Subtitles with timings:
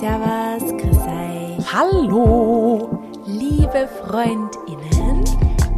[0.00, 1.72] Servus, grüß euch.
[1.74, 2.88] Hallo!
[3.26, 5.24] Liebe FreundInnen.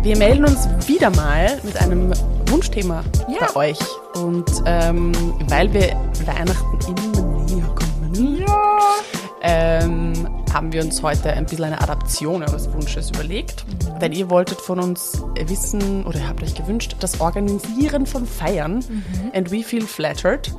[0.03, 2.13] Wir melden uns wieder mal mit einem
[2.47, 3.49] Wunschthema Ja.
[3.53, 3.79] bei euch.
[4.23, 5.11] Und ähm,
[5.49, 8.45] weil wir Weihnachten immer näher kommen,
[9.43, 10.13] ähm,
[10.53, 13.65] haben wir uns heute ein bisschen eine Adaption eures Wunsches überlegt.
[13.67, 13.99] Mhm.
[14.01, 18.77] Denn ihr wolltet von uns wissen oder habt euch gewünscht, das Organisieren von Feiern.
[18.87, 19.31] Mhm.
[19.33, 20.53] And we feel flattered,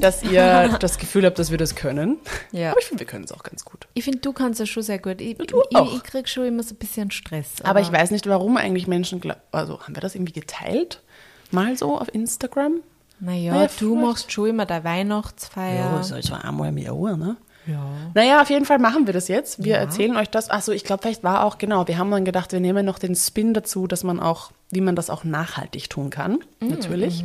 [0.00, 2.18] dass ihr das Gefühl habt, dass wir das können.
[2.52, 2.70] Ja.
[2.70, 3.88] Aber ich finde, wir können es auch ganz gut.
[3.94, 5.20] Ich finde, du kannst das schon sehr gut.
[5.20, 5.92] Ich, Du ich, auch.
[5.96, 7.62] ich krieg schon immer so ein bisschen Stress.
[7.64, 9.40] Aber ich weiß nicht, warum eigentlich Menschen glauben.
[9.50, 11.02] Also haben wir das irgendwie geteilt?
[11.50, 12.76] Mal so auf Instagram?
[13.20, 14.02] Naja, Naja, du vielleicht.
[14.06, 16.02] machst schon immer deine Weihnachtsfeier.
[16.02, 17.36] so also einmal im Jahr, ne?
[17.66, 18.10] Ja.
[18.14, 19.62] Naja, auf jeden Fall machen wir das jetzt.
[19.62, 20.50] Wir erzählen euch das.
[20.50, 23.14] Achso, ich glaube, vielleicht war auch, genau, wir haben dann gedacht, wir nehmen noch den
[23.14, 27.24] Spin dazu, dass man auch, wie man das auch nachhaltig tun kann, natürlich.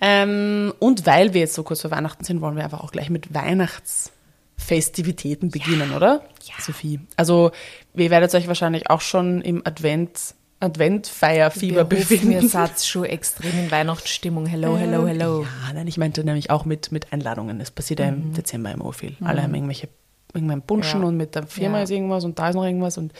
[0.00, 3.10] Ähm, und weil wir jetzt so kurz vor Weihnachten sind, wollen wir einfach auch gleich
[3.10, 6.22] mit Weihnachtsfestivitäten beginnen, oder?
[6.44, 6.54] Ja.
[6.60, 7.00] Sophie.
[7.16, 7.50] Also,
[7.94, 12.28] ihr werdet euch wahrscheinlich auch schon im Advent, Adventfeierfieber befinden.
[12.28, 14.46] mir Satz schon extrem in Weihnachtsstimmung.
[14.46, 15.42] Hello, hello, hello.
[15.42, 17.58] Ja, nein, ich meinte nämlich auch mit, mit Einladungen.
[17.58, 19.16] Das passiert ja im Dezember immer viel.
[19.22, 19.88] Alle haben irgendwelche
[20.34, 21.06] irgendwann Bunschen Ja.
[21.08, 21.84] und mit der Firma Ja.
[21.84, 23.12] ist irgendwas und da ist noch irgendwas und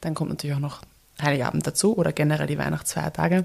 [0.00, 0.80] dann kommt natürlich auch noch
[1.20, 3.44] Heiligabend dazu oder generell die Weihnachtsfeiertage.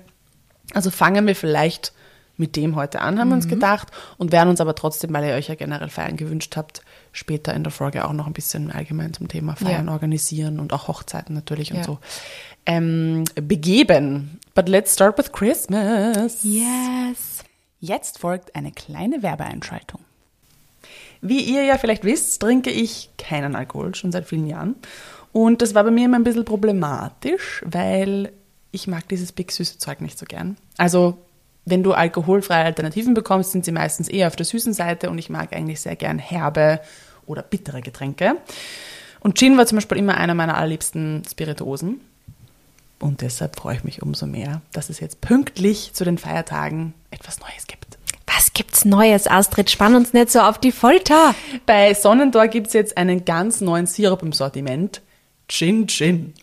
[0.74, 1.94] Also fangen wir vielleicht
[2.38, 5.34] mit dem heute an, haben wir uns gedacht und werden uns aber trotzdem, weil ihr
[5.36, 6.82] euch ja generell Feiern gewünscht habt,
[7.12, 9.92] später in der Folge auch noch ein bisschen allgemein zum Thema Feiern Ja.
[9.94, 11.84] organisieren und auch Hochzeiten natürlich und Ja.
[11.84, 12.00] so
[12.66, 14.40] ähm, begeben.
[14.54, 16.40] But let's start with Christmas.
[16.44, 17.44] Yes.
[17.80, 20.02] Jetzt folgt eine kleine Werbeeinschaltung.
[21.22, 24.76] Wie ihr ja vielleicht wisst, trinke ich keinen Alkohol schon seit vielen Jahren.
[25.34, 28.32] Und das war bei mir immer ein bisschen problematisch, weil
[28.72, 30.58] ich mag dieses big süße Zeug nicht so gern.
[30.78, 31.18] Also,
[31.66, 35.30] wenn du alkoholfreie Alternativen bekommst, sind sie meistens eher auf der süßen Seite und ich
[35.30, 36.80] mag eigentlich sehr gern herbe
[37.26, 38.36] oder bittere Getränke.
[39.20, 42.02] Und Gin war zum Beispiel immer einer meiner allerliebsten Spirituosen.
[43.00, 47.40] Und deshalb freue ich mich umso mehr, dass es jetzt pünktlich zu den Feiertagen etwas
[47.40, 47.98] Neues gibt.
[48.28, 49.70] Was gibt's Neues, Astrid?
[49.70, 51.36] Spann uns nicht so auf die Folter.
[51.66, 55.02] Bei Sonnentor gibt es jetzt einen ganz neuen Sirup im Sortiment.
[55.52, 56.34] Gin Gin.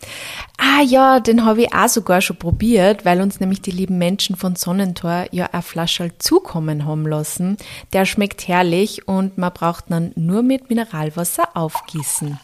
[0.57, 4.35] Ah ja, den habe ich auch sogar schon probiert, weil uns nämlich die lieben Menschen
[4.35, 7.57] von Sonnentor ja eine Flasche zukommen haben lassen.
[7.91, 12.39] Der schmeckt herrlich und man braucht dann nur mit Mineralwasser aufgießen.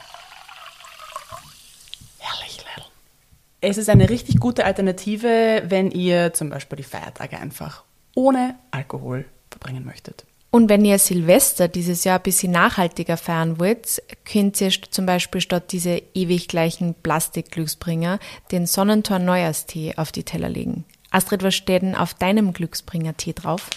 [2.18, 2.86] Herrlich, Leil.
[3.62, 7.84] Es ist eine richtig gute Alternative, wenn ihr zum Beispiel die Feiertage einfach
[8.16, 10.25] ohne Alkohol verbringen möchtet.
[10.56, 15.42] Und wenn ihr Silvester dieses Jahr ein bisschen nachhaltiger feiern wollt, könnt ihr zum Beispiel
[15.42, 18.20] statt diese ewig gleichen Plastikglücksbringer
[18.54, 20.86] den Sonnentor Neujahrstee auf die Teller legen.
[21.12, 23.70] Astrid, was steht denn auf deinem Glücksbringer-Tee drauf?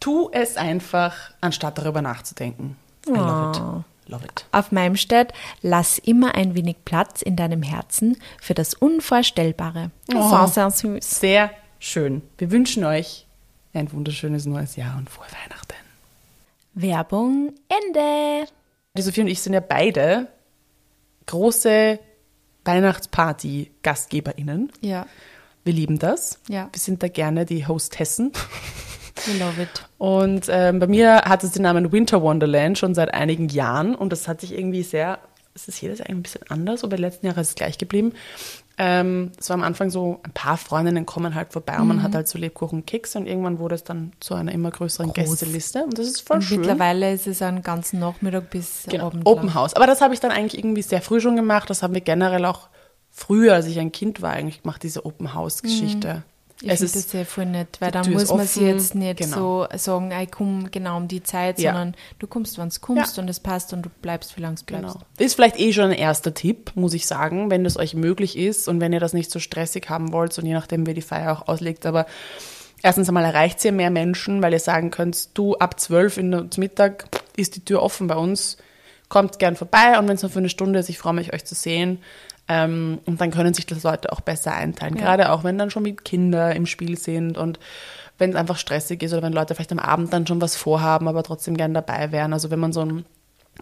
[0.00, 2.76] Tu es einfach, anstatt darüber nachzudenken.
[3.06, 4.10] I love it.
[4.10, 4.46] Love it.
[4.50, 5.32] Auf meinem steht,
[5.62, 9.92] lass immer ein wenig Platz in deinem Herzen für das Unvorstellbare.
[10.12, 10.28] Oh.
[10.28, 11.20] Sehr, sehr süß.
[11.20, 12.22] Sehr schön.
[12.36, 13.28] Wir wünschen euch
[13.72, 15.83] ein wunderschönes neues Jahr und frohe Weihnachten.
[16.74, 18.46] Werbung Ende.
[18.96, 20.28] Die Sophie und ich sind ja beide
[21.26, 21.98] große
[22.64, 24.70] Weihnachtsparty-GastgeberInnen.
[24.80, 25.06] Ja,
[25.64, 26.38] Wir lieben das.
[26.48, 26.68] Ja.
[26.72, 28.32] Wir sind da gerne die Hostessen.
[29.26, 29.88] we love it.
[29.98, 34.12] Und ähm, bei mir hat es den Namen Winter Wonderland schon seit einigen Jahren und
[34.12, 35.18] das hat sich irgendwie sehr,
[35.54, 38.12] es ist jedes Jahr ein bisschen anders, aber letzten Jahre ist es gleich geblieben.
[38.76, 42.14] Ähm, es war am Anfang so, ein paar Freundinnen kommen halt vorbei und man hat
[42.14, 45.14] halt so Lebkuchen und Kekse und irgendwann wurde es dann zu einer immer größeren Groß.
[45.14, 46.58] Gästeliste und das ist voll Und schön.
[46.60, 49.26] mittlerweile ist es einen ganzen Nachmittag bis Genau, Abend.
[49.26, 49.54] Open.
[49.54, 49.74] House.
[49.74, 51.70] Aber das habe ich dann eigentlich irgendwie sehr früh schon gemacht.
[51.70, 52.68] Das haben wir generell auch
[53.10, 56.24] früher, als ich ein Kind war, eigentlich gemacht, diese Open House-Geschichte.
[56.64, 58.94] Ich Es ist das sehr voll nett, weil die da Tür muss man offen, jetzt
[58.94, 59.66] nicht genau.
[59.70, 61.72] so sagen, ich komme genau um die Zeit, Ja.
[61.72, 63.22] sondern du kommst, wann es kommst Ja.
[63.22, 64.94] und es passt und du bleibst, wie lange es bleibst.
[64.94, 65.04] Genau.
[65.18, 68.68] Ist vielleicht eh schon ein erster Tipp, muss ich sagen, wenn das euch möglich ist
[68.68, 71.32] und wenn ihr das nicht so stressig haben wollt und je nachdem, wie die Feier
[71.32, 71.86] auch auslegt.
[71.86, 72.06] Aber
[72.82, 76.46] erstens einmal erreicht ihr mehr Menschen, weil ihr sagen könnt, du ab 12 in der
[76.56, 77.04] Mittag
[77.36, 78.56] ist die Tür offen bei uns,
[79.08, 81.44] kommt gern vorbei und wenn es nur für eine Stunde ist, ich freue mich, euch
[81.44, 81.98] zu sehen.
[82.48, 84.96] Ähm, und dann können sich das Leute auch besser einteilen.
[84.96, 87.58] Gerade auch, wenn dann schon mit Kinder im Spiel sind und
[88.18, 91.08] wenn es einfach stressig ist oder wenn Leute vielleicht am Abend dann schon was vorhaben,
[91.08, 92.32] aber trotzdem gern dabei wären.
[92.32, 93.04] Also wenn man so ein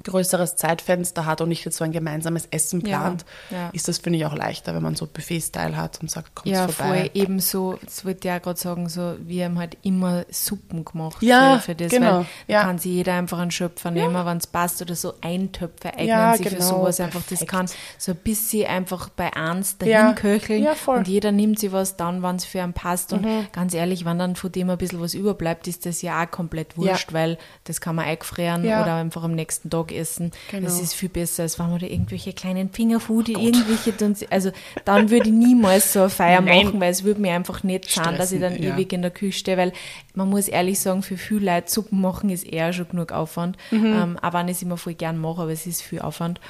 [0.04, 3.70] größeres Zeitfenster hat und nicht jetzt so ein gemeinsames Essen Ja, plant, ja.
[3.72, 6.66] ist das, finde ich, auch leichter, wenn man so Buffet-Style hat und sagt, kommt Ja,
[6.68, 7.00] vorbei.
[7.00, 7.10] voll.
[7.14, 11.58] Ebenso, das wollte ich auch gerade sagen, so, wir haben halt immer Suppen gemacht Ja,
[11.58, 12.60] für, für das, genau, weil ja.
[12.60, 16.06] da kann sich jeder einfach einen Schöpfer nehmen, wenn es passt oder so Eintöpfe eignen
[16.08, 17.20] Ja, sich für genau, sowas einfach.
[17.20, 17.50] Das perfekt.
[17.50, 17.66] kann
[17.98, 20.72] so ein bisschen einfach bei eins dahin Ja, köcheln ja.
[20.72, 20.92] Mhm.
[20.98, 24.18] und jeder nimmt sich was dann, wenn es für einen passt und ganz ehrlich, wenn
[24.18, 27.80] dann von dem ein bisschen was überbleibt, ist das ja auch komplett wurscht, weil das
[27.80, 28.82] kann man eingefrieren Ja.
[28.82, 30.30] oder einfach am nächsten Tag Mittagessen.
[30.50, 30.64] Genau.
[30.64, 34.50] Das ist viel besser, als wenn man da irgendwelche kleinen Fingerfood, irgendwelche, tun sie- also
[34.84, 36.66] dann würde ich niemals so eine Feier Nein.
[36.66, 38.74] machen, weil es würde mir einfach nicht sein, dass ich dann ja.
[38.74, 39.72] ewig in der Küche stehe, weil
[40.14, 43.56] man muss ehrlich sagen, für viele Leute Suppen machen ist eher schon genug Aufwand.
[43.70, 43.86] Mhm.
[43.86, 46.40] Ähm, auch wenn ich es immer voll gern mache, aber es ist viel Aufwand.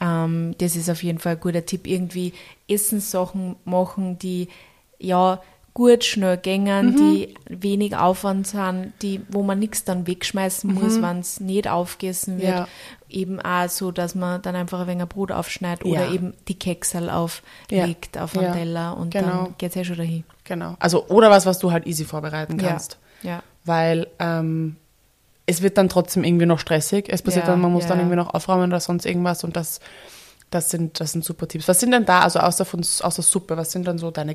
[0.00, 1.86] Ähm, das ist auf jeden Fall ein guter Tipp.
[1.86, 2.32] Irgendwie
[2.68, 4.48] Essenssachen machen, die
[4.98, 5.40] ja
[5.78, 6.96] gut schnell gängen, Mhm.
[6.96, 12.38] die wenig Aufwand sind, die, wo man nichts dann wegschmeißen muss, wenn es nicht aufgegessen
[12.38, 12.48] wird.
[12.50, 12.56] Mhm.
[12.56, 12.68] Ja.
[13.08, 16.12] Eben auch so, dass man dann einfach ein wenig Brot aufschneidet oder Ja.
[16.12, 18.52] eben die Keksel auflegt auf einen Ja.
[18.54, 19.44] Teller und Genau.
[19.44, 20.24] dann geht es ja schon dahin.
[20.42, 20.74] Genau.
[20.80, 22.98] Also, oder was, was du halt easy vorbereiten kannst.
[23.22, 23.30] Ja.
[23.30, 23.42] ja.
[23.64, 24.74] Weil ähm,
[25.46, 27.06] es wird dann trotzdem irgendwie noch stressig.
[27.08, 28.02] Es passiert Ja, dann, man muss ja, dann ja.
[28.02, 29.78] irgendwie noch aufräumen oder sonst irgendwas und das,
[30.50, 31.68] das, sind, das sind super Tipps.
[31.68, 34.34] Was sind denn da, also außer, von, außer Suppe, was sind dann so deine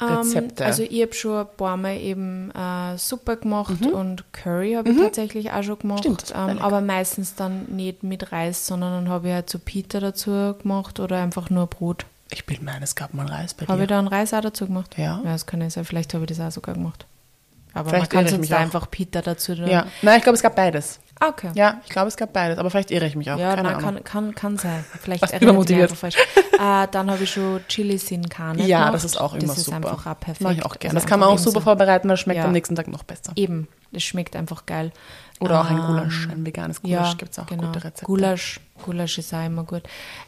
[0.00, 4.90] Ähm, also ich habe schon ein paar Mal eben äh, Suppe gemacht und Curry habe
[4.90, 6.04] ich tatsächlich auch schon gemacht.
[6.08, 6.14] Mhm.
[6.18, 10.00] Stimmt, ähm, aber meistens dann nicht mit Reis, sondern dann habe ich halt so Pita
[10.00, 12.04] dazu gemacht oder einfach nur Brot.
[12.30, 13.82] ich mir ein, es gab mal Reis bei Habe dir.
[13.84, 14.96] ich da einen Reis auch dazu gemacht?
[14.96, 15.20] Ja.
[15.24, 15.84] Ja, das kann ja sein.
[15.84, 17.06] Vielleicht habe ich das auch sogar gemacht.
[17.74, 19.86] Aber Vielleicht man kann ich sonst einfach Pita dazu ja.
[20.02, 21.00] Nein, ich glaube, es gab beides.
[21.24, 21.52] Ah, okay.
[21.54, 23.38] Ja, ich glaube, es gab beides, aber vielleicht irre ich mich auch.
[23.38, 23.80] Ja, Keine Ahnung.
[23.80, 24.84] kann, kann, kann sein.
[25.00, 26.16] Vielleicht Was erinnere ich mich einfach falsch.
[26.58, 28.94] äh, dann habe ich schon Chili sin Carne Ja, gemacht.
[28.94, 29.76] das ist auch immer das ist super.
[29.76, 30.40] einfach auch perfekt.
[30.40, 30.96] Mache ich auch gerne.
[30.96, 32.46] Also Das kann man auch super eben vorbereiten, weil es schmeckt Ja.
[32.46, 33.32] am nächsten Tag noch besser.
[33.36, 34.90] So, eben, das schmeckt einfach geil.
[35.38, 37.66] Oder auch ein Ähm, Gulasch, ein veganes Gulasch Ja, gibt es auch genau.
[37.68, 38.04] gute Rezepte.
[38.04, 39.82] Gulasch, Gulasch ist auch immer gut.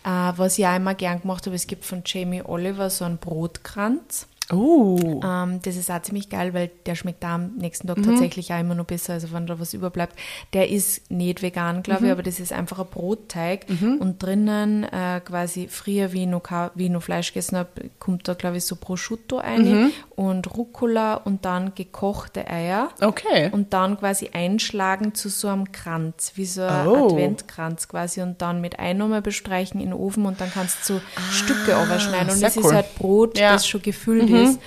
[0.04, 3.18] Äh, was ich auch immer gern gemacht habe, es gibt von Jamie Oliver so einen
[3.18, 4.28] Brotkranz.
[4.52, 7.94] Oh, Ähm, das ist auch ziemlich geil, weil der schmeckt da am nächsten Mhm.
[7.94, 10.14] Tag tatsächlich auch immer noch besser, also wenn da was überbleibt.
[10.52, 12.06] Der ist nicht vegan, glaube Mhm.
[12.06, 13.66] ich, aber das ist einfach ein Brotteig
[14.00, 16.42] und drinnen äh, quasi früher, wie ich noch,
[16.74, 17.68] wie ich noch Fleisch gegessen habe,
[17.98, 19.90] kommt da, glaube ich, so Prosciutto rein Mhm.
[20.14, 22.90] und Rucola und dann gekochte Eier.
[23.00, 23.48] okay.
[23.52, 27.06] Und dann quasi einschlagen zu so einem Kranz, wie so ein Oh.
[27.08, 31.00] Adventkranz quasi und dann mit Einnahme bestreichen in den Ofen und dann kannst du
[31.30, 32.64] Stücke überschneiden und Ah, es cool.
[32.64, 33.50] ist halt Brot, Ja.
[33.50, 33.52] Mhm.
[33.54, 34.60] das schon gefüllt ist.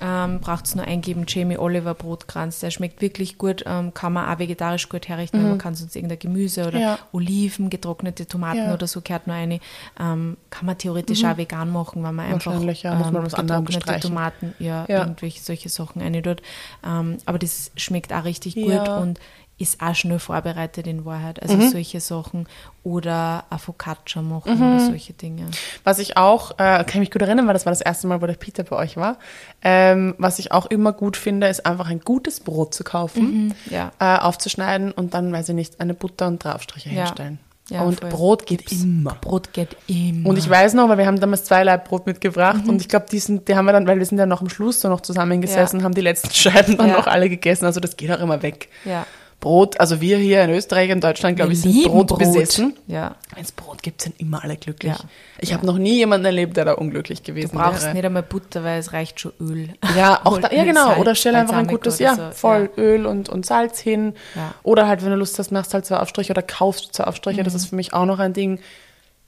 [0.00, 4.28] Ähm, Braucht es nur eingeben, Jamie Oliver Brotkranz, der schmeckt wirklich gut, ähm, kann man
[4.28, 6.82] auch vegetarisch gut herrichten, weil man kann sonst irgendein Gemüse oder Mhm.
[6.82, 6.98] Ja.
[7.12, 8.66] Oliven, getrocknete Tomaten Ja.
[8.66, 8.72] Mhm.
[8.72, 9.60] oder so gehört nur eine.
[10.00, 13.34] Ähm, kann man theoretisch auch vegan machen, wenn man einfach ja, muss man ähm, was
[13.34, 14.00] anderem getrocknete.
[14.08, 14.98] Tomaten, ja, Ja.
[15.02, 16.42] irgendwelche solche Sachen rein dort.
[16.84, 19.20] Ähm, aber das schmeckt auch richtig gut und
[19.64, 21.42] ist auch schnell vorbereitet in Wahrheit.
[21.42, 21.70] Also Mhm.
[21.70, 22.46] solche Sachen
[22.84, 24.62] oder eine Focaccia machen Mhm.
[24.76, 25.46] oder solche Dinge.
[25.82, 28.22] Was ich auch, äh, kann ich mich gut erinnern, weil das war das erste Mal,
[28.22, 29.18] wo der Peter bei euch war.
[29.62, 33.90] Ähm, was ich auch immer gut finde, ist einfach ein gutes Brot zu kaufen, Ja.
[33.98, 36.94] äh, aufzuschneiden und dann, weiß ich nicht, eine Butter und drei Aufstriche Ja.
[36.96, 37.38] herstellen.
[37.70, 38.10] Ja, und voll.
[38.10, 39.14] Brot geht immer.
[39.22, 40.28] Brot geht immer.
[40.28, 42.68] Und ich weiß noch, weil wir haben damals zwei Laib Brot mitgebracht Mhm.
[42.68, 44.50] und ich glaube, die, sind- die haben wir dann, weil wir sind ja noch am
[44.50, 45.84] Schluss so noch zusammengesessen, Ja.
[45.86, 46.96] haben die letzten Scheiben dann Ja.
[46.98, 47.64] noch alle gegessen.
[47.64, 48.68] Also das geht auch immer weg.
[48.84, 49.06] ja.
[49.44, 52.78] Brot, also wir hier in Österreich, in Deutschland, glaube ich, sind lieben Brot, besessen.
[52.86, 53.14] Ja.
[53.34, 54.94] Wenn es Brot gibt, sind immer alle glücklich.
[54.94, 55.04] Ja.
[55.38, 57.92] Ich habe noch nie jemanden erlebt, der da unglücklich gewesen Du brauchst wäre.
[57.92, 59.68] nicht einmal Butter, weil es reicht schon Öl.
[59.94, 60.86] Ja, auch da, ja genau.
[60.86, 62.30] Salz, Oder stell einfach ein gutes, ja, so.
[62.32, 64.14] voll Öl und, und Salz hin.
[64.34, 64.54] Ja.
[64.62, 67.40] Oder halt, wenn du Lust hast, machst halt zwei Aufstriche oder kaufst zwei Aufstriche.
[67.40, 67.44] Mhm.
[67.44, 68.56] Das ist für mich auch noch ein Ding.
[68.56, 68.62] Du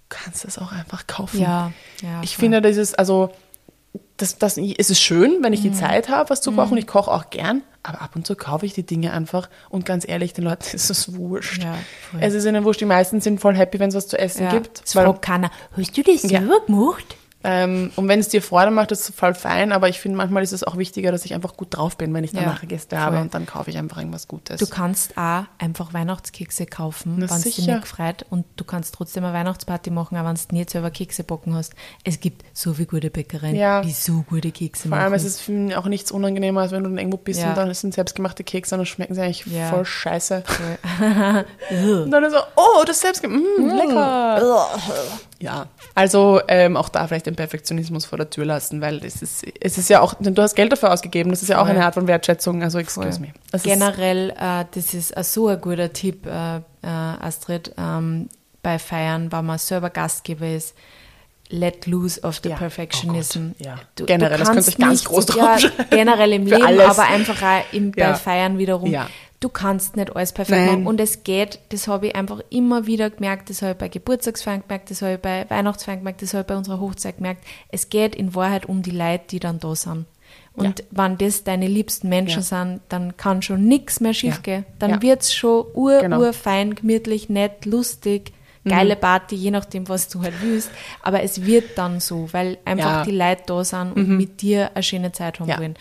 [0.08, 1.42] kannst es auch einfach kaufen.
[1.42, 1.72] Ja,
[2.02, 2.22] ja.
[2.22, 3.32] Ich finde, das ist, also,
[4.16, 5.70] das, das, es ist schön, wenn ich Mhm.
[5.70, 6.76] die Zeit habe, was zu kochen.
[6.78, 9.48] Ich koche auch gern, aber ab und zu kaufe ich die Dinge einfach.
[9.68, 11.62] Und ganz ehrlich, den Leuten ist es wurscht.
[11.62, 11.74] Ja,
[12.20, 12.80] es ist ihnen wurscht.
[12.80, 14.50] Die meisten sind voll happy, wenn es was zu essen ja.
[14.50, 14.82] gibt.
[14.84, 16.40] Es fragt keiner, hast du das Ja.
[16.40, 17.16] selber gemacht?
[17.48, 20.42] Ähm, und wenn es dir Freude macht, ist es voll fein, aber ich finde, manchmal
[20.42, 22.98] ist es auch wichtiger, dass ich einfach gut drauf bin, wenn ich Ja, danach Gäste
[23.00, 23.22] habe voll.
[23.24, 24.58] und dann kaufe ich einfach irgendwas Gutes.
[24.58, 28.26] Du kannst auch einfach Weihnachtskekse kaufen, wenn es dich nicht freut.
[28.30, 31.74] Und du kannst trotzdem eine Weihnachtsparty machen, auch wenn du nicht selber Kekse backen hast.
[32.02, 33.80] Es gibt so viele gute Bäckereien, Ja.
[33.82, 35.14] die so gute Kekse Vor allem machen.
[35.16, 37.50] ist es für mich auch nichts unangenehmer, als wenn du dann irgendwo bist Ja.
[37.50, 40.42] und dann sind selbstgemachte Kekse und dann schmecken sie eigentlich voll scheiße.
[41.70, 44.64] Und dann ist so, oh, das selbstgemacht, mm, lecker.
[45.38, 49.44] Ja, also ähm, auch da vielleicht den Perfektionismus vor der Tür lassen, weil es ist,
[49.60, 51.92] es ist ja auch, du hast Geld dafür ausgegeben, das ist ja auch eine Art
[51.94, 53.32] von Wertschätzung, also excuse me.
[53.52, 58.28] Ist- Generell, äh, das ist so ein guter Tipp, äh, äh, Astrid, ähm,
[58.62, 60.74] bei Feiern, wenn man selber Gastgeber ist,
[61.50, 62.56] let loose of the Ja.
[62.56, 63.50] perfectionism.
[63.60, 63.76] Oh ja.
[64.06, 65.86] Generell, das kannst könnt ihr ganz groß ja, draufschreiben.
[65.90, 66.84] Generell im Leben, alles.
[66.98, 68.14] aber einfach auch im, bei Ja.
[68.14, 68.90] Feiern wiederum.
[68.90, 69.08] Ja.
[69.40, 70.66] Du kannst nicht alles perfekt Nein.
[70.66, 70.86] machen.
[70.86, 74.62] Und es geht, das habe ich einfach immer wieder gemerkt, das habe ich bei Geburtstagsfeiern
[74.66, 77.44] gemerkt, das habe ich bei Weihnachtsfeiern gemerkt, das habe ich bei unserer Hochzeit gemerkt.
[77.68, 80.06] Es geht in Wahrheit um die Leute, die dann da sind.
[80.54, 82.64] Und wenn das deine liebsten Menschen Ja.
[82.64, 84.40] sind, dann kann schon nichts mehr schief Ja.
[84.40, 84.64] gehen.
[84.78, 85.02] Dann Ja.
[85.02, 86.18] wird's schon ur, Genau.
[86.18, 88.32] ur fein, gemütlich, nett, lustig.
[88.68, 90.70] Geile Party, je nachdem, was du halt willst.
[91.02, 93.00] Aber es wird dann so, weil einfach Ja.
[93.00, 93.04] Mhm.
[93.04, 95.58] die Leute da sind und mit dir eine schöne Zeit haben Ja.
[95.58, 95.74] wollen.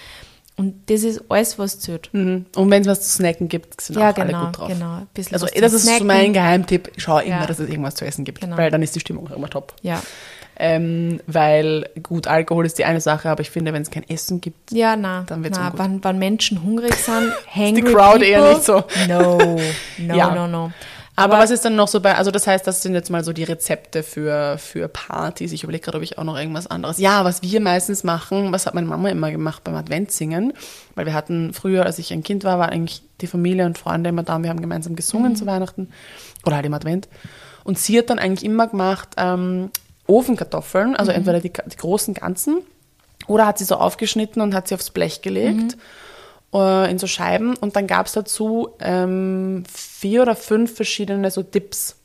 [0.57, 2.09] Und das ist alles, was zählt.
[2.13, 2.45] Mhm.
[2.55, 4.67] Und wenn es was zu snacken gibt, sind Ja, auch alle genau, gut drauf.
[4.69, 5.01] genau.
[5.13, 6.07] Bisschen Also zum das ist so Snacken.
[6.07, 6.91] mein Geheimtipp.
[6.95, 7.45] Schau immer, Ja.
[7.45, 8.55] dass es irgendwas zu essen gibt, Genau.
[8.57, 9.73] weil dann ist die Stimmung auch immer top.
[9.81, 10.01] Ja.
[10.57, 14.39] Ähm, weil gut, Alkohol ist die eine Sache, aber ich finde, wenn es kein Essen
[14.39, 15.79] gibt, Ja, na, Dann wird's na ungut.
[15.79, 18.85] wenn, wenn Menschen hungrig sind, hangry Crowd people, eher nicht so.
[19.09, 19.37] No,
[19.97, 20.33] no, Ja.
[20.33, 20.71] no, no.
[21.17, 23.31] Aber, was ist dann noch so bei, also das heißt, das sind jetzt mal so
[23.31, 25.53] die Rezepte für, für Partys.
[25.53, 26.97] Ich überlege gerade, ob ich auch noch irgendwas anderes.
[26.97, 30.53] Ja, was wir meistens machen, was hat meine Mama immer gemacht beim Adventsingen?
[30.93, 34.09] Weil wir hatten früher, als ich ein Kind war, war eigentlich die Familie und Freunde
[34.09, 35.89] immer da und wir haben gemeinsam gesungen zu Weihnachten
[36.45, 37.07] oder halt im Advent.
[37.63, 39.71] Und sie hat dann eigentlich immer gemacht ähm,
[40.07, 42.57] Ofenkartoffeln, also entweder die, die großen ganzen
[43.27, 45.77] oder hat sie so aufgeschnitten und hat sie aufs Blech gelegt
[46.53, 51.43] äh, in so Scheiben und dann gab es dazu ähm, vier oder fünf verschiedene so
[51.43, 51.97] Dips.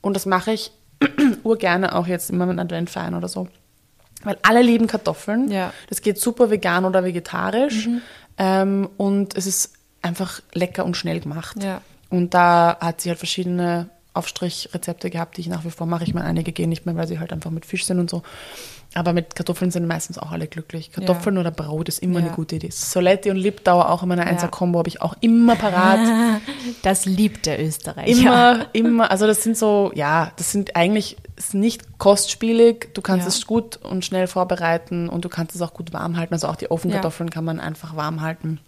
[0.00, 0.72] Und das mache ich
[1.42, 3.48] urgerne auch jetzt immer mit Advent feiern oder so.
[4.22, 5.50] Weil alle lieben Kartoffeln.
[5.50, 5.72] Ja.
[5.88, 7.88] Das geht super vegan oder vegetarisch.
[8.38, 11.62] Ähm, und es ist einfach lecker und schnell gemacht.
[11.62, 11.80] Ja.
[12.10, 16.04] Und da hat sie halt verschiedene Aufstrichrezepte gehabt, die ich nach wie vor mache.
[16.04, 18.22] Ich meine, einige gehen nicht mehr, weil sie halt einfach mit Fisch sind und so.
[18.96, 20.90] Aber mit Kartoffeln sind meistens auch alle glücklich.
[20.92, 22.26] Kartoffeln oder Brot ist immer Ja.
[22.26, 22.70] eine gute Idee.
[22.70, 26.00] Soletti und Liptauer auch immer eine Einser-Kombo, habe ich auch immer parat.
[26.82, 28.08] Das liebt der Österreicher.
[28.10, 32.94] Immer, immer, also das sind so, ja, das sind eigentlich ist nicht kostspielig.
[32.94, 33.28] Du kannst Ja.
[33.28, 36.32] es gut und schnell vorbereiten und du kannst es auch gut warm halten.
[36.34, 38.58] Also auch die Ofenkartoffeln kann man einfach warm halten.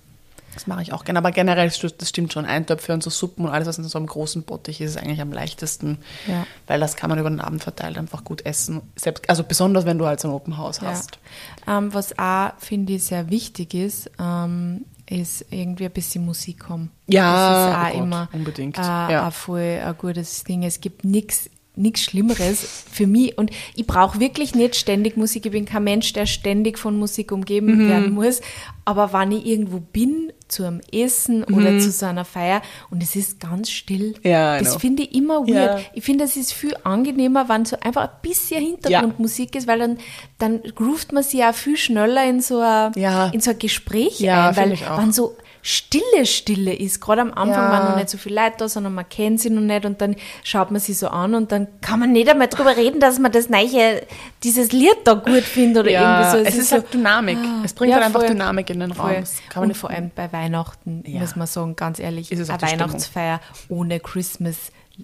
[0.59, 1.19] Das mache ich auch gerne.
[1.19, 4.09] Aber generell, das stimmt schon, Eintöpfe und so Suppen und alles, was in so einem
[4.09, 5.99] großen Bottich ist, ist eigentlich am leichtesten.
[6.27, 6.49] Ja.
[6.67, 8.83] Weil das kann man über den Abend verteilt einfach gut essen.
[8.97, 11.21] Selbst, also besonders, wenn du halt so ein Open House hast.
[11.69, 11.79] Ja.
[11.79, 16.91] Ähm, was auch, finde ich, sehr wichtig ist, ähm, ist irgendwie ein bisschen Musik haben.
[17.07, 18.79] Ja, das ist oh auch Gott, immer unbedingt.
[18.79, 19.27] Äh, Ja.
[19.27, 20.65] ein voll ein gutes Ding.
[20.65, 21.49] Es gibt nichts
[21.79, 25.47] nichts Schlimmeres für mich und ich brauche wirklich nicht ständig Musik.
[25.47, 27.89] Ich bin kein Mensch, der ständig von Musik umgeben Mhm.
[27.89, 28.41] werden muss.
[28.85, 33.15] Aber wenn ich irgendwo bin, zu einem Essen oder zu so einer Feier und es
[33.17, 34.31] ist ganz still, Mhm.
[34.31, 35.79] Ja, das finde ich immer weird.
[35.79, 35.81] Ja.
[35.93, 39.99] Ich finde, es ist viel angenehmer, wenn so einfach ein bisschen Hintergrundmusik ist, weil dann,
[40.39, 43.27] dann groovt man sich auch viel schneller in so ein, Ja.
[43.29, 44.97] in so ein Gespräch Ja, ein, weil ich auch.
[44.99, 47.73] wenn so Stille, Stille ist, gerade am Anfang, Ja.
[47.73, 50.17] wenn noch nicht so viele Leute da und man kennt sie noch nicht und dann
[50.45, 53.33] schaut man sie so an und dann kann man nicht einmal drüber reden, dass man
[53.33, 54.03] das neue,
[54.45, 56.59] dieses Lied da gut findet oder Ja, irgendwie so.
[56.59, 57.39] es, ist halt Dynamik.
[57.65, 58.29] Es bringt Ja, halt einfach voll.
[58.31, 59.07] Dynamik in den Raum.
[59.09, 59.21] Voll.
[59.21, 62.49] Das kann man und vor allem bei Weihnachten, muss man sagen, ganz ehrlich, Ist es
[62.51, 62.89] eine die Stimmung.
[62.89, 64.01] Weihnachtsfeier ohne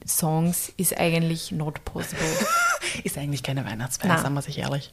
[0.01, 2.25] Christmas-Songs ist eigentlich not possible.
[3.03, 4.93] Ist eigentlich keine Weihnachtsfeier, sagen wir sich ehrlich.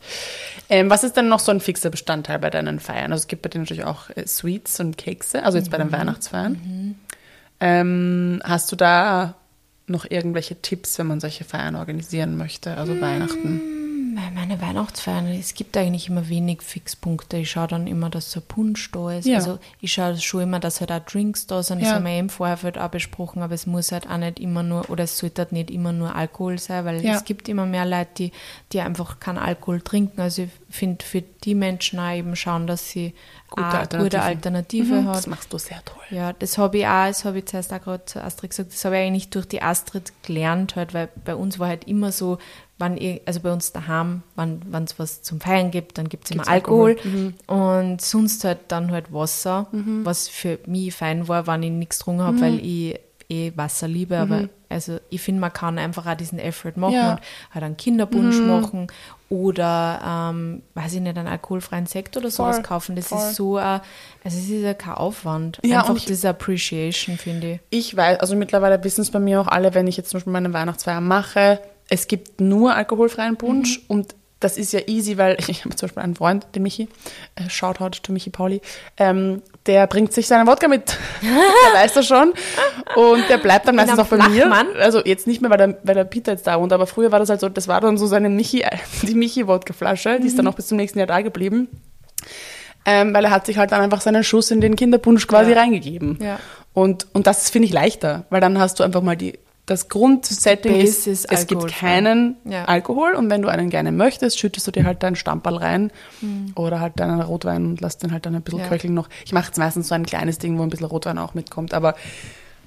[0.69, 3.11] Ähm, was ist denn noch so ein fixer Bestandteil bei deinen Feiern?
[3.11, 5.83] Also es gibt bei dir natürlich auch äh, Sweets und Kekse, also jetzt bei Mhm.
[5.83, 6.95] den Weihnachtsfeiern.
[7.59, 9.35] Ähm, hast du da
[9.85, 13.01] noch irgendwelche Tipps, wenn man solche Feiern organisieren möchte, also Mm.
[13.01, 13.61] Weihnachten?
[14.13, 17.37] Meine Weihnachtsfeiern, es gibt eigentlich immer wenig Fixpunkte.
[17.37, 19.25] Ich schaue dann immer, dass so ein Punsch da ist.
[19.25, 19.37] Ja.
[19.37, 21.79] Also ich schaue schon immer, dass halt auch Drinks da sind.
[21.81, 21.95] Das Ja.
[21.95, 24.89] haben wir eben vorher halt auch besprochen, aber es muss halt auch nicht immer nur,
[24.89, 27.15] oder es sollte halt nicht immer nur Alkohol sein, weil Ja.
[27.15, 28.31] es gibt immer mehr Leute, die,
[28.73, 30.19] die einfach keinen Alkohol trinken.
[30.19, 33.13] Also ich finde für die Menschen auch eben schauen, dass sie
[33.51, 34.03] Gute Alternativen.
[34.05, 35.15] gute Alternative Mhm, hat.
[35.17, 36.01] Das machst du sehr toll.
[36.09, 38.83] Ja, das habe ich auch, das habe ich zuerst auch gerade zu Astrid gesagt, das
[38.85, 42.37] habe ich eigentlich durch die Astrid gelernt, halt, weil bei uns war halt immer so,
[42.79, 46.31] wenn ich, also bei uns daheim, wenn es was zum Feiern gibt, dann gibt es
[46.31, 51.61] immer Alkohol, Alkohol, und sonst halt dann halt Wasser, was für mich fein war, wenn
[51.61, 52.99] ich nichts getrunken habe, weil ich
[53.31, 57.11] eh Wasser liebe, aber also ich finde, man kann einfach auch diesen Effort machen Ja.
[57.13, 57.19] und
[57.53, 58.87] halt einen Kinderpunsch machen
[59.29, 62.95] oder, ähm, weiß ich nicht, einen alkoholfreien Sekt oder sowas Voll, kaufen.
[62.95, 63.17] Das voll.
[63.19, 63.81] ist so, ein,
[64.23, 65.59] also es ist ja kein Aufwand.
[65.63, 67.59] Ja, einfach ich- diese Appreciation, finde ich.
[67.89, 70.33] Ich weiß, also mittlerweile wissen es bei mir auch alle, wenn ich jetzt zum Beispiel
[70.33, 71.59] meine Weihnachtsfeier mache,
[71.89, 73.83] es gibt nur alkoholfreien Punsch Mhm.
[73.87, 76.89] und das ist ja easy, weil ich habe zum Beispiel einen Freund, den Michi,
[77.35, 78.59] äh, Shoutout to Michi Pauli,
[78.97, 80.97] ähm, der bringt sich seinen Wodka mit.
[81.21, 82.33] der weiß das schon.
[82.95, 84.47] Und der bleibt dann meistens auch bei mir.
[84.47, 84.67] Flachmann?
[84.79, 87.19] Also jetzt nicht mehr, weil der, weil der Peter jetzt da wohnt, aber früher war
[87.19, 88.65] das halt so, das war dann so seine Michi,
[89.03, 90.37] die Michi-Wodka-Flasche, die ist Mhm.
[90.37, 91.67] dann auch bis zum nächsten Jahr da geblieben.
[92.83, 95.59] Ähm, weil er hat sich halt dann einfach seinen Schuss in den Kinderpunsch quasi Ja.
[95.59, 96.17] reingegeben.
[96.19, 96.39] Ja.
[96.73, 99.37] Und, und das finde ich leichter, weil dann hast du einfach mal die,
[99.67, 101.79] das Grundsetting ist, Basis es gibt alkoholfrei.
[101.87, 102.65] keinen Ja.
[102.65, 105.91] Alkohol und wenn du einen gerne möchtest, schüttest du dir halt deinen Stamperl rein
[106.21, 106.51] Mhm.
[106.55, 108.67] oder halt deinen Rotwein und lass den halt dann ein bisschen Ja.
[108.67, 109.07] köcheln noch.
[109.25, 111.95] Ich mache jetzt meistens so ein kleines Ding, wo ein bisschen Rotwein auch mitkommt, aber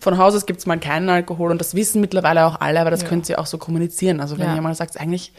[0.00, 2.90] von Haus aus gibt es mal keinen Alkohol und das wissen mittlerweile auch alle, aber
[2.90, 3.08] das Ja.
[3.08, 4.20] könnt ihr auch so kommunizieren.
[4.20, 4.60] Also wenn Ja.
[4.60, 5.32] mal sagt, eigentlich,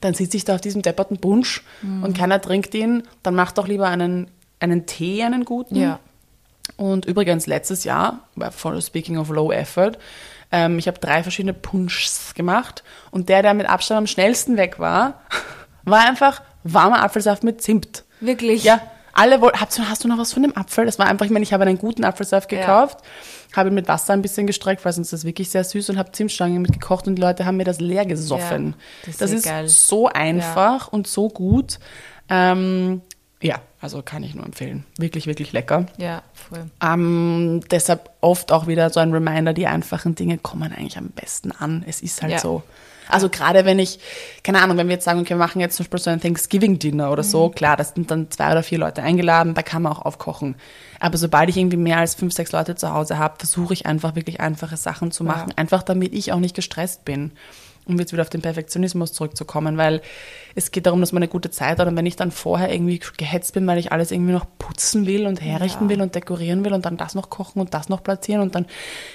[0.00, 2.02] dann sitze ich da auf diesem depperten Punsch Mhm.
[2.04, 4.28] und keiner trinkt ihn, dann macht doch lieber einen,
[4.60, 5.74] einen Tee, einen guten.
[5.76, 5.98] Ja.
[6.76, 8.20] Und übrigens letztes Jahr,
[8.80, 9.92] speaking of low effort,
[10.52, 14.78] ähm, ich habe drei verschiedene Punschs gemacht und der, der mit Abstand am schnellsten weg
[14.78, 15.20] war,
[15.84, 18.04] war einfach warmer Apfelsaft mit Zimt.
[18.20, 18.64] Wirklich?
[18.64, 18.80] Ja,
[19.12, 20.86] Alle wollten, hast, du- hast du noch was von dem Apfel?
[20.86, 22.98] Das war einfach, ich meine, ich habe einen guten Apfelsaft gekauft,
[23.56, 25.98] habe ihn mit Wasser ein bisschen gestreckt, weil sonst ist das wirklich sehr süß und
[25.98, 28.76] habe Zimtstangen mitgekocht und die Leute haben mir das leer gesoffen.
[28.76, 28.76] Ja,
[29.06, 29.44] das ist das ist
[29.88, 31.78] so einfach und so gut.
[32.30, 33.00] Ähm,
[33.40, 34.84] ja, also kann ich nur empfehlen.
[34.98, 35.86] Wirklich, wirklich lecker.
[35.96, 36.66] Ja, voll.
[36.82, 41.52] Ähm, deshalb oft auch wieder so ein Reminder, die einfachen Dinge kommen eigentlich am besten
[41.52, 41.84] an.
[41.86, 42.38] Es ist halt Ja.
[42.40, 42.62] so.
[43.10, 44.00] Also gerade wenn ich,
[44.42, 47.10] keine Ahnung, wenn wir jetzt sagen, okay, wir machen jetzt zum Beispiel so ein Thanksgiving-Dinner
[47.10, 47.26] oder Mhm.
[47.28, 50.56] so, klar, das sind dann zwei oder vier Leute eingeladen, da kann man auch aufkochen.
[51.00, 54.14] Aber sobald ich irgendwie mehr als fünf, sechs Leute zu Hause habe, versuche ich einfach
[54.14, 57.32] wirklich einfache Sachen zu machen, einfach damit ich auch nicht gestresst bin.
[57.88, 60.02] Um jetzt wieder auf den Perfektionismus zurückzukommen, weil
[60.54, 63.00] es geht darum, dass man eine gute Zeit hat und wenn ich dann vorher irgendwie
[63.16, 65.90] gehetzt bin, weil ich alles irgendwie noch putzen will und herrichten Ja.
[65.96, 68.66] will und dekorieren will und dann das noch kochen und das noch platzieren und dann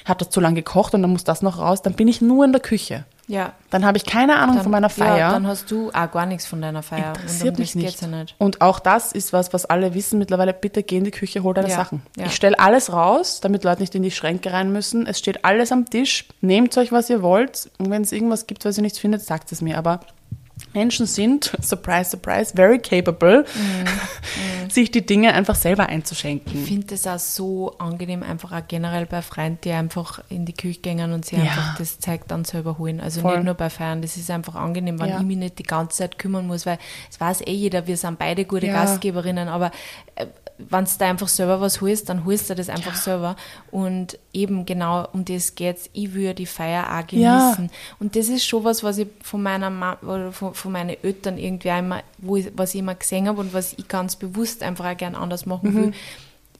[0.05, 2.43] hat das zu lange gekocht und dann muss das noch raus, dann bin ich nur
[2.45, 3.05] in der Küche.
[3.27, 3.53] Ja.
[3.69, 5.17] Dann habe ich keine Ahnung Dann, von meiner Feier.
[5.17, 7.13] Ja, dann hast du auch gar nichts von deiner Feier.
[7.15, 8.01] Interessiert und mich nicht.
[8.01, 8.35] ja nicht.
[8.37, 10.53] Und auch das ist was, was alle wissen mittlerweile.
[10.53, 12.01] Bitte geh in die Küche, hol deine Ja, Sachen.
[12.17, 15.07] Ich stelle alles raus, damit Leute nicht in die Schränke rein müssen.
[15.07, 16.25] Es steht alles am Tisch.
[16.41, 17.69] Nehmt euch, was ihr wollt.
[17.77, 19.77] Und wenn es irgendwas gibt, was ihr nicht findet, sagt es mir.
[19.77, 20.01] Aber
[20.73, 23.45] Menschen sind, surprise, surprise, very capable,
[24.69, 26.61] sich die Dinge einfach selber einzuschenken.
[26.63, 30.53] Ich finde das auch so angenehm, einfach auch generell bei Freunden, die einfach in die
[30.53, 31.45] Küche gehen und sich Ja.
[31.45, 32.99] einfach das Zeug dann selber holen.
[32.99, 33.35] Also Voll.
[33.37, 35.17] nicht nur bei Feiern, das ist einfach angenehm, wenn Ja.
[35.19, 36.79] ich mich nicht die ganze Zeit kümmern muss, weil
[37.11, 38.73] es weiß eh jeder, wir sind beide gute Ja.
[38.73, 39.71] Gastgeberinnen, aber
[40.15, 40.25] äh,
[40.69, 43.35] wenn du da einfach selber was holst, dann holst du das einfach selber.
[43.71, 45.89] Und eben genau um das geht's.
[45.93, 47.53] Ich will die Feier auch Ja.
[47.55, 47.69] genießen.
[47.99, 51.71] Und das ist schon was, was ich von meiner oder von, von meinen Eltern irgendwie
[51.71, 54.85] auch immer, wo ich, was ich immer gesehen habe und was ich ganz bewusst einfach
[54.91, 55.93] auch gern anders machen Mhm.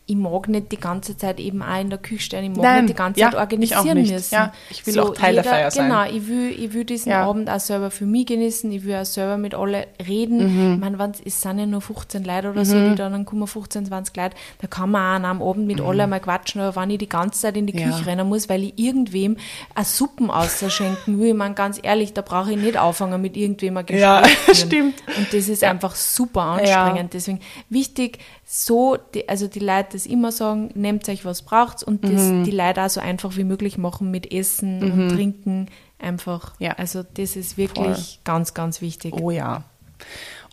[0.06, 2.44] Ich mag nicht die ganze Zeit eben auch in der Küche stehen.
[2.44, 4.34] Ich mag Nein, nicht die ganze ja, Zeit organisieren müssen.
[4.36, 5.88] Ja, ich will auch Teil der Feier sein.
[5.88, 7.24] Genau, ich will, ich will diesen Ja.
[7.26, 8.70] Abend auch selber für mich genießen.
[8.74, 10.40] Ich will auch selber mit alle reden.
[10.68, 10.74] Mhm.
[10.74, 13.48] Ich meine, wenn es sind ja nur 15 Leute oder so, die da, dann kommen
[13.48, 16.82] 15, 20 Leute, da kann man auch an einem Abend mit alle mal quatschen, aber
[16.82, 17.80] wenn ich die ganze Zeit in die Mhm.
[17.80, 17.90] Ja.
[17.92, 19.38] Küche rennen muss, weil ich irgendwem
[19.74, 23.78] eine Suppen ausschenken will, ich meine, ganz ehrlich, da brauche ich nicht anfangen mit irgendwem
[23.78, 24.02] ein Gespräch
[24.48, 24.96] Ja, stimmt.
[25.18, 27.14] Und das ist einfach super anstrengend.
[27.14, 27.40] Deswegen
[27.70, 32.22] wichtig, so, die, also die Leute das immer sagen, nehmt euch was braucht und das
[32.24, 32.44] Mhm.
[32.44, 35.68] die Leute auch so einfach wie möglich machen mit Essen und Trinken.
[36.00, 36.54] Einfach.
[36.60, 36.74] Ja.
[36.74, 38.18] Also das ist wirklich Voll.
[38.26, 39.14] ganz, ganz wichtig.
[39.16, 39.64] Oh ja.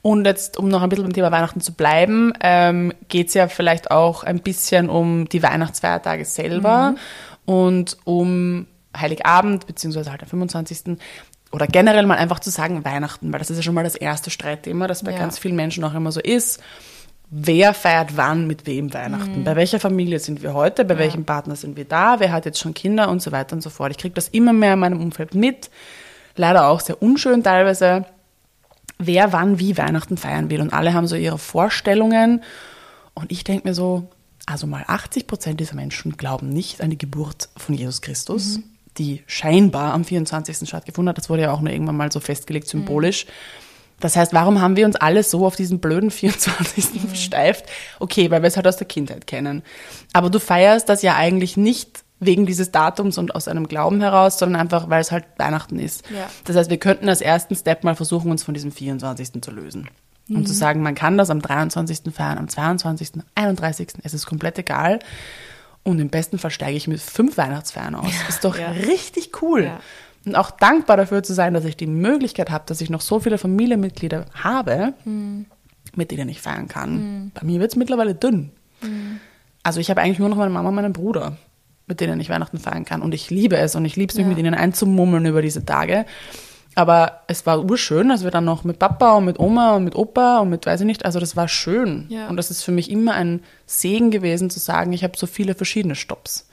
[0.02, 3.48] Und jetzt, um noch ein bisschen beim Thema Weihnachten zu bleiben, ähm, geht es ja
[3.48, 6.94] vielleicht auch ein bisschen um die Weihnachtsfeiertage selber
[7.44, 10.96] und um Heiligabend, beziehungsweise halt am 25.
[11.52, 14.30] Oder generell mal einfach zu sagen Weihnachten, weil das ist ja schon mal das erste
[14.30, 15.18] Streitthema, das bei Ja.
[15.18, 16.62] ganz vielen Menschen auch immer so ist.
[17.30, 19.44] Wer feiert wann mit wem Weihnachten?
[19.44, 20.84] Bei welcher Familie sind wir heute?
[20.84, 22.18] Bei welchem Partner sind wir da?
[22.18, 23.92] Wer hat jetzt schon Kinder und so weiter und so fort?
[23.92, 25.70] Ich kriege das immer mehr in meinem Umfeld mit.
[26.34, 28.04] Leider auch sehr unschön teilweise
[29.00, 30.60] wer wann wie Weihnachten feiern will.
[30.60, 32.42] Und alle haben so ihre Vorstellungen.
[33.14, 34.08] Und ich denke mir so,
[34.46, 38.60] also mal 80 Prozent dieser Menschen glauben nicht an die Geburt von Jesus Christus,
[38.98, 40.68] die scheinbar am 24.
[40.68, 41.18] stattgefunden hat.
[41.18, 43.26] Das wurde ja auch nur irgendwann mal so festgelegt, symbolisch.
[44.00, 46.84] Das heißt, warum haben wir uns alle so auf diesen blöden 24.
[47.06, 47.66] versteift?
[47.98, 49.62] Okay, weil wir es halt aus der Kindheit kennen.
[50.12, 54.38] Aber du feierst das ja eigentlich nicht wegen dieses Datums und aus einem Glauben heraus,
[54.38, 56.04] sondern einfach, weil es halt Weihnachten ist.
[56.10, 56.28] Ja.
[56.44, 59.40] Das heißt, wir könnten als ersten Step mal versuchen, uns von diesem 24.
[59.40, 59.88] zu lösen.
[60.28, 62.14] Und zu sagen, man kann das am 23.
[62.14, 63.88] feiern, am 22., 31.
[64.04, 65.00] Es ist komplett egal.
[65.82, 68.12] Und im besten Fall steige ich mit fünf Weihnachtsfeiern aus.
[68.28, 68.70] Ist doch Ja.
[68.70, 69.72] richtig cool.
[70.26, 73.20] Und auch dankbar dafür zu sein, dass ich die Möglichkeit habe, dass ich noch so
[73.20, 74.92] viele Familienmitglieder habe,
[75.96, 77.32] mit denen ich feiern kann.
[77.34, 78.50] Bei mir wird es mittlerweile dünn.
[79.62, 81.36] Also ich habe eigentlich nur noch meine Mama und meinen Bruder,
[81.86, 83.02] mit denen ich Weihnachten feiern kann.
[83.02, 84.28] Und ich liebe es und ich liebe es, mich Ja.
[84.28, 86.04] mit ihnen einzumummeln über diese Tage.
[86.76, 89.96] Aber es war urschön, als wir dann noch mit Papa und mit Oma und mit
[89.96, 92.06] Opa und mit, weiß ich nicht, also das war schön.
[92.10, 92.28] Ja.
[92.28, 95.54] Und das ist für mich immer ein Segen gewesen, zu sagen, ich habe so viele
[95.54, 96.48] verschiedene Stops.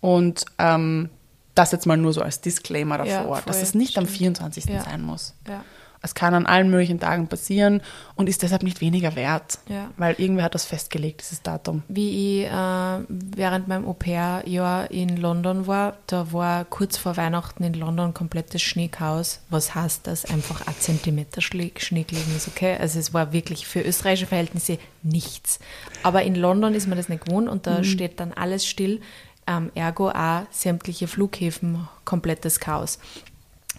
[0.00, 1.08] Und ähm,
[1.54, 4.18] das jetzt mal nur so als Disclaimer davor, Ja, dass es nicht am stimmt.
[4.18, 4.64] 24.
[4.66, 4.82] Ja.
[4.82, 5.34] sein muss.
[5.48, 5.64] Ja.
[6.04, 7.80] Es kann an allen möglichen Tagen passieren
[8.16, 9.88] und ist deshalb nicht weniger wert, Ja.
[9.96, 11.84] weil irgendwer hat das festgelegt, dieses Datum.
[11.86, 17.74] Wie ich äh, während meinem Au-pair-Jahr in London war, da war kurz vor Weihnachten in
[17.74, 19.42] London komplettes Schneechaos.
[19.48, 20.24] Was heißt das?
[20.24, 22.76] Einfach ein Zentimeter Schnee Schnee gelegen ist, okay?
[22.80, 25.60] Also es war wirklich für österreichische Verhältnisse nichts.
[26.02, 29.00] Aber in London ist man das nicht gewohnt und da steht dann alles still.
[29.46, 32.98] Ähm, ergo auch sämtliche Flughäfen, komplettes Chaos.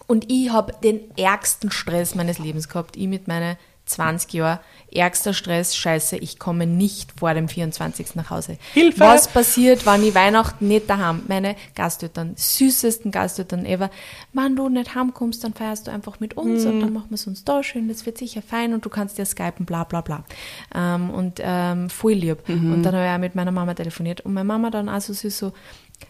[0.07, 2.97] Und ich habe den ärgsten Stress meines Lebens gehabt.
[2.97, 4.59] Ich mit meinen 20 Jahre.
[4.91, 8.15] Ärgster Stress, scheiße, ich komme nicht vor dem 24.
[8.15, 8.57] nach Hause.
[8.73, 8.99] Hilfe!
[8.99, 11.23] Was passiert, wenn ich Weihnachten nicht daheim?
[11.27, 13.89] Meine Gasteltern, süßesten Gasteltern ever.
[14.31, 17.27] Wenn du nicht heimkommst, dann feierst du einfach mit uns und dann machen wir es
[17.27, 20.23] uns da schön, das wird sicher fein und du kannst dir skypen, bla bla bla.
[20.73, 22.47] Ähm, und ähm, voll lieb.
[22.47, 25.13] Und dann habe ich auch mit meiner Mama telefoniert und meine Mama dann auch so
[25.13, 25.53] süß so,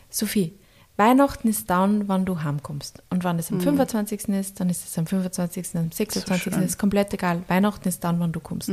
[0.10, 0.54] Sophie,
[0.96, 3.02] Weihnachten ist dann, wann du heimkommst.
[3.10, 4.30] Und wann es am 25.
[4.30, 6.54] ist, dann ist es am 25., am 26.
[6.54, 6.64] schön.
[6.64, 7.42] ist komplett egal.
[7.48, 8.70] Weihnachten ist dann, wann du kommst.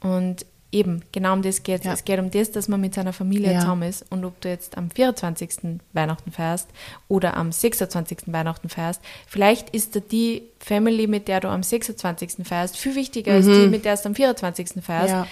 [0.00, 1.92] Und eben, genau um das geht Ja.
[1.92, 2.04] es.
[2.04, 3.60] geht um das, dass man mit seiner Familie Ja.
[3.60, 4.04] zusammen ist.
[4.10, 5.80] Und ob du jetzt am 24.
[5.92, 6.68] Weihnachten feierst
[7.08, 8.32] oder am 26.
[8.32, 12.44] Weihnachten feierst, vielleicht ist da die Family, mit der du am 26.
[12.44, 14.82] feierst, viel wichtiger als die, mit der du am 24.
[14.82, 15.10] feierst.
[15.10, 15.26] Ja.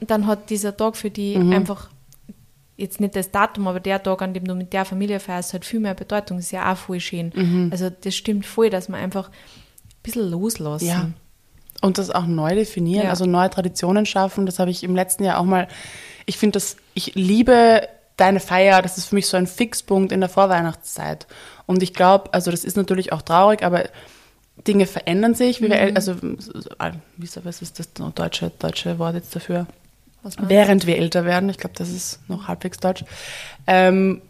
[0.00, 1.90] Dann hat dieser Tag für die einfach
[2.80, 5.64] jetzt nicht das Datum, aber der Tag, an dem du mit der Familie feierst, hat
[5.64, 6.38] viel mehr Bedeutung.
[6.38, 7.68] Das ist ja auch voll schön.
[7.72, 9.32] Also das stimmt voll, dass man einfach ein
[10.02, 10.86] bisschen loslassen.
[10.86, 11.10] Ja.
[11.82, 13.10] Und das auch neu definieren, Ja.
[13.10, 14.44] also neue Traditionen schaffen.
[14.46, 15.68] Das habe ich im letzten Jahr auch mal.
[16.26, 18.82] Ich finde das, ich liebe deine Feier.
[18.82, 21.26] Das ist für mich so ein Fixpunkt in der Vorweihnachtszeit.
[21.66, 23.84] Und ich glaube, also das ist natürlich auch traurig, aber
[24.68, 25.62] Dinge verändern sich.
[25.62, 29.66] Wie wir, äl- also, wie ist, was ist das deutsche, deutsche Wort jetzt dafür?
[30.38, 33.04] Während wir älter werden, ich glaube, das ist noch halbwegs deutsch.
[33.66, 34.22] Ähm,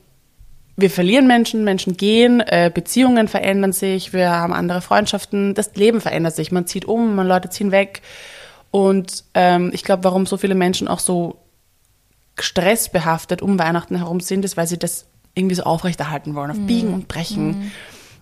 [0.77, 6.01] wir verlieren Menschen, Menschen gehen, äh, Beziehungen verändern sich, wir haben andere Freundschaften, das Leben
[6.01, 6.53] verändert sich.
[6.53, 8.03] Man zieht um, man Leute ziehen weg.
[8.71, 11.39] Und ähm, ich glaube, warum so viele Menschen auch so
[12.39, 16.95] stressbehaftet um Weihnachten herum sind, ist, weil sie das irgendwie so aufrechterhalten wollen, auf Biegen
[16.95, 17.73] und Brechen.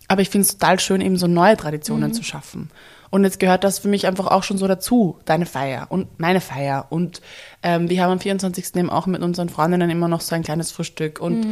[0.08, 2.70] Aber ich finde es total schön, eben so neue Traditionen zu schaffen.
[3.10, 6.40] Und jetzt gehört das für mich einfach auch schon so dazu, deine Feier und meine
[6.40, 6.86] Feier.
[6.90, 7.20] Und
[7.62, 8.76] ähm, wir haben am 24.
[8.76, 11.20] eben auch mit unseren Freundinnen immer noch so ein kleines Frühstück.
[11.20, 11.44] Und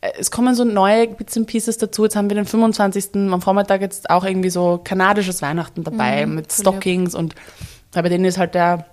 [0.00, 2.04] äh, es kommen so neue Bits and Pieces dazu.
[2.04, 3.14] Jetzt haben wir den 25.
[3.32, 6.72] am Vormittag jetzt auch irgendwie so kanadisches Weihnachten dabei mit voll lieb.
[6.74, 7.14] Stockings.
[7.14, 7.34] Und
[7.94, 8.86] ja, bei denen ist halt der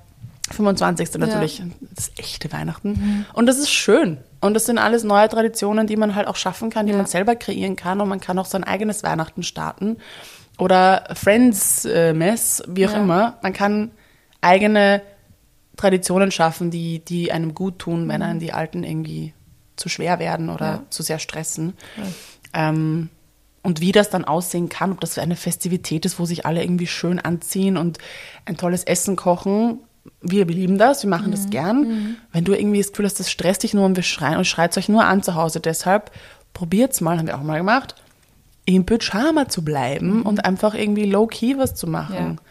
[0.52, 1.13] 25.
[1.17, 1.63] natürlich
[1.95, 3.26] das echte Weihnachten.
[3.34, 4.17] Und das ist schön.
[4.41, 6.97] Und das sind alles neue Traditionen, die man halt auch schaffen kann, die Ja.
[6.97, 8.02] man selber kreieren kann.
[8.02, 9.97] Und man kann auch sein eigenes Weihnachten starten.
[10.62, 13.00] Oder Friends äh, Mess, wie auch Ja.
[13.02, 13.39] immer.
[13.41, 13.89] Man kann
[14.41, 15.02] eigene
[15.76, 19.34] Traditionen schaffen, die, die einem gut tun, wenn einem die alten irgendwie
[19.76, 20.84] zu schwer werden oder Ja.
[20.91, 21.74] zu sehr stressen.
[22.54, 23.10] Ähm,
[23.63, 26.86] und wie das dann aussehen kann, ob das eine Festivität ist, wo sich alle irgendwie
[26.88, 27.97] schön anziehen und
[28.45, 29.80] ein tolles Essen kochen.
[30.21, 31.32] Wir lieben das, wir machen Mhm.
[31.32, 32.17] das gern.
[32.32, 34.78] Wenn du irgendwie das Gefühl hast, das stresst dich nur und wir schreien und schreit
[34.78, 36.12] euch nur an zu Hause, deshalb
[36.54, 37.95] probiert's mal, haben wir auch mal gemacht,
[38.65, 42.15] im Pyjama zu bleiben und einfach irgendwie low-key was zu machen.
[42.15, 42.32] Mhm.
[42.36, 42.41] Ja.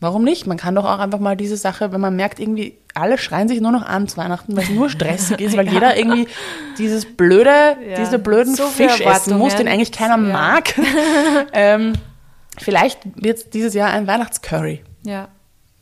[0.00, 0.46] Warum nicht?
[0.48, 3.60] Man kann doch auch einfach mal diese Sache, wenn man merkt, irgendwie alle schreien sich
[3.60, 5.72] nur noch an zu Weihnachten, weil es nur stressig ist, weil Ja.
[5.72, 6.26] jeder irgendwie
[6.78, 7.96] dieses blöde, Ja.
[7.98, 10.74] diese blöden So Fisch essen muss, den eigentlich keiner mag.
[11.52, 11.92] ähm,
[12.58, 14.82] vielleicht wird es dieses Jahr ein Weihnachtscurry.
[15.04, 15.28] Ja.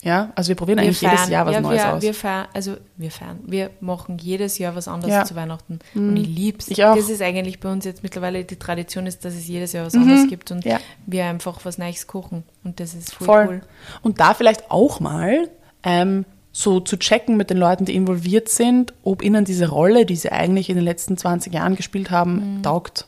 [0.02, 2.02] Ja, also wir probieren eigentlich jedes Jahr was ja, Neues wir, aus.
[2.02, 5.20] Wir feiern, also wir feiern, wir machen jedes Jahr was anderes Ja.
[5.22, 5.26] Mhm.
[5.26, 5.78] zu Weihnachten.
[5.94, 6.68] Und ich lieb's.
[6.68, 6.94] Ich auch.
[6.94, 7.00] Mhm.
[7.00, 9.94] Das ist eigentlich bei uns jetzt mittlerweile die Tradition ist, dass es jedes Jahr was
[9.94, 10.78] anderes gibt und Ja.
[11.04, 12.44] wir einfach was Neues kochen.
[12.64, 13.46] Und das ist voll, Voll.
[13.48, 13.60] cool.
[14.00, 15.50] Und da vielleicht auch mal
[15.82, 20.16] ähm, so zu checken mit den Leuten, die involviert sind, ob ihnen diese Rolle, die
[20.16, 22.62] sie eigentlich in den letzten 20 Jahren gespielt haben, Mhm.
[22.62, 23.06] taugt.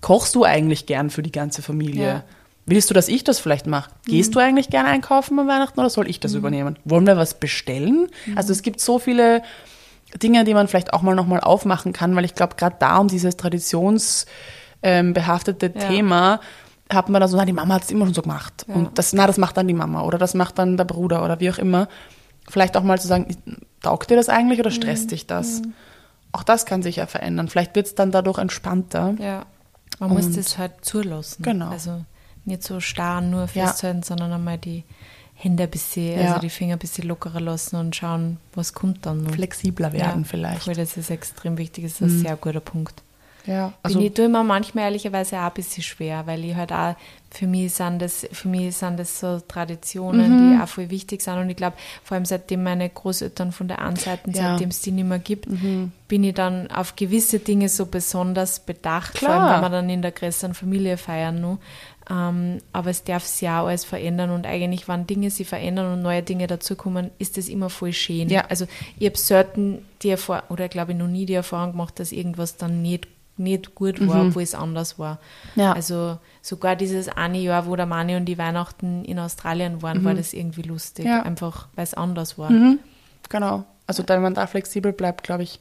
[0.00, 2.24] Kochst du eigentlich gern für die ganze Familie?
[2.66, 2.72] Mhm.
[2.72, 3.90] Willst du, dass ich das vielleicht mache?
[4.06, 6.78] Gehst du eigentlich gerne einkaufen an Weihnachten oder soll ich das übernehmen?
[6.84, 8.08] Wollen wir was bestellen?
[8.26, 8.38] Mhm.
[8.38, 9.42] Also es gibt so viele
[10.22, 13.08] Dinge, die man vielleicht auch mal nochmal aufmachen kann, weil ich glaube, gerade da um
[13.08, 15.88] dieses traditionsbehaftete ähm, Ja.
[15.88, 16.40] Thema
[16.92, 18.64] hat man da so, na, die Mama hat es immer schon so gemacht.
[18.68, 18.74] Ja.
[18.74, 21.40] Und das, na, das macht dann die Mama oder das macht dann der Bruder oder
[21.40, 21.88] wie auch immer.
[22.48, 23.36] Vielleicht auch mal zu sagen,
[23.82, 24.74] taugt dir das eigentlich oder Mhm.
[24.74, 25.62] stresst dich das?
[26.32, 27.48] Auch das kann sich ja verändern.
[27.48, 29.14] Vielleicht wird es dann dadurch entspannter.
[29.18, 29.46] Ja.
[29.98, 31.42] Man muss Und- das halt zulassen.
[31.42, 31.70] Genau.
[31.70, 32.04] Also
[32.44, 33.46] nicht so starr nur Ja.
[33.68, 34.84] festhalten, sondern einmal die
[35.36, 36.28] Hände ein bisschen, Ja.
[36.28, 39.24] also die Finger ein bisschen lockerer lassen und schauen, was kommt dann.
[39.24, 39.32] noch.
[39.32, 40.58] Flexibler werden vielleicht.
[40.60, 40.72] Mhm.
[40.72, 43.02] Voll, das ist extrem wichtig, das ist ein sehr guter Punkt.
[43.46, 46.72] Ja, also Bin ich tue mir manchmal ehrlicherweise auch ein bisschen schwer, weil ich halt
[46.72, 46.94] auch,
[47.30, 50.56] für mich sind das, für mich sind das so Traditionen, Mhm.
[50.56, 51.34] die auch voll wichtig sind.
[51.36, 54.30] Und ich glaube, vor allem seitdem meine Großeltern von der einen Seite, Ja.
[54.30, 54.34] Mhm.
[54.52, 55.46] seitdem es die nicht mehr gibt,
[56.08, 59.42] bin ich dann auf gewisse Dinge so besonders bedacht, vor Klar.
[59.50, 61.42] allem wenn wir dann in der größeren Familie feiern.
[61.42, 61.58] Nur.
[62.10, 65.92] Ähm, aber es darf sich ja auch alles verändern und eigentlich, wenn Dinge sich verändern
[65.92, 68.28] und neue Dinge dazukommen, ist das immer voll schön.
[68.28, 68.44] Ja.
[68.48, 68.66] Also
[68.98, 72.56] ich habe selten die Erfahrung, oder glaube ich noch nie die Erfahrung gemacht, dass irgendwas
[72.56, 75.18] dann nicht, nicht gut war, obwohl es anders war.
[75.54, 75.62] Mhm.
[75.62, 75.72] Ja.
[75.72, 80.14] Also sogar dieses eine Jahr, wo der Mani und die Weihnachten in Australien waren, war
[80.14, 81.06] das irgendwie lustig.
[81.06, 81.10] Mhm.
[81.10, 81.22] Ja.
[81.22, 82.50] Einfach, weil es anders war.
[83.30, 83.64] Genau.
[83.86, 85.58] Also wenn man da flexibel bleibt, glaube ich,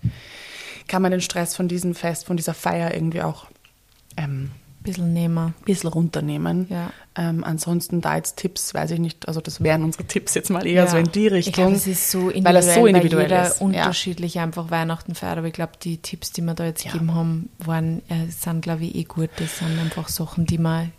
[0.87, 3.47] kann man den Stress von diesem Fest, von dieser Feier irgendwie auch
[4.17, 4.51] ähm,
[4.83, 5.37] bisschen nehmen.
[5.37, 6.67] ein bisschen runternehmen.
[6.69, 6.91] Ja.
[7.15, 10.65] Ähm, ansonsten da jetzt Tipps, weiß ich nicht, also das wären unsere Tipps jetzt mal
[10.65, 10.87] eher Ja.
[10.87, 11.73] so in die Ich glaube, Richtung.
[11.73, 13.59] es ist so individuell, weil es so individuell jeder ist.
[13.59, 13.65] Ja.
[13.65, 15.37] unterschiedlich einfach Weihnachten feiert.
[15.37, 16.91] Aber ich glaube, die Tipps, die wir da jetzt Ja.
[16.91, 19.29] gegeben haben, waren, äh, sind, glaube ich, eh gut.
[19.37, 20.91] Das sind einfach Sachen, die man,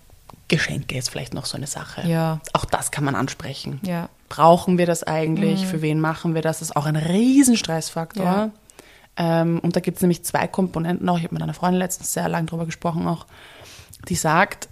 [0.48, 2.06] Geschenke ist vielleicht noch so eine Sache.
[2.06, 2.40] Ja.
[2.52, 3.80] Auch das kann man ansprechen.
[3.82, 5.64] ja, Brauchen wir das eigentlich?
[5.66, 6.58] Für wen machen wir das?
[6.58, 8.24] Das ist auch ein Riesenstressfaktor.
[8.24, 8.50] Ja.
[9.16, 11.18] Ähm, und da gibt es nämlich zwei Komponenten auch.
[11.18, 13.26] Ich habe mit einer Freundin letztens sehr lange drüber gesprochen auch,
[14.08, 14.68] die sagt,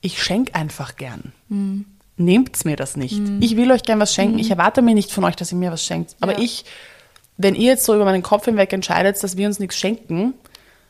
[0.00, 1.32] ich schenke einfach gern.
[1.48, 1.86] Mhm.
[2.18, 3.20] Nehmt's mir das nicht.
[3.40, 4.38] Ich will euch gern was schenken.
[4.38, 6.16] Ich erwarte mir nicht von euch, dass ihr mir was schenkt.
[6.20, 6.38] Aber Ja.
[6.38, 6.64] ich,
[7.36, 10.32] wenn ihr jetzt so über meinen Kopf hinweg entscheidet, dass wir uns nichts schenken,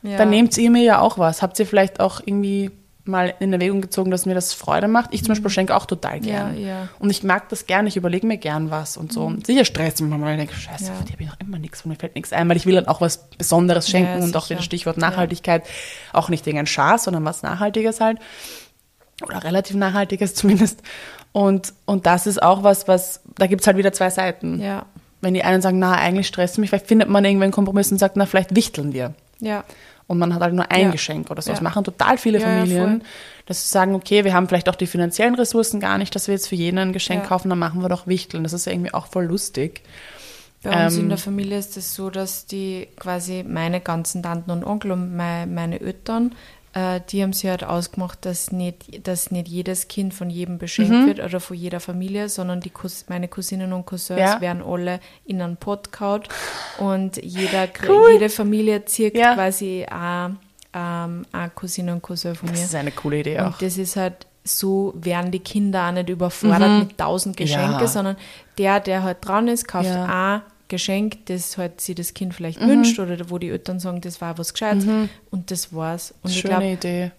[0.03, 0.15] ja.
[0.17, 1.41] dann nehmt ihr mir ja auch was.
[1.41, 2.71] Habt ihr vielleicht auch irgendwie
[3.07, 5.13] mal in Erwägung gezogen, dass mir das Freude macht?
[5.13, 6.53] Ich zum Beispiel schenke auch total gern.
[6.55, 6.61] Mhm.
[6.61, 6.87] Ja, ja.
[6.99, 9.23] Und ich mag das gern, ich überlege mir gern was und so.
[9.25, 10.93] Und sicher stresst mich manchmal, weil ich denke, scheiße, Ja.
[10.95, 12.75] für die habe ich noch immer nichts, von mir fällt nichts ein, weil ich will
[12.75, 15.63] dann auch was Besonderes schenken Ja, und auch wieder Stichwort Nachhaltigkeit,
[16.13, 18.17] auch nicht irgendein Schaß, sondern was Nachhaltiges halt.
[19.25, 20.81] Oder relativ Nachhaltiges zumindest.
[21.31, 24.59] Und, und das ist auch was, was, da gibt es halt wieder zwei Seiten.
[24.61, 24.85] ja,
[25.21, 27.97] Wenn die einen sagen, na, eigentlich stresst mich, vielleicht findet man irgendwann einen Kompromiss und
[27.99, 29.63] sagt, na, vielleicht wichteln wir ja,
[30.07, 30.91] und man hat halt nur ein Ja.
[30.91, 31.51] Geschenk oder so.
[31.51, 31.63] Das Ja.
[31.63, 33.03] machen total viele Familien,
[33.45, 36.33] dass sie sagen, okay, wir haben vielleicht auch die finanziellen Ressourcen gar nicht, dass wir
[36.33, 38.43] jetzt für jeden ein Geschenk kaufen, dann machen wir doch Wichteln.
[38.43, 39.81] Das ist ja irgendwie auch voll lustig.
[40.63, 44.49] Bei uns Ähm, in der Familie ist es so, dass die quasi meine ganzen Tanten
[44.51, 46.33] und Onkel und meine, meine Eltern,
[46.77, 50.91] äh, die haben sich halt ausgemacht, dass nicht, dass nicht jedes Kind von jedem beschenkt
[50.91, 51.07] Mhm.
[51.07, 54.41] wird oder von jeder Familie, sondern die Cous meine Cousinen und Cousins Ja.
[54.41, 56.27] werden alle in einen Pot kaut
[56.77, 58.11] und jeder, Cool.
[58.13, 59.33] jede Familie zieht Ja.
[59.33, 60.35] quasi eine,
[60.73, 62.65] ähm, eine Cousine und Cousin von Das mir.
[62.65, 63.45] ist eine coole Idee auch.
[63.53, 67.79] Und das ist halt, so werden die Kinder auch nicht überfordert mit tausend Geschenke, Mhm.
[67.81, 67.87] Ja.
[67.87, 68.17] sondern
[68.57, 70.05] der, der halt dran ist, kauft Ja.
[70.45, 70.51] Mhm.
[70.67, 74.37] Geschenk, das halt sich das Kind vielleicht wünscht oder wo die Eltern sagen, das war
[74.37, 74.85] was Gescheites
[75.31, 76.13] und das war's.
[76.23, 77.11] Und ich Schöne glaube, Idee.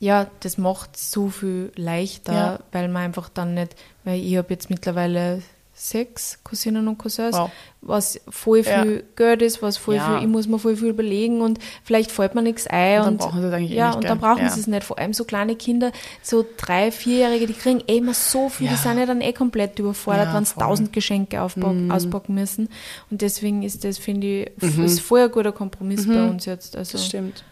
[0.00, 2.58] ja, das macht so viel leichter, Ja.
[2.72, 3.74] weil man einfach dann nicht,
[4.04, 5.42] weil ich habe jetzt mittlerweile
[5.80, 7.50] sechs Cousinen und Cousins, Wow.
[7.82, 8.82] was voll Ja.
[8.82, 10.16] viel Geld ist, was voll Ja.
[10.18, 12.98] viel, ich muss mir voll viel überlegen und vielleicht fällt mir nichts ein.
[13.00, 14.50] Und dann und, brauchen sie es eigentlich eh Ja, nicht, und dann brauchen Ja.
[14.50, 14.82] sie es nicht.
[14.84, 18.72] Vor allem so kleine Kinder, so drei, vierjährige, die kriegen eh immer so viel, Ja.
[18.72, 20.54] die sind ja dann eh komplett überfordert, Ja, wenn sie.
[20.56, 20.60] Mhm.
[20.60, 22.68] tausend Geschenke aufpacken, auspacken müssen.
[23.10, 24.84] Und deswegen ist das, finde ich, Mhm.
[24.84, 26.76] ist voll ein guter Kompromiss bei uns jetzt.
[26.76, 27.44] Also, Das stimmt.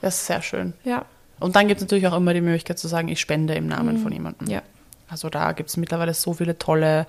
[0.00, 0.72] Das ist sehr schön.
[0.84, 1.04] Ja,
[1.40, 3.98] Und dann gibt es natürlich auch immer die Möglichkeit zu sagen, ich spende im Namen
[3.98, 4.46] von jemandem.
[4.46, 4.52] Mhm.
[4.54, 4.62] ja.
[5.14, 7.06] Also da gibt es mittlerweile so viele tolle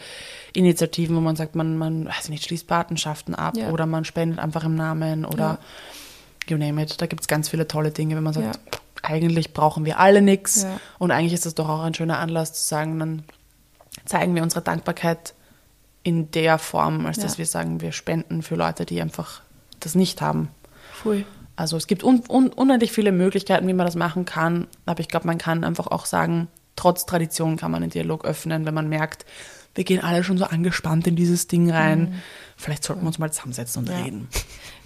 [0.54, 3.72] Initiativen, wo man sagt, man, man weiß nicht, schließt Patenschaften ab Ja.
[3.72, 5.58] oder man spendet einfach im Namen oder
[6.48, 7.02] you name it.
[7.02, 8.80] Da gibt es ganz viele tolle Dinge, wenn man sagt, Ja.
[9.02, 10.80] eigentlich brauchen wir alle nichts Ja.
[11.00, 13.24] und eigentlich ist es doch auch ein schöner Anlass zu sagen, dann
[14.06, 15.34] zeigen wir unsere Dankbarkeit
[16.04, 17.38] in der Form, als dass Ja.
[17.40, 19.42] wir sagen, wir spenden für Leute, die einfach
[19.80, 20.50] das nicht haben.
[20.94, 21.26] Voll.
[21.56, 24.68] Also es gibt un un unendlich viele Möglichkeiten, wie man das machen kann.
[24.86, 26.50] Aber ich glaube, man kann einfach auch sagen,
[26.86, 29.26] trotz Tradition kann man den Dialog öffnen, wenn man merkt,
[29.74, 32.22] wir gehen alle schon so angespannt in dieses Ding rein.
[32.58, 34.04] Vielleicht sollten wir uns mal zusammensetzen und Ja.
[34.04, 34.28] reden.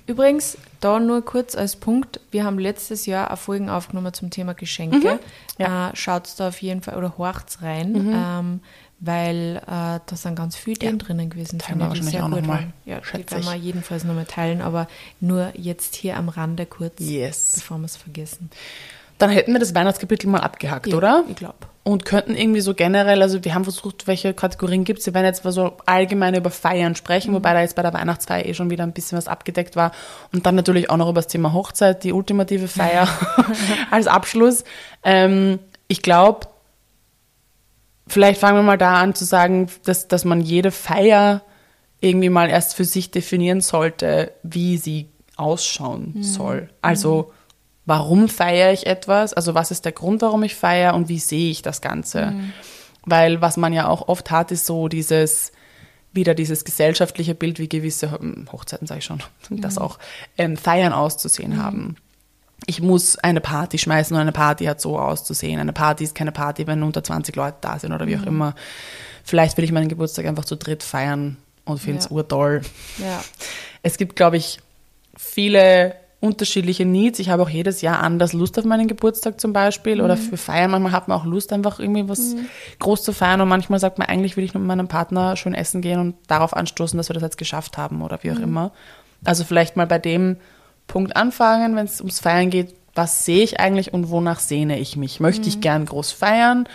[0.07, 4.53] Übrigens, da nur kurz als Punkt, wir haben letztes Jahr auch Folgen aufgenommen zum Thema
[4.53, 4.97] Geschenke.
[4.97, 5.19] Mhm.
[5.57, 5.67] Ja.
[5.89, 5.93] Mhm.
[5.93, 8.61] Äh, Schaut da auf jeden Fall oder horcht's rein, ähm,
[9.01, 11.59] weil äh, da sind ganz viele Ideen drinnen gewesen.
[11.59, 12.73] Teilen wir wahrscheinlich sehr auch gut noch mal, waren.
[12.85, 14.87] Ja, die werden wir jedenfalls nochmal teilen, aber
[15.19, 17.51] nur jetzt hier am Rande kurz, Yes.
[17.55, 18.49] bevor wir es vergessen.
[19.19, 21.23] Dann hätten wir das Weihnachtskapitel mal abgehakt, Ja, oder?
[21.27, 21.57] Ich glaube.
[21.83, 25.05] Und könnten irgendwie so generell, also wir haben versucht, welche Kategorien gibt es.
[25.05, 28.45] Wir werden jetzt mal so allgemein über Feiern sprechen, wobei da jetzt bei der Weihnachtsfeier
[28.45, 29.91] eh schon wieder ein bisschen was abgedeckt war.
[30.31, 33.07] Und dann natürlich auch noch über das Thema Hochzeit, die ultimative Feier
[33.91, 34.63] als Abschluss.
[35.03, 36.47] Ähm, ich glaube,
[38.07, 41.41] vielleicht fangen wir mal da an zu sagen, dass, dass man jede Feier
[41.99, 46.69] irgendwie mal erst für sich definieren sollte, wie sie ausschauen soll.
[46.81, 47.33] Also,
[47.89, 49.33] warum feiere ich etwas?
[49.33, 52.33] Also, was ist der Grund, warum ich feiere und wie sehe ich das Ganze?
[53.03, 55.51] Weil was man ja auch oft hat, ist so dieses,
[56.13, 59.97] wieder dieses gesellschaftliche Bild, wie gewisse hm, Hochzeiten, sage ich schon, das auch,
[60.37, 61.95] ähm, Feiern auszusehen haben.
[62.67, 65.59] Ich muss eine Party schmeißen und eine Party hat so auszusehen.
[65.59, 68.53] Eine Party ist keine Party, wenn unter 20 Leute da sind oder wie auch immer.
[69.23, 72.11] Vielleicht will ich meinen Geburtstag einfach zu dritt feiern und finde es Ja.
[72.11, 72.61] urtoll.
[72.97, 73.23] Ja.
[73.81, 74.59] Es gibt, glaube ich,
[75.17, 77.19] viele unterschiedliche Needs.
[77.19, 80.71] Ich habe auch jedes Jahr anders Lust auf meinen Geburtstag zum Beispiel oder für Feiern.
[80.71, 82.35] Manchmal hat man auch Lust, einfach irgendwie was
[82.79, 85.81] groß zu feiern und manchmal sagt man, eigentlich will ich mit meinem Partner schön essen
[85.81, 88.71] gehen und darauf anstoßen, dass wir das jetzt geschafft haben oder wie auch immer.
[89.23, 90.37] Also vielleicht mal bei dem
[90.87, 92.75] Punkt anfangen, wenn es ums Feiern geht.
[92.95, 95.19] Was sehe ich eigentlich und wonach sehne ich mich?
[95.21, 96.67] Möchte ich gern groß feiern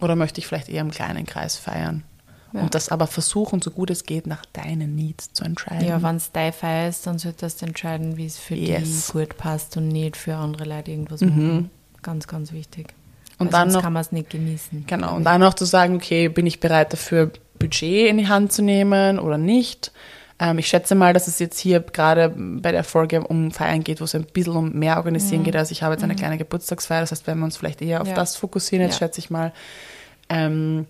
[0.00, 2.02] oder möchte ich vielleicht eher im kleinen Kreis feiern?
[2.52, 2.62] Ja.
[2.62, 5.86] Und das aber versuchen, so gut es geht, nach deinen Needs zu entscheiden.
[5.86, 8.82] Ja, wenn es dein Feier ist, dann solltest du entscheiden, wie es für Yes.
[9.06, 11.70] dich gut passt und nicht für andere Leute irgendwas machen.
[12.02, 12.88] ganz, ganz wichtig.
[13.38, 14.84] Und dann sonst noch- kann man es nicht genießen.
[14.86, 18.52] Genau, und dann auch zu sagen, okay, bin ich bereit dafür, Budget in die Hand
[18.52, 19.92] zu nehmen oder nicht?
[20.38, 24.00] Ähm, ich schätze mal, dass es jetzt hier gerade bei der Folge um Feiern geht,
[24.00, 25.54] wo es ein bisschen um mehr organisieren geht.
[25.56, 28.08] Also ich habe jetzt eine kleine Geburtstagsfeier, das heißt, wenn wir uns vielleicht eher auf
[28.08, 28.14] Ja.
[28.14, 29.06] das fokussieren, jetzt Ja.
[29.06, 29.52] schätze ich mal.
[30.30, 30.86] Ähm,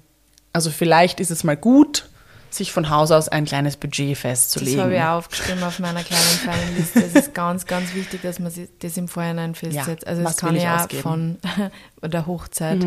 [0.52, 2.08] also vielleicht ist es mal gut,
[2.50, 4.80] sich von Haus aus ein kleines Budget Das festzulegen.
[4.80, 7.04] habe ich auch aufgeschrieben auf meiner kleinen Feiernliste.
[7.04, 10.06] Es ist ganz, ganz wichtig, dass man sich das im Vorhinein festsetzt.
[10.06, 11.02] also was das kann ausgeben?
[11.02, 11.38] von
[12.10, 12.84] der Hochzeit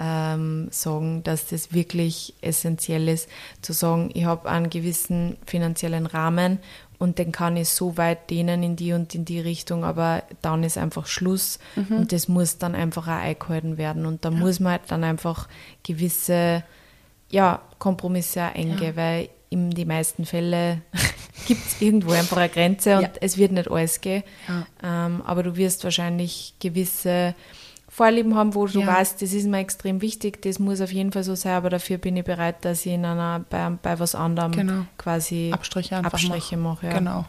[0.00, 3.28] ähm, sagen, dass das wirklich essentiell ist,
[3.62, 6.58] zu sagen, ich habe einen gewissen finanziellen Rahmen
[6.98, 10.62] und den kann ich so weit dehnen in die und in die Richtung, aber dann
[10.64, 11.58] ist einfach Schluss
[11.90, 15.48] und das muss dann einfach auch eingehalten werden und da muss man halt dann einfach
[15.82, 16.62] gewisse
[17.30, 20.82] ja, Kompromisse auch eingehen, weil in die meisten Fälle
[21.46, 23.08] gibt es irgendwo einfach eine Grenze und Ja.
[23.20, 24.22] es wird nicht alles gehen.
[24.48, 24.66] Ja.
[25.06, 27.34] Ähm, aber du wirst wahrscheinlich gewisse
[27.90, 28.86] Vorlieben haben, wo du Ja.
[28.86, 31.96] weißt, das ist mir extrem wichtig, das muss auf jeden Fall so sein, aber dafür
[31.98, 34.82] bin ich bereit, dass ich in einer, bei, bei was anderem Genau.
[34.98, 36.86] quasi Abstriche Abstriche mache.
[36.88, 36.92] Ja.
[36.98, 37.24] Genau.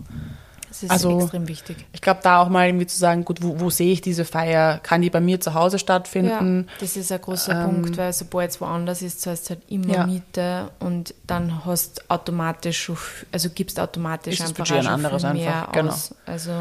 [0.69, 1.77] Das ist Also- extrem wichtig.
[1.93, 4.79] Ich glaube, da auch mal irgendwie zu sagen, gut, wo, wo sehe ich diese Feier?
[4.83, 6.67] Kann die bei mir zu Hause Ja, stattfinden?
[6.79, 9.91] das ist ein großer Punkt, weil sobald es woanders ist, zahlst du halt immer Ähm,
[9.93, 10.05] Ja.
[10.05, 12.91] Miete und dann hast automatisch
[13.31, 15.91] also gibst automatisch Ist das einfach Budget auch ein anderes einfach, genau.
[15.91, 16.15] aus.
[16.25, 16.51] Also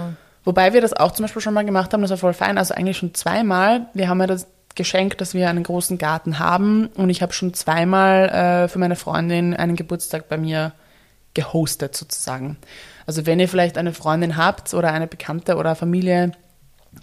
[0.45, 2.73] Wobei wir das auch zum Beispiel schon mal gemacht haben, das war voll fein, also
[2.73, 3.87] eigentlich schon zweimal.
[3.93, 7.53] Wir haben ja das Geschenk, dass wir einen großen Garten haben und ich habe schon
[7.53, 10.73] zweimal äh, für meine Freundin einen Geburtstag bei mir
[11.35, 12.57] gehostet sozusagen.
[13.09, 16.33] Also wenn ihr vielleicht eine Freundin habt oder eine Bekannte oder Familie,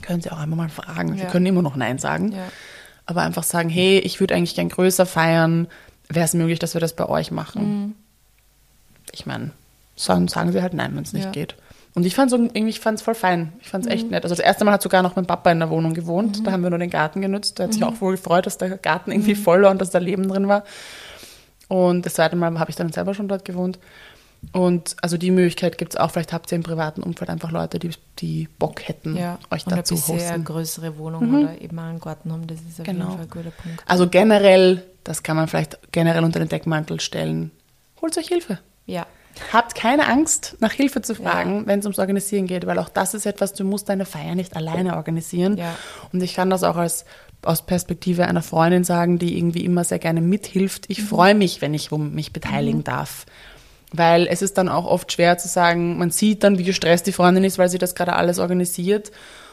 [0.04, 1.16] könnt ihr auch einfach mal fragen.
[1.16, 1.26] Ja.
[1.26, 2.32] können immer noch Nein sagen.
[2.32, 2.44] Ja.
[3.08, 5.68] Aber einfach sagen, hey, ich würde eigentlich gern größer feiern.
[6.08, 7.96] Wäre es möglich, dass wir das bei euch machen?
[9.14, 9.50] Ich meine,
[9.96, 11.32] sagen, sagen sie halt nein, wenn es nicht Ja.
[11.32, 11.56] geht.
[11.96, 13.54] Und ich fand es irgendwie, ich fand's voll fein.
[13.62, 14.26] Ich fand es echt nett.
[14.26, 16.46] Also das erste Mal hat sogar noch mein Papa in der Wohnung gewohnt.
[16.46, 17.58] Da haben wir nur den Garten genutzt.
[17.58, 19.98] Der hat sich auch wohl gefreut, dass der Garten irgendwie voll war und dass da
[19.98, 20.66] Leben drin war.
[21.68, 23.80] Und das zweite Mal habe ich dann selber schon dort gewohnt.
[24.52, 26.12] Und also die Möglichkeit gibt es auch.
[26.12, 29.74] Vielleicht habt ihr im privaten Umfeld einfach Leute, die, die Bock hätten, ja, euch und
[29.74, 30.44] ein dazu bisschen eine hosten.
[30.46, 33.06] größere Wohnung oder eben einen Garten haben, das ist auf Genau.
[33.06, 33.84] jeden Fall ein guter Punkt.
[33.88, 37.52] Also generell, das kann man vielleicht generell unter den Deckmantel stellen.
[38.02, 38.60] Holt euch Hilfe.
[38.86, 39.06] Ja,
[39.52, 43.14] Habt keine Angst, nach Hilfe zu fragen, wenn es ums Organisieren geht, weil auch das
[43.14, 45.58] ist etwas, du musst deine Feier nicht alleine organisieren.
[45.58, 45.76] Ja.
[46.14, 47.04] Und ich kann das auch als
[47.44, 50.86] aus Perspektive einer Freundin sagen, die irgendwie immer sehr gerne mithilft.
[50.88, 53.26] Ich freue mich, wenn ich mich beteiligen darf.
[53.98, 57.12] Weil es ist dann auch oft schwer zu sagen, man sieht dann, wie gestresst die
[57.12, 59.12] Freundin ist, weil sie das gerade alles organisiert.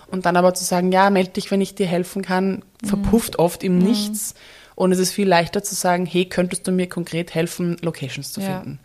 [0.08, 3.62] Und dann aber zu sagen, ja, melde dich, wenn ich dir helfen kann, verpufft oft
[3.64, 4.34] im Nichts.
[4.74, 8.40] Und es ist viel leichter zu sagen, hey, könntest du mir konkret helfen, Locations zu
[8.40, 8.46] Ja.
[8.46, 8.78] finden?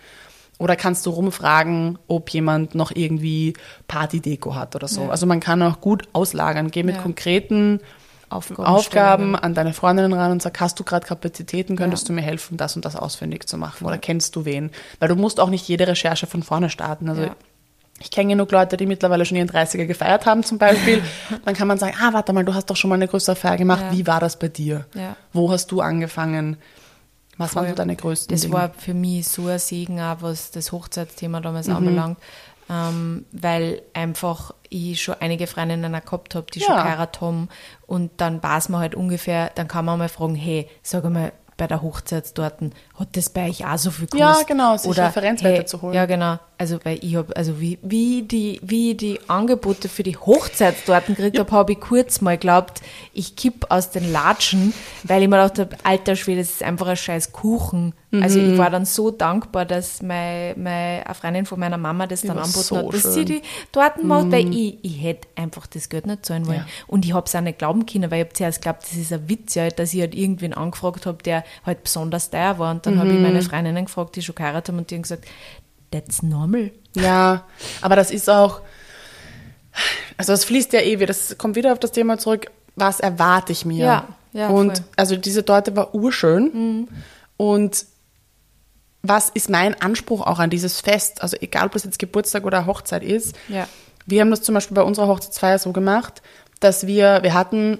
[0.59, 3.53] Oder kannst du rumfragen, ob jemand noch irgendwie
[3.87, 5.03] Partydeko hat oder so.
[5.03, 5.09] Ja.
[5.09, 6.71] Also man kann auch gut auslagern.
[6.71, 7.01] Geh mit Ja.
[7.01, 7.79] konkreten
[8.29, 12.21] Aufgaben, Aufgaben an deine Freundinnen ran und sag, hast du gerade Kapazitäten, könntest du mir
[12.21, 13.85] helfen, das und das ausfindig zu machen?
[13.85, 14.71] Oder kennst du wen?
[14.99, 17.07] Weil du musst auch nicht jede Recherche von vorne starten.
[17.07, 17.35] Also Ja.
[17.99, 21.01] ich kenne genug Leute, die mittlerweile schon ihren 30er gefeiert haben zum Beispiel.
[21.45, 23.55] Dann kann man sagen, ah, warte mal, du hast doch schon mal eine größere Feier
[23.57, 23.81] gemacht.
[23.81, 23.91] Ja.
[23.93, 24.85] Wie war das bei dir?
[24.93, 25.15] Ja.
[25.31, 26.57] Wo hast du angefangen?
[27.39, 27.69] Was waren Voll.
[27.69, 28.53] so deine größten Das Dinge?
[28.55, 31.75] war für mich so ein Segen, auch was das Hochzeitsthema damals Mhm.
[31.75, 32.17] anbelangt,
[32.69, 36.83] ähm, weil einfach ich schon einige Freundinnen auch gehabt habe, die schon Ja.
[36.83, 37.47] geheiratet haben
[37.85, 41.65] und dann weiß man halt ungefähr, dann kann man mal fragen, hey, sag mal, bei
[41.67, 44.19] der Hochzeitstorten, hat das bei euch auch so viel gekostet?
[44.39, 45.93] Ja, genau, sich Referenzwerte zu holen.
[45.93, 46.39] Ja, genau.
[46.59, 51.13] Also, weil ich habe, also wie, wie, die, wie ich die Angebote für die Hochzeitstorten
[51.15, 52.81] gekriegt habe, habe ich kurz mal geglaubt,
[53.13, 56.87] ich kipp aus den Latschen, weil ich mir gedacht habe, alter Schwede, das ist einfach
[56.87, 57.93] ein scheiß Kuchen.
[58.21, 58.53] Also Mhm.
[58.53, 62.37] ich war dann so dankbar, dass meine, meine, eine Freundin von meiner Mama das dann
[62.37, 63.11] war angeboten so hat, dass schön.
[63.11, 63.15] Mhm.
[63.15, 63.41] sie die
[63.73, 66.59] Torten macht, weil ich, ich hätte einfach das Geld nicht zahlen wollen.
[66.59, 66.65] Ja.
[66.87, 69.11] Und ich habe es auch nicht glauben können, weil ich habe zuerst geglaubt, das ist
[69.13, 72.71] ein Witz, ja, dass ich halt irgendwen angefragt habe, der halt besonders teuer war.
[72.71, 73.21] Und dann habe ich Mhm.
[73.23, 75.25] meine Freundinnen gefragt, die schon geheiratet haben, und die haben gesagt,
[75.91, 76.71] that's normal.
[76.95, 77.45] Ja,
[77.81, 78.61] aber das ist auch,
[80.17, 83.51] also das fließt ja eh wieder, das kommt wieder auf das Thema zurück, was erwarte
[83.51, 83.85] ich mir?
[83.85, 84.85] Ja, ja, Und voll.
[84.95, 86.87] also diese Torte war urschön
[87.37, 87.85] und
[89.03, 91.21] was ist mein Anspruch auch an dieses Fest?
[91.21, 93.35] Also egal, ob es jetzt Geburtstag oder Hochzeit ist.
[93.47, 93.67] Ja.
[94.05, 96.21] Wir haben das zum Beispiel bei unserer Hochzeitsfeier so gemacht,
[96.59, 97.77] dass wir, wir hatten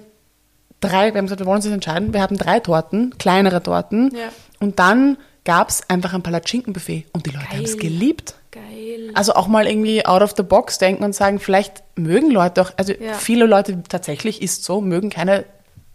[0.80, 4.10] drei, wir haben gesagt, wir wollen uns jetzt entscheiden, wir hatten drei Torten, kleinere Torten.
[4.14, 4.28] Ja.
[4.60, 8.34] Und dann gab es einfach ein Palatschinkenbuffet und die Leute haben es geliebt.
[8.50, 9.10] Geil.
[9.14, 12.72] Also auch mal irgendwie out of the box denken und sagen, vielleicht mögen Leute auch,
[12.76, 13.14] also Ja.
[13.14, 15.44] viele Leute tatsächlich ist so, mögen keine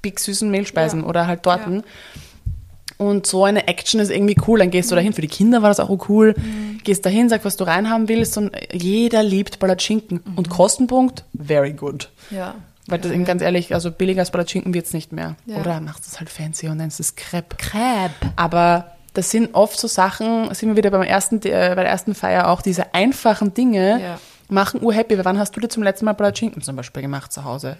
[0.01, 1.05] big süßen Mehlspeisen Ja.
[1.07, 1.83] oder halt Torten.
[2.97, 4.59] Und so eine Action ist irgendwie cool.
[4.59, 5.13] Dann gehst du dahin.
[5.13, 6.35] Für die Kinder war das auch cool.
[6.83, 8.37] Gehst dahin, sag, was du reinhaben willst.
[8.37, 10.21] Und jeder liebt Palatschinken.
[10.35, 12.09] Und Kostenpunkt, very good.
[12.29, 12.55] Ja.
[12.87, 15.35] Weil das, ganz ehrlich, also billiger als Palatschinken wird es nicht mehr.
[15.45, 15.57] Ja.
[15.57, 17.55] Oder machst es halt fancy und nennst es Crepe.
[17.57, 18.33] Crepe.
[18.35, 22.13] Aber das sind oft so Sachen, sind wir wieder beim ersten, äh, bei der ersten
[22.15, 24.19] Feier auch, diese einfachen Dinge Ja.
[24.49, 25.23] machen urhappy.
[25.23, 27.77] Wann hast du dir zum letzten Mal Palatschinken zum Beispiel gemacht zu Hause?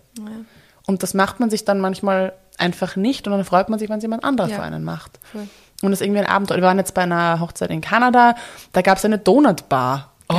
[0.86, 3.98] Und das macht man sich dann manchmal einfach nicht und dann freut man sich, wenn
[3.98, 4.58] es jemand anderes Ja.
[4.58, 5.20] für einen macht.
[5.32, 5.48] Voll.
[5.82, 6.58] Und das ist irgendwie ein Abenteuer.
[6.58, 8.36] Wir waren jetzt bei einer Hochzeit in Kanada,
[8.72, 10.13] da gab es eine Donutbar.
[10.30, 10.36] Oh,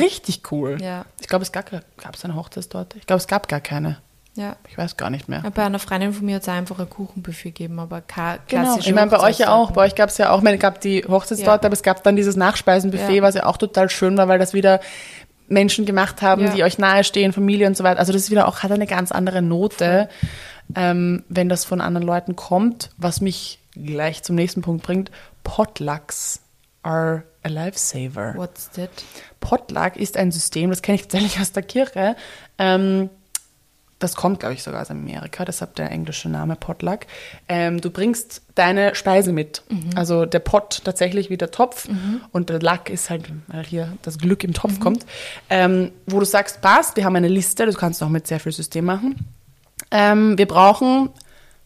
[0.00, 0.78] richtig cool.
[0.80, 1.04] Ja.
[1.20, 2.98] Ich glaube, es gab es eine Hochzeitstorte.
[2.98, 3.98] Ich glaube, es gab gar keine.
[4.36, 4.56] Ja.
[4.68, 5.42] Ich weiß gar nicht mehr.
[5.44, 8.78] Ja, Bei einer Freundin von mir hat es einfach ein Kuchenbuffet gegeben, aber kein Genau.
[8.78, 9.70] Ich meine, bei euch ja auch.
[9.70, 11.68] Bei euch gab es ja auch, ich meine, es gab die Hochzeitstorte, Ja.
[11.68, 13.22] aber es gab dann dieses Nachspeisenbuffet, Ja.
[13.22, 14.80] was ja auch total schön war, weil das wieder
[15.46, 18.00] Menschen gemacht haben, die euch nahestehen, Familie und so weiter.
[18.00, 20.08] Also das ist wieder auch, hat eine ganz andere Note,
[20.74, 25.10] ähm, wenn das von anderen Leuten kommt, was mich gleich zum nächsten Punkt bringt.
[25.44, 26.40] Potlucks
[26.82, 28.34] are a lifesaver.
[28.36, 28.90] What's that?
[29.40, 32.16] Potluck ist ein System, das kenne ich tatsächlich aus der Kirche.
[32.58, 33.10] Ähm,
[34.00, 37.00] das kommt, glaube ich, sogar aus Amerika, deshalb der englische Name Potluck.
[37.48, 39.62] Ähm, du bringst deine Speise mit.
[39.96, 41.88] Also der Pot tatsächlich wie der Topf
[42.32, 45.06] und der Luck ist halt, weil hier das Glück im Topf kommt.
[45.48, 48.40] Ähm, wo du sagst, passt, wir haben eine Liste, das kannst du auch mit sehr
[48.40, 49.16] viel System machen.
[49.90, 51.08] Ähm, wir brauchen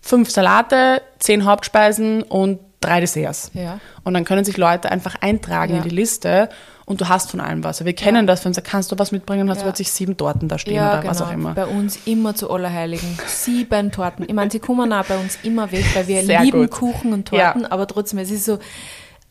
[0.00, 3.50] fünf Salate, zehn Hauptspeisen und drei Desserts.
[3.54, 3.80] Ja.
[4.04, 5.78] Und dann können sich Leute einfach eintragen Ja.
[5.82, 6.48] in die Liste
[6.84, 7.84] und du hast von allem was.
[7.84, 9.62] Wir kennen das, wenn du sagst, kannst du was mitbringen, hast Ja.
[9.64, 11.10] du plötzlich sieben Torten da stehen Ja, oder genau.
[11.10, 11.54] was auch immer.
[11.54, 13.18] Bei uns immer zu Allerheiligen.
[13.26, 14.24] Sieben Torten.
[14.28, 16.70] Ich meine, sie kommen auch bei uns immer weg, weil wir Sehr lieben gut.
[16.70, 17.52] Kuchen und Ja.
[17.52, 18.58] Torten, aber trotzdem, es ist so,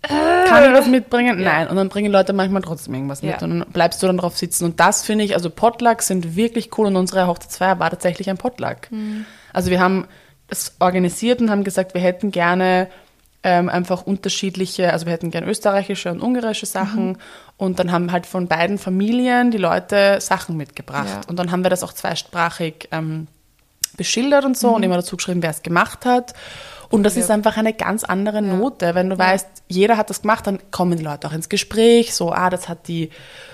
[0.03, 1.41] Kann ich was mitbringen?
[1.43, 1.67] Nein.
[1.67, 3.37] Und dann bringen Leute manchmal trotzdem irgendwas mit Ja.
[3.41, 4.63] und dann bleibst du dann drauf sitzen.
[4.65, 8.37] Und das finde ich, also Potlucks sind wirklich cool und unsere Hochzeitsfeier war tatsächlich ein
[8.37, 8.91] Potluck.
[8.91, 9.25] Mhm.
[9.53, 10.07] Also wir haben
[10.49, 12.87] das organisiert und haben gesagt, wir hätten gerne
[13.47, 17.17] ähm, einfach unterschiedliche, also wir hätten gerne österreichische und ungarische Sachen Mhm.
[17.55, 21.07] und dann haben halt von beiden Familien die Leute Sachen mitgebracht.
[21.07, 21.29] Ja.
[21.29, 23.27] Und dann haben wir das auch zweisprachig ähm,
[23.95, 26.33] beschildert und so und immer dazu geschrieben, wer es gemacht hat.
[26.89, 27.19] Und das Mhm.
[27.19, 27.25] Ja.
[27.25, 28.95] ist einfach eine ganz andere Note.
[28.95, 32.13] Wenn du weißt, jeder hat das gemacht, dann kommen die Leute auch ins Gespräch.
[32.13, 33.09] So, ah, das hat die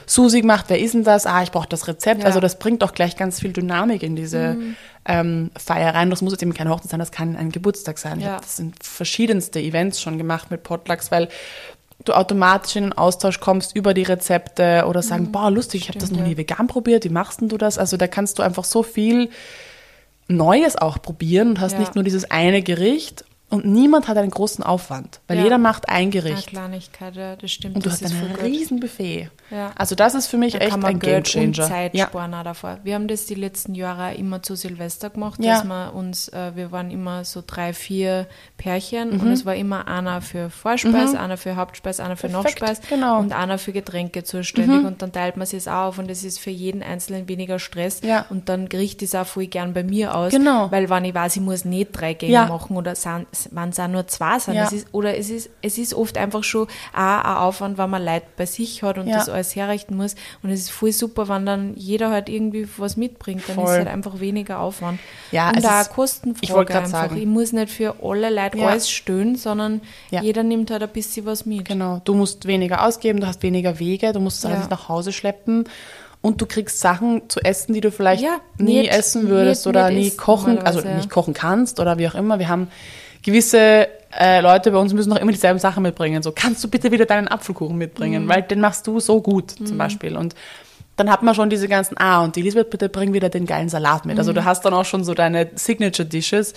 [0.06, 1.26] Susi gemacht, wer ist denn das?
[1.26, 2.26] Ah, ich brauche das Rezept.
[2.26, 4.58] Also das bringt auch gleich ganz viel Dynamik in diese
[5.06, 6.10] ähm, Feier rein.
[6.10, 8.20] Das muss jetzt eben keine Hochzeit sein, das kann ein Geburtstag sein.
[8.20, 11.28] Ich habe das in verschiedenste Events schon gemacht mit Potlucks, weil
[12.06, 16.00] du automatisch in den Austausch kommst über die Rezepte oder sagen, boah, lustig, ich habe
[16.00, 17.78] das noch nie vegan probiert, wie machst denn du das?
[17.78, 19.30] Also da kannst du einfach so viel
[20.28, 21.80] Neues auch probieren und hast Ja.
[21.80, 25.44] nicht nur dieses eine Gericht und niemand hat einen großen Aufwand, weil Ja.
[25.44, 27.76] jeder macht ein eine Gericht Kleinigkeit, ja, das stimmt.
[27.76, 29.30] und du hast ist ein riesen Buffet.
[29.52, 29.72] Ja.
[29.76, 31.68] Also das ist für mich Da echt kann man ein Geld Game und.
[31.68, 32.08] Zeit Ja.
[32.08, 32.80] sparen auch davor.
[32.84, 35.56] Wir haben das die letzten Jahre immer zu Silvester gemacht, Ja.
[35.58, 38.28] dass wir uns, äh, wir waren immer so drei, vier
[38.58, 39.20] Pärchen Mhm.
[39.22, 43.16] und es war immer einer für Vorspeis, einer für Hauptspeis, einer für Perfekt, Nachspeis genau.
[43.20, 43.26] Mhm.
[43.26, 46.50] und einer für Getränke zuständig und dann teilt man es auf und es ist für
[46.50, 48.26] jeden Einzelnen weniger Stress Ja.
[48.30, 50.72] und dann ich es auch voll gern bei mir aus, Genau.
[50.72, 52.46] weil wenn ich weiß, ich muss nicht drei Gänge Ja.
[52.48, 52.96] machen oder
[53.52, 54.66] wenn es auch nur zwei sind, Ja.
[54.66, 58.04] es ist, oder es ist, es ist oft einfach schon auch ein Aufwand, wenn man
[58.04, 59.18] Leute bei sich hat und Ja.
[59.18, 60.16] das alles herrichten muss.
[60.42, 63.44] Und es ist voll super, wenn dann jeder halt irgendwie was mitbringt.
[63.48, 63.74] Dann ist Voll.
[63.78, 65.00] halt einfach weniger Aufwand.
[65.32, 66.90] Ja, und es da Kostenfrage ich wollte einfach.
[66.92, 67.18] sagen.
[67.18, 68.68] Ich muss nicht für alle Leute Ja.
[68.68, 71.66] alles stöhnen, sondern jeder nimmt halt ein bisschen was mit.
[71.66, 75.12] Genau, du musst weniger ausgeben, du hast weniger Wege, du musst es alles nach Hause
[75.12, 75.66] schleppen
[76.22, 79.76] und du kriegst Sachen zu essen, die du vielleicht Ja, nie nicht- essen würdest nicht-
[79.76, 80.96] oder nicht nie kochen, also ja.
[80.96, 82.40] nicht kochen kannst oder wie auch immer.
[82.40, 82.70] Wir haben
[83.24, 83.88] gewisse
[84.20, 86.22] äh, Leute bei uns müssen noch immer dieselben Sachen mitbringen.
[86.22, 87.80] So, kannst du bitte wieder deinen Apfelkuchen Mhm.
[87.80, 90.16] mitbringen, weil den machst du so gut zum Beispiel.
[90.16, 90.36] Und
[90.98, 93.70] dann hat man schon diese ganzen, ah, und die Elisabeth, bitte bring wieder den geilen
[93.70, 94.20] Salat mit.
[94.20, 94.36] Also Mhm.
[94.36, 96.54] du hast dann auch schon so deine Signature Dishes.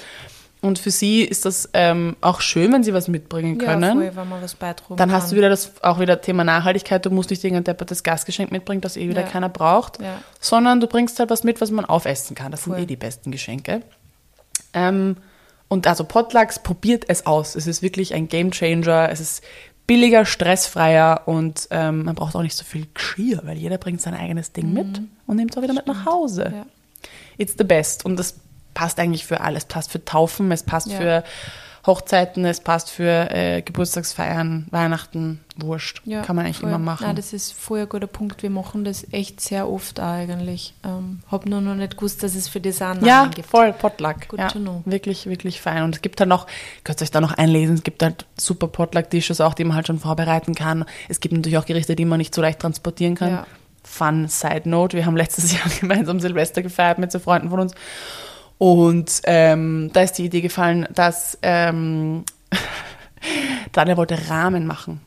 [0.63, 3.93] Und für sie ist das ähm, auch schön, wenn sie was mitbringen Ja, können.
[3.99, 5.17] voll, wenn man was beitragen Dann kann.
[5.23, 7.05] hast du wieder das auch wieder Thema Nachhaltigkeit.
[7.07, 9.27] Du musst nicht irgendein deppertes Gastgeschenk mitbringen, das eh wieder Ja.
[9.29, 10.19] keiner braucht, Ja.
[10.41, 12.51] sondern du bringst halt was mit, was man aufessen kann.
[12.51, 12.83] Das sind Voll.
[12.83, 13.83] eh die besten Geschenke.
[14.73, 15.17] Ähm,
[15.69, 17.55] und also Potlucks, probiert es aus.
[17.55, 19.09] Es ist wirklich ein Game Changer.
[19.11, 19.43] Es ist
[19.87, 24.15] billiger, stressfreier und ähm, man braucht auch nicht so viel Geschirr, weil jeder bringt sein
[24.15, 26.49] eigenes Ding mit und nimmt es auch wieder mit nach Hause.
[26.49, 26.57] Mhm.
[26.57, 26.67] Ja.
[27.39, 28.05] It's the best.
[28.05, 28.35] Und das
[28.75, 29.63] passt eigentlich für alles.
[29.65, 30.97] Es passt für Taufen, es passt Ja.
[30.99, 31.25] für
[31.87, 36.03] Hochzeiten, es passt für äh, Geburtstagsfeiern, Weihnachten, Wurscht.
[36.05, 36.69] Ja, Kann man eigentlich voll.
[36.69, 37.07] immer machen.
[37.07, 38.43] Nein, das ist voll ein guter Punkt.
[38.43, 40.75] Wir machen das echt sehr oft eigentlich.
[40.85, 43.49] Ähm, hab nur noch nicht gewusst, dass es für das auch einen ja, Namen gibt.
[43.49, 44.29] voll, Potluck.
[44.29, 44.83] Good ja, to know.
[44.85, 45.85] Wirklich, wirklich fein.
[45.85, 46.47] Und es gibt halt noch,
[46.85, 49.87] könnt ihr euch da noch einlesen, es gibt halt super Potluck-Dishes auch, die man halt
[49.87, 50.85] schon vorbereiten kann.
[51.09, 53.31] Es gibt natürlich auch Gerichte, die man nicht so leicht transportieren kann.
[53.31, 53.47] Ja.
[53.85, 57.75] Fun Side Note, wir haben letztes Jahr gemeinsam Silvester gefeiert mit so Freunden von uns.
[58.59, 62.25] Und ähm, da ist die Idee gefallen, dass ähm,
[63.73, 65.01] Daniel wollte Rahmen machen.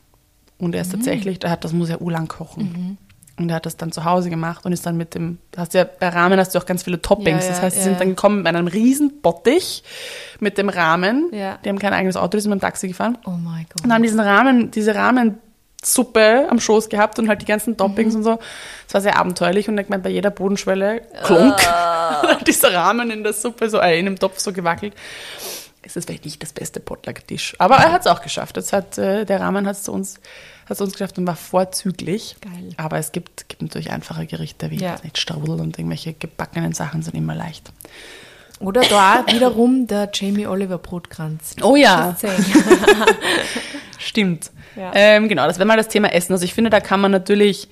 [0.58, 2.97] Und er ist tatsächlich, der hat, das muss ja urlang kochen.
[3.38, 5.74] Und er hat das dann zu Hause gemacht und ist dann mit dem, du hast
[5.74, 7.43] ja, bei Ramen hast du auch ganz viele Toppings.
[7.43, 9.84] Ja, ja, das heißt, sie ja, sind dann gekommen mit einem riesen Bottich
[10.41, 11.30] mit dem Rahmen.
[11.32, 11.58] Ja.
[11.64, 13.18] Die haben kein eigenes Auto, die sind mit dem Taxi gefahren.
[13.26, 13.86] Oh mein Gott.
[13.86, 14.93] Und haben diesen Rahmen, diese
[15.82, 18.39] Rahmensuppe am Schoß gehabt und halt die ganzen Toppings und so.
[18.88, 23.23] Es war sehr abenteuerlich und ich meine, bei jeder Bodenschwelle klunk hat dieser Rahmen in
[23.23, 24.93] der Suppe, so äh, in dem Topf so gewackelt.
[25.82, 27.55] Es ist vielleicht nicht das beste Potluck-Tisch.
[27.57, 28.57] Aber er hat es auch geschafft.
[28.57, 30.15] Das hat, äh, der Rahmen hat es zu uns,
[30.65, 32.36] hat es uns geschafft und war vorzüglich.
[32.41, 32.73] Geil.
[32.77, 34.97] Aber es gibt, gibt natürlich einfache Gerichte wie Ja.
[35.03, 37.71] nicht, Strudel und irgendwelche gebackenen Sachen sind immer leicht.
[38.60, 41.55] Oder da wiederum der Jamie Oliver Brotkranz.
[41.62, 42.16] Oh ja.
[43.97, 44.51] Stimmt.
[44.76, 44.91] Ja.
[44.93, 46.34] Ähm, genau, das wäre mal das Thema Essen.
[46.34, 47.68] Also ich finde, da kann man natürlich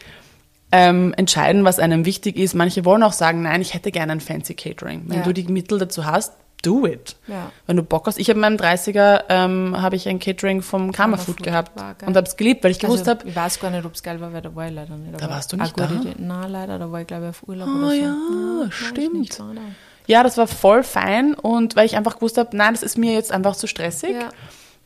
[0.72, 2.54] ähm, entscheiden, was einem wichtig ist.
[2.54, 5.04] Manche wollen auch sagen, nein, ich hätte gerne ein fancy Catering.
[5.08, 5.24] Wenn Ja.
[5.24, 6.34] du die Mittel dazu hast,
[6.64, 7.16] do it.
[7.28, 7.52] Ja.
[7.68, 8.18] Wenn du Bock hast.
[8.20, 11.44] Ich habe in meinem 30er ähm, habe ich ein Catering vom Karma Karma Food Food
[11.44, 11.72] gehabt
[12.06, 14.04] und habe es geliebt, weil ich gewusst Also, habe, ich weiß gar nicht, ob es
[14.04, 15.22] geil war, weil da war ich leider nicht.
[15.22, 15.86] Da warst du nicht da?
[15.86, 16.16] Idee.
[16.18, 17.94] Nein, leider, da war ich glaube ich auf Urlaub Ah, oder so.
[17.94, 18.16] ja,
[18.68, 19.40] ich stimmt.
[20.08, 23.14] Ja, das war voll fein und weil ich einfach gewusst habe, nein, das ist mir
[23.14, 24.16] jetzt einfach zu stressig.
[24.16, 24.30] Ja.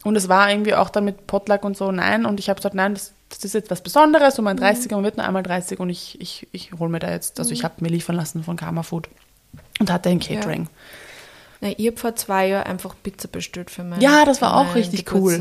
[0.04, 2.26] Und es war irgendwie auch dann mit Potluck und so, nein.
[2.26, 4.38] Und ich habe gesagt, nein, das, das ist jetzt was Besonderes.
[4.40, 4.64] Und mein Mhm.
[4.64, 7.52] 30er, man wird nur einmal 30 und ich, ich, ich hole mir da jetzt, also
[7.52, 9.08] ich habe mir liefern lassen von Karma Food
[9.80, 10.68] und hatte ein Catering.
[11.64, 14.74] Nein, ich habe vor zwei Jahren einfach Pizza bestellt für meinen Ja, das war auch
[14.74, 15.34] richtig cool.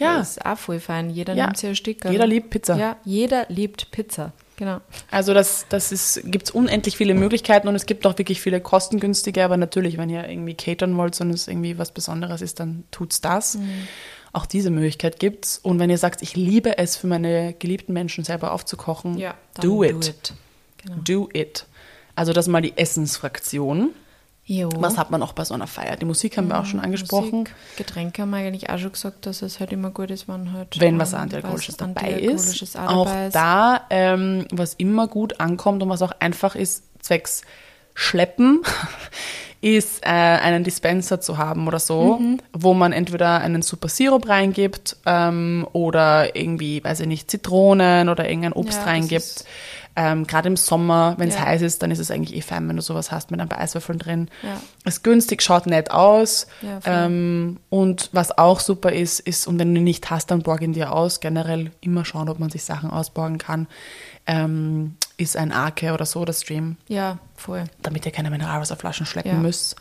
[0.00, 0.16] Ja.
[0.18, 1.10] Das ist auch voll fein.
[1.10, 1.44] Jeder Ja.
[1.44, 2.04] nimmt sich ein Stück.
[2.04, 2.76] Jeder liebt Pizza.
[2.76, 4.32] Ja, jeder liebt Pizza.
[4.58, 4.80] Genau.
[5.12, 8.60] Also das, das ist, gibt es unendlich viele Möglichkeiten und es gibt auch wirklich viele
[8.60, 12.82] kostengünstige, aber natürlich, wenn ihr irgendwie catern wollt und es irgendwie was Besonderes ist, dann
[12.90, 13.54] tut's das.
[13.54, 13.86] Mhm.
[14.32, 15.58] Auch diese Möglichkeit gibt's.
[15.58, 19.64] Und wenn ihr sagt, ich liebe es, für meine geliebten Menschen selber aufzukochen, Ja, dann
[19.64, 20.34] do it.
[20.78, 20.96] Genau.
[21.04, 21.64] Do it.
[22.16, 23.90] Also das mal die Essensfraktion.
[24.50, 24.70] Jo.
[24.78, 25.96] Was hat man auch bei so einer Feier?
[25.96, 27.40] Die Musik haben wir auch schon angesprochen.
[27.40, 30.54] Musik, Getränke haben wir eigentlich auch schon gesagt, dass es halt immer gut ist, wenn
[30.54, 30.80] halt.
[30.80, 32.78] Wenn was Antialkoholisches dabei Antialkoholisches ist.
[32.78, 33.34] auch dabei ist.
[33.34, 37.42] da, ähm, was immer gut ankommt und was auch einfach ist, zwecks
[37.94, 38.62] Schleppen,
[39.60, 42.38] ist äh, einen Dispenser zu haben oder so, Mhm.
[42.52, 48.28] wo man entweder einen super Sirup reingibt ähm, oder irgendwie, weiß ich nicht, Zitronen oder
[48.28, 49.44] irgendein Obst Ja, reingibt.
[50.00, 51.46] Ähm, Gerade im Sommer, wenn es Ja.
[51.46, 53.58] heiß ist, dann ist es eigentlich eh fein, wenn du sowas hast mit ein paar
[53.58, 54.28] Eiswürfeln drin.
[54.44, 54.60] Ja.
[54.84, 56.46] Ist günstig, schaut nett aus.
[56.62, 60.62] Ja, ähm, und was auch super ist, ist, und wenn du nicht hast, dann borg
[60.62, 61.18] ihn dir aus.
[61.18, 63.66] Generell immer schauen, ob man sich Sachen ausborgen kann.
[64.26, 67.64] Ähm, ist ein Arke oder so, das Stream, Ja, voll.
[67.82, 69.38] damit ihr keine Mineralwasserflaschen schleppen Ja.
[69.38, 69.74] müsst.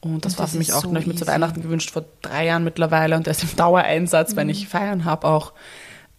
[0.00, 1.26] Und das Und war das für mich auch, so ich mir zu.
[1.26, 3.16] Weihnachten gewünscht, vor drei Jahren mittlerweile.
[3.16, 4.36] Und der ist im Dauereinsatz, Mhm.
[4.36, 5.54] wenn ich feiern habe auch.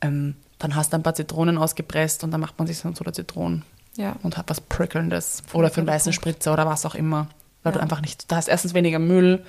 [0.01, 3.13] Ähm, dann hast du ein paar Zitronen ausgepresst und dann macht man sich so eine
[3.13, 3.63] Zitronen
[3.95, 4.15] Ja.
[4.23, 5.43] und hat was Prickelndes.
[5.53, 6.13] Oder für einen weißen.
[6.13, 7.27] Spritzer oder was auch immer.
[7.63, 7.83] Weil du Ja.
[7.83, 9.43] einfach nicht, da hast erstens weniger Müll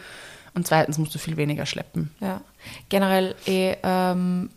[0.55, 2.11] und zweitens musst du viel weniger schleppen.
[2.21, 2.41] Ja,
[2.89, 4.51] generell eh, ähm,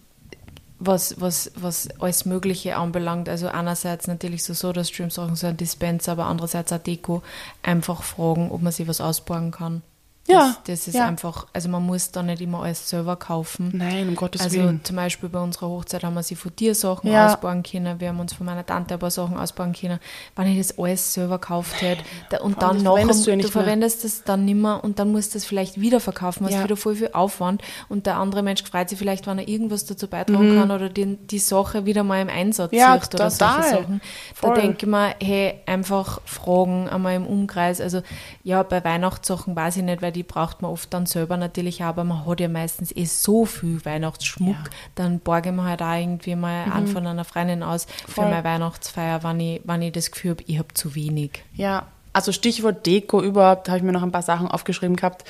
[0.79, 6.25] was, was, was alles Mögliche anbelangt, also einerseits natürlich so Soda-Stream-Sachen, so ein Dispenser, aber
[6.25, 7.21] andererseits auch Deko,
[7.61, 9.83] einfach fragen, ob man sich was ausborgen kann.
[10.27, 11.07] Ja, Das, das ist ja.
[11.07, 13.71] einfach, also man muss da nicht immer alles selber kaufen.
[13.73, 14.79] Nein, um Gottes Also Willen.
[14.83, 17.33] zum Beispiel bei unserer Hochzeit haben wir sie von dir Sachen Ja.
[17.33, 19.99] ausbauen können, wir haben uns von meiner Tante ein paar Sachen ausbauen können.
[20.35, 22.03] Wenn ich das alles selber gekauft hätte
[22.43, 23.63] und dann nachher, verwendest du ja du, nicht mehr.
[23.63, 26.63] verwendest das dann nimmer und dann musst du es vielleicht wieder verkaufen, hast Ja.
[26.63, 30.07] wieder voll viel Aufwand und der andere Mensch freut sich vielleicht, wenn er irgendwas dazu
[30.07, 32.77] beitragen kann oder den, die Sache wieder mal im Einsatz Mhm.
[32.77, 33.63] Ja, sucht oder total.
[33.63, 34.01] solche Sachen.
[34.35, 34.53] Voll.
[34.53, 37.81] Da denke ich mir, hey, einfach fragen einmal im Umkreis.
[37.81, 38.01] Also
[38.43, 42.03] ja, bei Weihnachtssachen weiß ich nicht, weil die braucht man oft dann selber natürlich, aber
[42.03, 44.63] man hat ja meistens eh so viel Weihnachtsschmuck, Ja.
[44.95, 48.25] dann borge ich mir halt auch irgendwie mal einen von einer Freundin aus für Voll.
[48.29, 51.43] meine Weihnachtsfeier, wenn ich, wenn ich das Gefühl habe, ich habe zu wenig.
[51.55, 55.23] Ja, also Stichwort Deko überhaupt, da habe ich mir noch ein paar Sachen aufgeschrieben gehabt.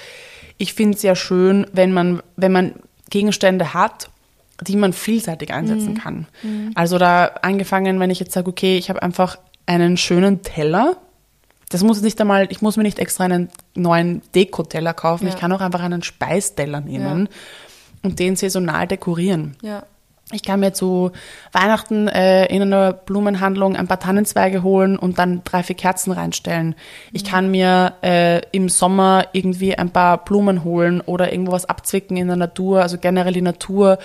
[0.58, 2.74] Ich finde es ja schön, wenn man, wenn man
[3.10, 4.10] Gegenstände hat,
[4.62, 6.28] die man vielseitig einsetzen kann.
[6.76, 10.98] Also da angefangen, wenn ich jetzt sage, okay, ich habe einfach einen schönen Teller.
[11.72, 15.26] Das muss nicht einmal, ich muss mir nicht extra einen neuen Dekoteller kaufen.
[15.28, 15.34] Ja.
[15.34, 17.30] Ich kann auch einfach einen Speisteller nehmen
[18.04, 19.56] und den saisonal dekorieren.
[19.62, 19.84] Ja.
[20.34, 21.12] Ich kann mir zu
[21.52, 26.76] Weihnachten äh, in einer Blumenhandlung ein paar Tannenzweige holen und dann drei, vier Kerzen reinstellen.
[27.12, 32.18] Ich kann mir äh, im Sommer irgendwie ein paar Blumen holen oder irgendwo was abzwicken
[32.18, 32.82] in der Natur.
[32.82, 33.98] Also generell die Natur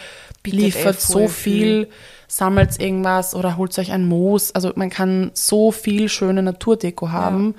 [0.43, 1.89] Bietet liefert eh so viel,
[2.29, 4.55] sammelt irgendwas oder holt euch ein Moos.
[4.55, 7.55] Also man kann so viel schöne Naturdeko haben.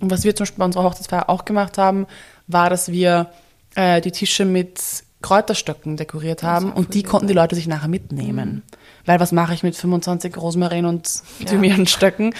[0.00, 2.06] Und was wir zum Beispiel bei unserer Hochzeitsfeier auch gemacht haben,
[2.46, 3.30] war, dass wir
[3.74, 8.62] äh, die Tische mit Kräuterstöcken dekoriert haben und die konnten die Leute sich nachher mitnehmen.
[9.04, 11.06] Weil was mache ich mit 25 Rosmarin und
[11.44, 12.34] Thymianstöcken?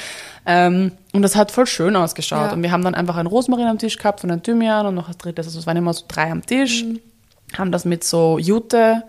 [0.46, 2.46] Ähm, und das hat voll schön ausgeschaut.
[2.46, 2.52] Ja.
[2.54, 5.08] Und wir haben dann einfach einen Rosmarin am Tisch gehabt und einen Thymian und noch
[5.08, 5.42] das dritte.
[5.42, 6.86] Also es waren immer so drei am Tisch.
[7.58, 9.02] Haben das mit so Jute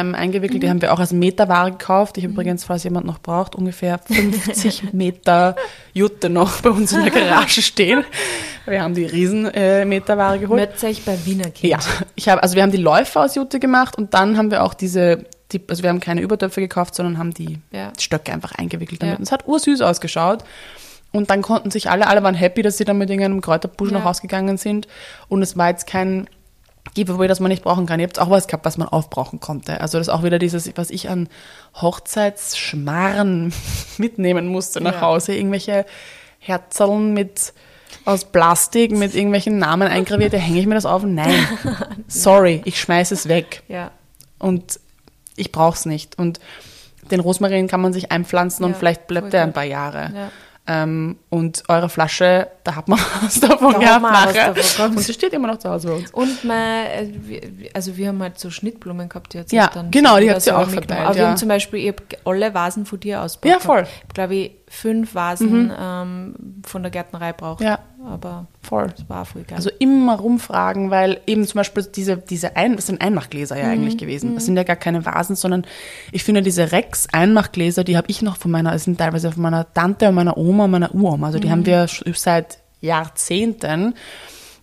[0.00, 0.62] ähm, eingewickelt.
[0.62, 2.16] Die haben wir auch als Meterware gekauft.
[2.18, 5.56] Ich habe übrigens, falls jemand noch braucht, ungefähr 50 Meter
[5.92, 8.04] Jute noch bei uns in der Garage stehen.
[8.66, 10.60] Wir haben die riesen äh, Meterware geholt.
[10.60, 11.70] Mötze ich bei Wiener Kind.
[11.70, 11.78] Ja,
[12.14, 14.74] ich habe, also wir haben die Läufer aus Jute gemacht und dann haben wir auch
[14.74, 17.92] diese, die, also wir haben keine Übertöpfe gekauft, sondern haben die Ja.
[17.98, 19.14] Stöcke einfach eingewickelt damit.
[19.14, 19.18] Ja.
[19.18, 20.44] Und es hat ursüß ausgeschaut.
[21.14, 23.98] Und dann konnten sich alle, alle waren happy, dass sie dann mit irgendeinem Kräuterbusch Ja.
[23.98, 24.88] noch rausgegangen sind.
[25.28, 26.26] Und es war jetzt kein
[26.94, 28.00] Giveaway, das man nicht brauchen kann.
[28.00, 29.80] Ihr habt auch was gehabt, was man aufbrauchen konnte.
[29.80, 31.28] Also das ist auch wieder dieses, was ich an
[31.80, 33.52] Hochzeitsschmarren
[33.98, 35.00] mitnehmen musste nach Ja.
[35.02, 35.34] Hause.
[35.34, 35.86] Irgendwelche
[36.38, 37.52] Herzerln mit
[38.04, 40.32] aus Plastik mit irgendwelchen Namen eingraviert.
[40.32, 41.04] Da hänge ich mir das auf?
[41.04, 41.46] Nein.
[42.08, 43.62] Sorry, ich schmeiße es weg.
[43.68, 43.90] Ja.
[44.38, 44.80] Und
[45.36, 46.18] ich brauche es nicht.
[46.18, 46.40] Und
[47.10, 50.10] den Rosmarin kann man sich einpflanzen und Ja, vielleicht bleibt der ein paar Jahre.
[50.14, 50.30] Ja.
[50.64, 54.54] Ähm, und eure Flasche, da hat man was davon Da hat gehabt was nachher.
[54.54, 54.90] davon.
[54.96, 56.10] Und sie steht immer noch zu Hause bei uns.
[56.12, 56.56] Und man,
[56.86, 57.40] äh, wir-
[57.74, 60.56] also wir haben halt so Schnittblumen gehabt, die hat Ja, dann genau, die habt ihr
[60.56, 61.28] auch verteilt, Aber wir ja.
[61.30, 63.50] haben zum Beispiel, ich habe alle Vasen von dir ausgebaut.
[63.52, 63.86] Ja, voll.
[64.14, 67.60] Glaube ich, fünf Vasen ähm, von der Gärtnerei braucht.
[67.60, 67.78] Ja.
[68.06, 68.88] Aber Voll.
[68.88, 69.56] das war voll geil.
[69.56, 73.70] Also immer rumfragen, weil eben zum Beispiel diese, diese Ein das sind Einmachgläser ja Mhm.
[73.72, 74.34] eigentlich gewesen.
[74.34, 75.64] Das sind ja gar keine Vasen, sondern
[76.10, 79.70] ich finde diese Rex-Einmachgläser, die habe ich noch von meiner, das sind teilweise von meiner
[79.74, 81.26] Tante und meiner Oma und meiner Uroma.
[81.26, 81.52] Also die Mhm.
[81.52, 83.94] haben wir sch- seit Jahrzehnten.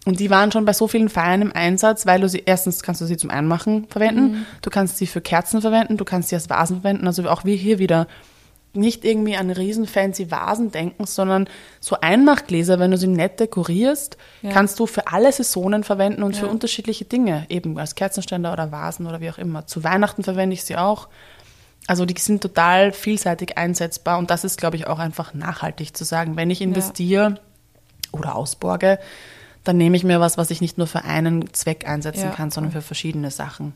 [0.05, 3.01] Und die waren schon bei so vielen Feiern im Einsatz, weil du sie, erstens kannst
[3.01, 4.45] du sie zum Einmachen verwenden, Mhm.
[4.61, 7.05] du kannst sie für Kerzen verwenden, du kannst sie als Vasen verwenden.
[7.05, 8.07] Also auch wir hier wieder
[8.73, 11.47] nicht irgendwie an riesen fancy Vasen denken, sondern
[11.79, 14.51] so Einmachgläser, wenn du sie nett dekorierst, Ja.
[14.51, 16.51] kannst du für alle Saisonen verwenden und für Ja.
[16.51, 19.65] unterschiedliche Dinge, eben als Kerzenständer oder Vasen oder wie auch immer.
[19.65, 21.07] Zu Weihnachten verwende ich sie auch.
[21.87, 26.03] Also die sind total vielseitig einsetzbar und das ist, glaube ich, auch einfach nachhaltig zu
[26.03, 27.39] sagen, wenn ich investiere
[28.11, 28.99] oder ausborge,
[29.63, 32.35] dann nehme ich mir was, was ich nicht nur für einen Zweck einsetzen Ja.
[32.35, 33.73] kann, sondern für verschiedene Sachen.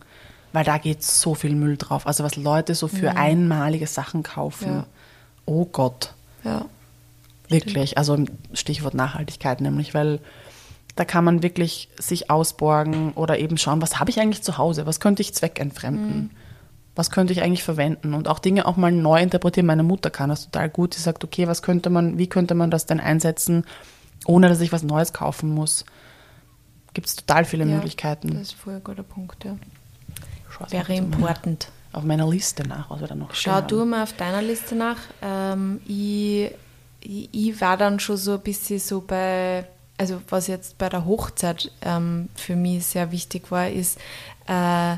[0.53, 2.07] Weil da geht so viel Müll drauf.
[2.07, 2.91] Also was Leute so Mhm.
[2.91, 4.67] für einmalige Sachen kaufen.
[4.67, 4.85] Ja.
[5.45, 6.13] Oh Gott.
[6.43, 6.65] ja.
[7.49, 8.17] Wirklich, also
[8.53, 10.19] Stichwort Nachhaltigkeit nämlich, weil
[10.95, 14.85] da kann man wirklich sich ausborgen oder eben schauen, was habe ich eigentlich zu Hause,
[14.85, 16.31] was könnte ich zweckentfremden,
[16.95, 19.67] was könnte ich eigentlich verwenden und auch Dinge auch mal neu interpretieren.
[19.67, 22.71] Meine Mutter kann das total gut, sie sagt, okay, was könnte man, wie könnte man
[22.71, 23.65] das denn einsetzen,
[24.25, 25.85] ohne dass ich was Neues kaufen muss.
[26.93, 27.75] Gibt es total viele ja.
[27.75, 28.29] Möglichkeiten.
[28.29, 29.57] Das ist voll ein guter Punkt, ja.
[30.59, 31.67] Wäre auf meiner- important.
[31.93, 33.67] Auf meiner Liste nach, was wir da noch Schau haben.
[33.67, 34.97] du mal auf deiner Liste nach.
[35.21, 36.51] Ähm, ich,
[37.01, 41.05] ich, ich war dann schon so ein bisschen so bei, also was jetzt bei der
[41.05, 43.99] Hochzeit ähm, für mich sehr wichtig war, ist,
[44.47, 44.95] äh,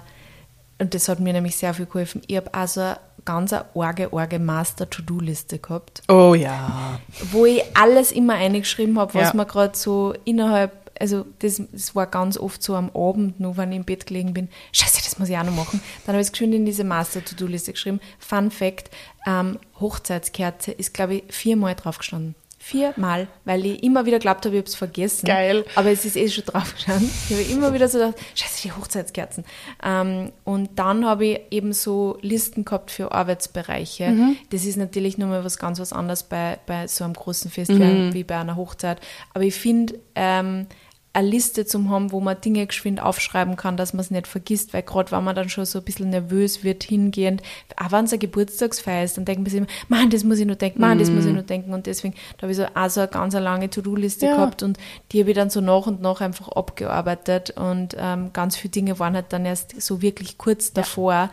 [0.78, 4.10] und das hat mir nämlich sehr viel geholfen, ich habe also eine ganz eine arge,
[4.14, 7.00] arge Master-To-Do-Liste gehabt, Oh ja.
[7.32, 9.34] wo ich alles immer eingeschrieben habe, was Ja.
[9.36, 13.72] mir gerade so innerhalb, also das, das war ganz oft so am Abend, nur wenn
[13.72, 15.82] ich im Bett gelegen bin, scheiße, das muss ich auch noch machen.
[16.06, 18.00] Dann habe ich es geschwind in diese Master-To-Do-Liste geschrieben.
[18.20, 18.90] Fun Fact,
[19.28, 22.36] ähm, Hochzeitskerze ist, glaube ich, viermal drauf gestanden.
[22.58, 25.28] Viermal, weil ich immer wieder glaubt habe, ich habe es vergessen.
[25.28, 25.66] Geil.
[25.76, 27.12] Aber es ist eh schon drauf gestanden.
[27.30, 29.46] Ich habe immer wieder so gedacht, scheiße, die Hochzeitskerzen.
[29.84, 34.10] Ähm, und dann habe ich eben so Listen gehabt für Arbeitsbereiche.
[34.10, 34.38] Mhm.
[34.50, 38.10] Das ist natürlich nochmal was ganz was anderes bei, bei so einem großen Fest Mhm.
[38.10, 39.00] wie- wie bei einer Hochzeit.
[39.36, 40.66] Aber ich finde, ähm,
[41.16, 44.74] eine Liste zum haben, wo man Dinge geschwind aufschreiben kann, dass man es nicht vergisst,
[44.74, 47.42] weil gerade wenn man dann schon so ein bisschen nervös wird, hingehend,
[47.78, 50.46] auch wenn es eine Geburtstagsfeier ist, dann denkt man sich immer, Mann, das muss ich
[50.46, 51.74] nur denken, Mann, das muss ich nur denken.
[51.74, 54.36] Und deswegen, da habe ich so auch so eine ganz lange To-Do-Liste Ja.
[54.36, 54.78] gehabt und
[55.12, 59.00] die habe ich dann so nach und nach einfach abgearbeitet und ähm, ganz viele Dinge
[59.00, 61.30] waren halt dann erst so wirklich kurz davor,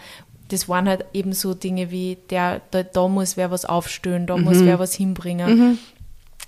[0.49, 4.37] das waren halt eben so Dinge wie, der, da, da muss wer was aufstellen, da
[4.37, 5.79] muss wer was hinbringen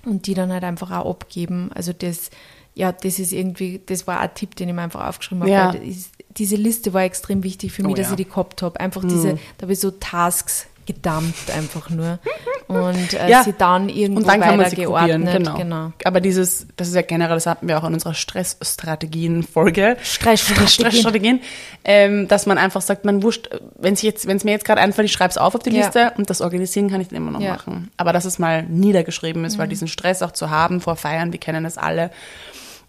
[0.05, 1.71] und die dann halt einfach auch abgeben.
[1.73, 2.29] Also das,
[2.75, 5.51] ja, das ist irgendwie, das war ein Tipp, den ich mir einfach aufgeschrieben habe.
[5.51, 5.71] Ja.
[5.71, 8.11] das ist, diese Liste war extrem wichtig für mich, Oh dass ja.
[8.11, 8.79] ich die gehabt habe.
[8.79, 12.19] Einfach diese, da habe ich so Tasks gedampft einfach nur
[12.67, 13.43] und äh, Ja.
[13.43, 15.17] sie dann irgendwo Und dann kann man sie weitergeordnet.
[15.25, 15.57] kopieren, genau.
[15.57, 15.91] genau.
[16.03, 19.97] Aber dieses, das ist ja generell, das hatten wir auch in unserer Stressstrategien-Folge.
[20.03, 20.67] Stressstrategien.
[20.67, 21.41] Stressstrategien,
[21.83, 23.49] ähm, dass man einfach sagt, man wurscht,
[23.79, 25.71] wenn es jetzt, wenn es mir jetzt gerade einfällt, ich schreibe es auf auf die
[25.71, 25.85] Ja.
[25.85, 27.51] Liste und das Organisieren kann ich dann immer noch Ja.
[27.53, 27.55] Mhm.
[27.57, 27.91] machen.
[27.97, 31.39] Aber dass es mal niedergeschrieben ist, weil diesen Stress auch zu haben vor Feiern, wir
[31.39, 32.11] kennen es alle,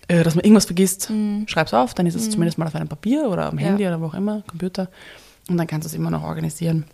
[0.08, 1.10] äh, dass man irgendwas vergisst,
[1.46, 3.60] schreib's auf, dann ist es zumindest mal auf einem Papier oder am Mhm.
[3.60, 3.66] Ja.
[3.66, 4.88] Handy oder wo auch immer, Computer.
[5.48, 6.84] Und dann kannst du es immer noch organisieren.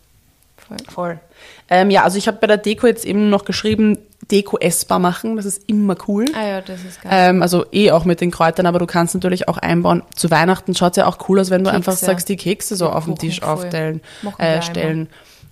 [0.56, 0.76] Voll.
[0.88, 1.20] Voll.
[1.68, 3.98] Ähm, ja, also ich habe bei der Deko jetzt eben noch geschrieben,
[4.30, 6.26] Deko essbar machen, das ist immer cool.
[6.36, 7.10] Ah ja, das ist geil.
[7.12, 10.02] Ähm, also eh auch mit den Kräutern, aber du kannst natürlich auch einbauen.
[10.14, 11.76] Zu Weihnachten schaut es ja auch cool aus, wenn du Kekse.
[11.76, 13.48] einfach sagst, die Kekse so auf dem Tisch voll.
[13.48, 15.08] aufstellen, wir äh, stellen.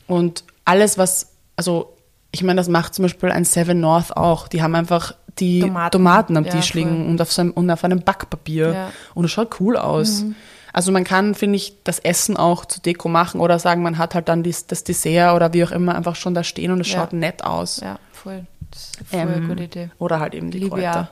[0.06, 1.96] Und alles, was, also
[2.30, 4.46] ich meine, das macht zum Beispiel ein Seven North auch.
[4.46, 5.90] Die haben einfach die Tomaten.
[5.92, 8.72] Tomaten, am Ja, Tisch liegen und auf, so einem, und auf einem Backpapier.
[8.72, 8.86] Ja.
[8.86, 8.90] Mhm.
[9.14, 10.24] Und es schaut cool aus.
[10.72, 14.14] Also man kann, finde ich, das Essen auch zu Deko machen oder sagen, man hat
[14.14, 16.92] halt dann dies, das Dessert oder wie auch immer einfach schon da stehen und es
[16.92, 17.00] Ja.
[17.00, 17.80] schaut nett aus.
[17.80, 18.46] Ja, voll.
[18.70, 19.90] Das ist voll eine Ähm, gute Idee.
[19.98, 21.10] Oder halt eben die Liebe Kräuter.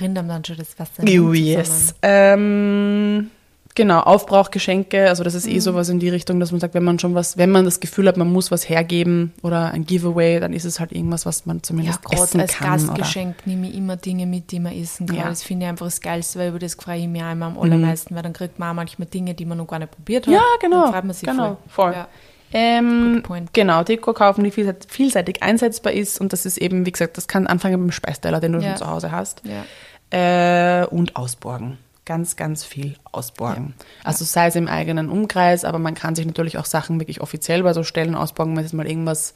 [0.00, 1.02] einem dann schon das Wasser.
[1.02, 1.94] Oh, yes.
[2.00, 3.30] Ähm,
[3.78, 5.52] genau, Aufbrauchgeschenke, also das ist Mhm.
[5.54, 7.80] eh sowas in die Richtung, dass man sagt, wenn man schon was, wenn man das
[7.80, 11.46] Gefühl hat, man muss was hergeben oder ein Giveaway, dann ist es halt irgendwas, was
[11.46, 12.80] man Ja, zumindest gerade essen als kann.
[12.84, 15.16] Oder, Gastgeschenk nehme ich immer Dinge mit, die man essen kann.
[15.16, 15.28] Ja.
[15.30, 17.58] Das finde ich einfach das Geilste, weil über das freue ich mich auch immer am
[17.58, 20.34] allermeisten, weil dann kriegt man auch manchmal Dinge, die man noch gar nicht probiert hat.
[20.34, 20.82] ja, genau.
[20.82, 21.92] Dann freut man sich genau, voll.
[21.92, 21.92] voll.
[21.94, 22.08] Ja.
[22.50, 23.22] Ähm,
[23.52, 27.28] genau, Deko kaufen, die vielseit- vielseitig einsetzbar ist und das ist eben, wie gesagt, das
[27.28, 28.68] kann anfangen beim Speisteller, den du Ja.
[28.70, 29.42] schon zu Hause hast.
[29.44, 29.64] Ja.
[30.10, 31.76] Äh, und ausborgen.
[32.08, 33.74] Ganz, ganz viel ausborgen.
[34.02, 37.62] Also sei es im eigenen Umkreis, aber man kann sich natürlich auch Sachen wirklich offiziell
[37.62, 39.34] bei so Stellen ausborgen, wenn es mal irgendwas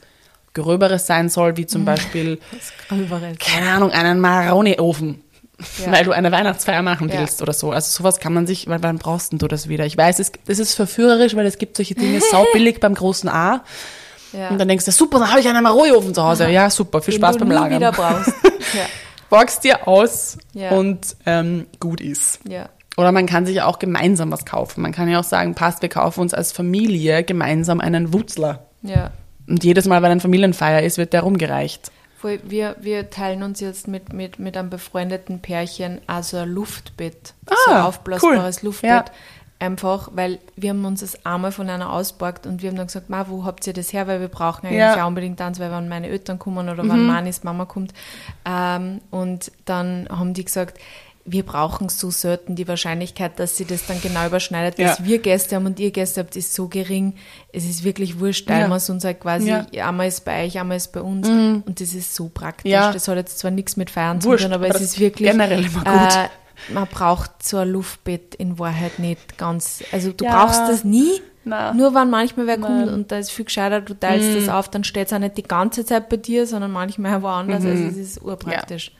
[0.55, 2.39] Gröberes sein soll, wie zum Beispiel,
[3.39, 5.21] keine Ahnung, einen Maroni-Ofen.
[5.85, 5.93] Ja.
[5.93, 7.21] Weil du eine Weihnachtsfeier machen Ja.
[7.21, 7.73] willst oder so.
[7.73, 9.85] Also sowas kann man sich, weil wann brauchst denn du das wieder?
[9.85, 13.63] Ich weiß, es, das ist verführerisch, weil es gibt solche Dinge saubillig beim großen A.
[14.33, 14.49] Ja.
[14.49, 16.49] Und dann denkst du, super, dann habe ich einen Maroni-Ofen zu Hause.
[16.49, 17.81] Ja, super, viel Den Spaß du beim Lagern.
[17.81, 18.33] wieder brauchst.
[19.33, 20.71] Borgst dir aus Ja.
[20.73, 22.41] und ähm, gut ist.
[22.49, 22.69] ja.
[22.99, 24.83] Oder man kann sich ja auch gemeinsam was kaufen.
[24.83, 28.67] Man kann ja auch sagen, passt, wir kaufen uns als Familie gemeinsam einen Wutzler.
[28.83, 29.13] Ja.
[29.49, 31.91] Und jedes Mal, wenn eine Familienfeier ist, wird der rumgereicht.
[32.45, 37.33] Wir, wir teilen uns jetzt mit, mit, mit einem befreundeten Pärchen also ein Luftbett.
[37.49, 38.67] so ein Ah, aufblasbares cool.
[38.67, 38.91] Luftbett.
[38.91, 39.05] Ja.
[39.63, 43.09] Einfach, weil wir haben uns das einmal von einer ausgeborgt und wir haben dann gesagt,
[43.11, 44.07] Ma, wo habt ihr das her?
[44.09, 44.97] Weil wir brauchen eigentlich Ja.
[44.97, 45.03] Mhm.
[45.03, 47.93] auch unbedingt eins, weil wenn meine Eltern kommen oder wenn Manis Mama kommt.
[48.45, 50.79] Ähm, und dann haben die gesagt,
[51.25, 55.05] wir brauchen so selten die Wahrscheinlichkeit, dass sie das dann genau überschneidet, dass Ja.
[55.05, 57.15] wir Gäste haben und ihr Gäste habt, ist so gering.
[57.53, 58.69] Es ist wirklich wurscht, teilen Ja.
[58.69, 59.63] wir es uns halt quasi, Ja.
[59.73, 59.79] Mhm.
[59.89, 61.29] einmal ist bei euch, einmal ist bei uns.
[61.29, 62.73] Und das ist so praktisch.
[62.73, 62.91] Ja.
[62.93, 65.31] Das hat jetzt zwar nichts mit Feiern zu Wurscht, tun, aber aber es ist wirklich
[65.31, 66.17] generell immer gut.
[66.17, 66.29] Äh,
[66.69, 69.83] man braucht so ein Luftbett in Wahrheit nicht ganz.
[69.93, 70.45] Also du Ja.
[70.45, 71.21] brauchst das nie.
[71.45, 71.75] Na.
[71.75, 72.87] Nur wenn manchmal wer kommt Nein.
[72.89, 72.95] Mhm.
[72.95, 75.43] und da ist viel gescheiter, du teilst das auf, dann steht es auch nicht die
[75.43, 77.65] ganze Zeit bei dir, sondern manchmal woanders.
[77.65, 78.93] Also es ist urpraktisch.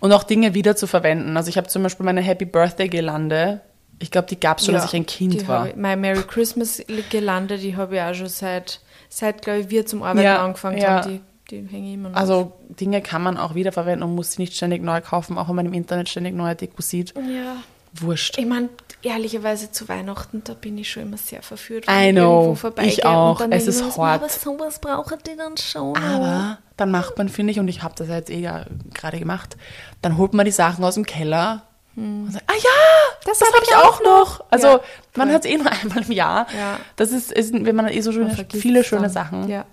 [0.00, 1.36] Und auch Dinge wieder zu verwenden.
[1.36, 3.60] Also ich habe zum Beispiel meine Happy Birthday Girlande.
[4.00, 5.68] Ich glaube, die gab es schon, Ja, als ich ein Kind war.
[5.68, 9.86] Ich, meine Merry Christmas Gelande, die habe ich auch schon seit, seit glaube ich, wir
[9.86, 10.88] zum Arbeiten Ja, angefangen ja.
[11.02, 11.08] haben.
[11.10, 11.20] Die,
[11.50, 12.16] die hänge immer noch.
[12.16, 15.56] Also Dinge kann man auch wiederverwenden und muss sie nicht ständig neu kaufen, auch wenn
[15.56, 17.14] man im Internet ständig neue Deko sieht.
[17.16, 17.56] ja.
[17.94, 18.38] Wurscht.
[18.38, 18.70] Ich meine,
[19.02, 21.84] ehrlicherweise zu Weihnachten, da bin ich schon immer sehr verführt.
[21.90, 22.56] I know.
[22.80, 23.32] Ich auch.
[23.32, 24.22] Und dann Es ist hart.
[24.22, 25.94] Aber sowas brauchen die dann schon.
[25.98, 28.64] Aber dann macht man, finde ich, und ich habe das jetzt eh ja
[28.94, 29.58] gerade gemacht,
[30.00, 33.58] dann holt man die Sachen aus dem Keller und sagt, ah ja, das, Das habe
[33.58, 34.44] hab ich auch auch noch.
[34.50, 34.80] Also Ja,
[35.16, 36.46] man hat es eh nur einmal im Jahr.
[36.58, 36.78] Ja.
[36.96, 39.10] Das ist, ist wenn man eh so vergisst viele schöne dann.
[39.10, 39.66] Sachen Ja.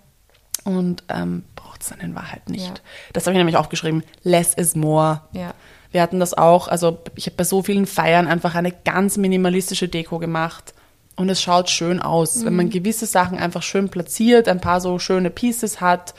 [0.65, 1.45] und ähm,
[1.79, 2.67] braucht es dann in Wahrheit nicht.
[2.67, 2.73] Ja.
[3.13, 4.03] Das habe ich nämlich aufgeschrieben.
[4.23, 5.21] Less is more.
[5.31, 5.53] Ja.
[5.91, 9.87] Wir hatten das auch, also ich habe bei so vielen Feiern einfach eine ganz minimalistische
[9.87, 10.73] Deko gemacht
[11.15, 12.57] und es schaut schön aus, wenn Mhm.
[12.57, 16.13] man gewisse Sachen einfach schön platziert, ein paar so schöne Pieces hat.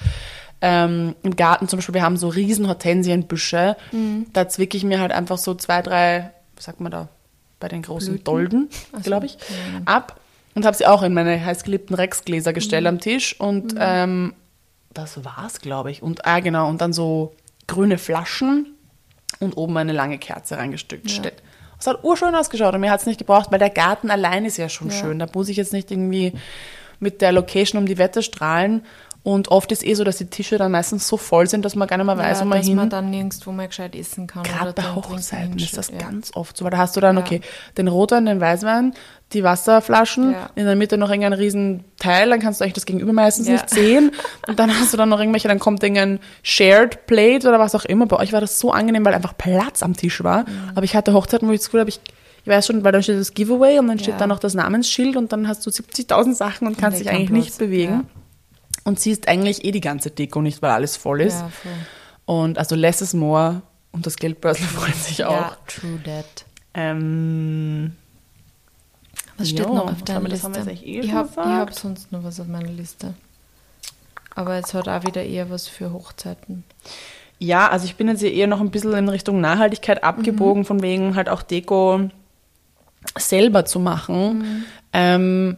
[0.62, 3.76] Ähm, Im Garten zum Beispiel, wir haben so riesen Hortensienbüsche.
[3.92, 4.26] Mhm.
[4.32, 7.08] Da zwicke ich mir halt einfach so zwei, drei, was sagt man da,
[7.60, 8.24] bei den großen Blüten?
[8.24, 8.68] Dolden,
[9.02, 9.38] glaube ich,
[9.68, 9.86] Ahnung.
[9.86, 10.20] ab
[10.54, 12.88] und habe sie auch in meine heißgeliebten Rexgläser gestellt Mhm.
[12.88, 14.34] am Tisch und ähm,
[14.92, 16.02] das war's, glaube ich.
[16.02, 17.34] Und ah, genau, und dann so
[17.66, 18.74] grüne Flaschen
[19.38, 21.16] und oben eine lange Kerze reingestückt Ja.
[21.16, 21.42] steht.
[21.78, 24.58] Es hat urschön ausgeschaut und mir hat es nicht gebraucht, weil der Garten allein ist
[24.58, 24.94] ja schon Ja.
[24.96, 25.18] schön.
[25.18, 26.32] Da muss ich jetzt nicht irgendwie
[26.98, 28.84] mit der Location um die Wette strahlen.
[29.22, 31.86] Und oft ist eh so, dass die Tische dann meistens so voll sind, dass man
[31.86, 32.76] gar nicht mehr weiß, ja, wo man dass hin.
[32.76, 34.44] man dann nirgendwo mal gescheit essen kann.
[34.44, 35.90] Gerade bei Hochzeiten ist das.
[35.90, 35.98] Ja.
[35.98, 37.22] ganz oft so, weil da hast du dann, Ja.
[37.22, 37.42] okay,
[37.76, 38.94] den Rotwein, den Weißwein,
[39.34, 40.48] die Wasserflaschen, Ja.
[40.54, 43.52] in der Mitte noch irgendein riesen Teil, dann kannst du eigentlich das Gegenüber meistens Ja.
[43.54, 44.12] nicht sehen.
[44.48, 47.84] Und dann hast du dann noch irgendwelche, dann kommt irgendein Shared Plate oder was auch
[47.84, 48.06] immer.
[48.06, 50.40] Bei euch war das so angenehm, weil einfach Platz am Tisch war.
[50.48, 50.70] Mhm.
[50.74, 52.00] Aber ich hatte Hochzeiten, wo ich das Gefühl habe, ich,
[52.42, 54.18] ich weiß schon, weil dann steht das Giveaway und dann steht Ja.
[54.18, 57.58] da noch das Namensschild und dann hast du 70.000 Sachen und kannst dich eigentlich nicht
[57.58, 58.08] bewegen.
[58.84, 61.40] Und siehst eigentlich eh die ganze Deko nicht, weil alles voll ist.
[61.40, 61.72] Ja, voll.
[62.24, 63.62] Und also less is more
[63.92, 65.32] und das Geldbörsel freut sich auch.
[65.32, 66.44] Ja, true that.
[66.74, 67.92] Ähm,
[69.36, 70.48] Was steht Ja, noch auf deiner Liste?
[70.70, 73.14] eh ich habe hab sonst noch was auf meiner Liste.
[74.34, 76.62] Aber es hat auch wieder eher was für Hochzeiten.
[77.40, 81.16] ja, also ich bin jetzt eher noch ein bisschen in Richtung Nachhaltigkeit abgebogen, von wegen
[81.16, 82.08] halt auch Deko
[83.18, 84.64] selber zu machen.
[84.92, 85.56] Ähm,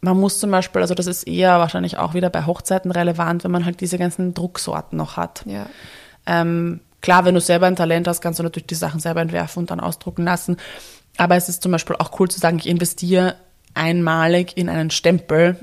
[0.00, 3.50] man muss zum Beispiel, also das ist eher wahrscheinlich auch wieder bei Hochzeiten relevant, wenn
[3.50, 5.42] man halt diese ganzen Drucksorten noch hat.
[5.46, 5.66] Ja.
[6.26, 9.60] Ähm, klar, wenn du selber ein Talent hast, kannst du natürlich die Sachen selber entwerfen
[9.60, 10.56] und dann ausdrucken lassen.
[11.16, 13.36] Aber es ist zum Beispiel auch cool zu sagen, ich investiere
[13.74, 15.56] einmalig in einen Stempel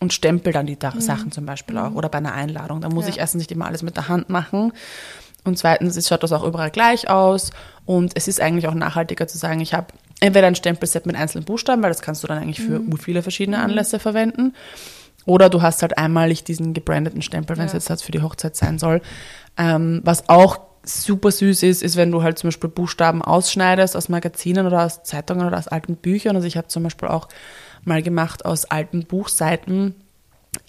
[0.00, 2.80] und stempel dann die Da- Sachen zum Beispiel auch oder bei einer Einladung.
[2.80, 3.10] Da muss Ja.
[3.10, 4.72] ich erstens nicht immer alles mit der Hand machen
[5.44, 7.50] Und zweitens, es schaut das auch überall gleich aus.
[7.84, 9.88] Und es ist eigentlich auch nachhaltiger zu sagen, ich habe
[10.22, 12.96] entweder ein Stempelset mit einzelnen Buchstaben, weil das kannst du dann eigentlich für mhm.
[12.96, 14.00] viele verschiedene Anlässe mhm.
[14.00, 14.54] verwenden.
[15.24, 18.56] Oder du hast halt einmalig diesen gebrandeten Stempel, wenn es jetzt halt für die Hochzeit
[18.56, 19.02] sein soll.
[19.56, 24.08] Ähm, was auch super süß ist, ist, wenn du halt zum Beispiel Buchstaben ausschneidest aus
[24.08, 26.34] Magazinen oder aus Zeitungen oder aus alten Büchern.
[26.34, 27.28] Also ich habe zum Beispiel auch
[27.84, 29.94] mal gemacht aus alten Buchseiten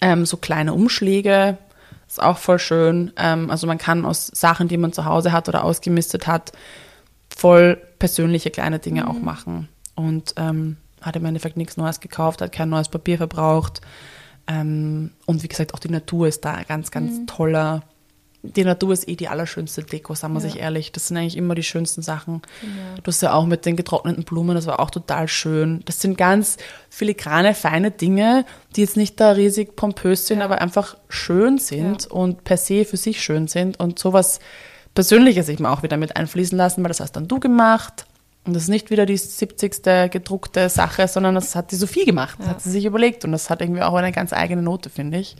[0.00, 1.58] ähm, so kleine Umschläge.
[2.06, 3.12] Ist auch voll schön.
[3.16, 6.52] Ähm, also man kann aus Sachen, die man zu Hause hat oder ausgemistet hat,
[7.36, 9.08] voll persönliche kleine Dinge mhm.
[9.08, 9.68] auch machen.
[9.94, 13.80] Und ähm, hat im Endeffekt nichts Neues gekauft, hat kein neues Papier verbraucht.
[14.46, 17.26] Ähm, und wie gesagt, auch die Natur ist da ganz, ganz mhm.
[17.26, 17.82] toller
[18.44, 20.48] die Natur ist eh die allerschönste Deko, sagen wir ja.
[20.48, 20.92] sich ehrlich.
[20.92, 22.42] Das sind eigentlich immer die schönsten Sachen.
[22.62, 23.00] Ja.
[23.02, 25.80] Du hast ja auch mit den getrockneten Blumen, das war auch total schön.
[25.86, 26.58] Das sind ganz
[26.90, 28.44] filigrane, feine Dinge,
[28.76, 30.44] die jetzt nicht da riesig pompös sind, ja.
[30.44, 33.80] aber einfach schön sind und per se für sich schön sind.
[33.80, 34.40] Und sowas
[34.94, 38.06] Persönliches ich mir auch wieder mit einfließen lassen, weil das hast dann du gemacht.
[38.44, 39.82] Und das ist nicht wieder die 70.
[40.10, 42.36] gedruckte Sache, sondern das hat die Sophie gemacht.
[42.38, 45.18] Das hat sie sich überlegt und das hat irgendwie auch eine ganz eigene Note, finde
[45.18, 45.36] ich.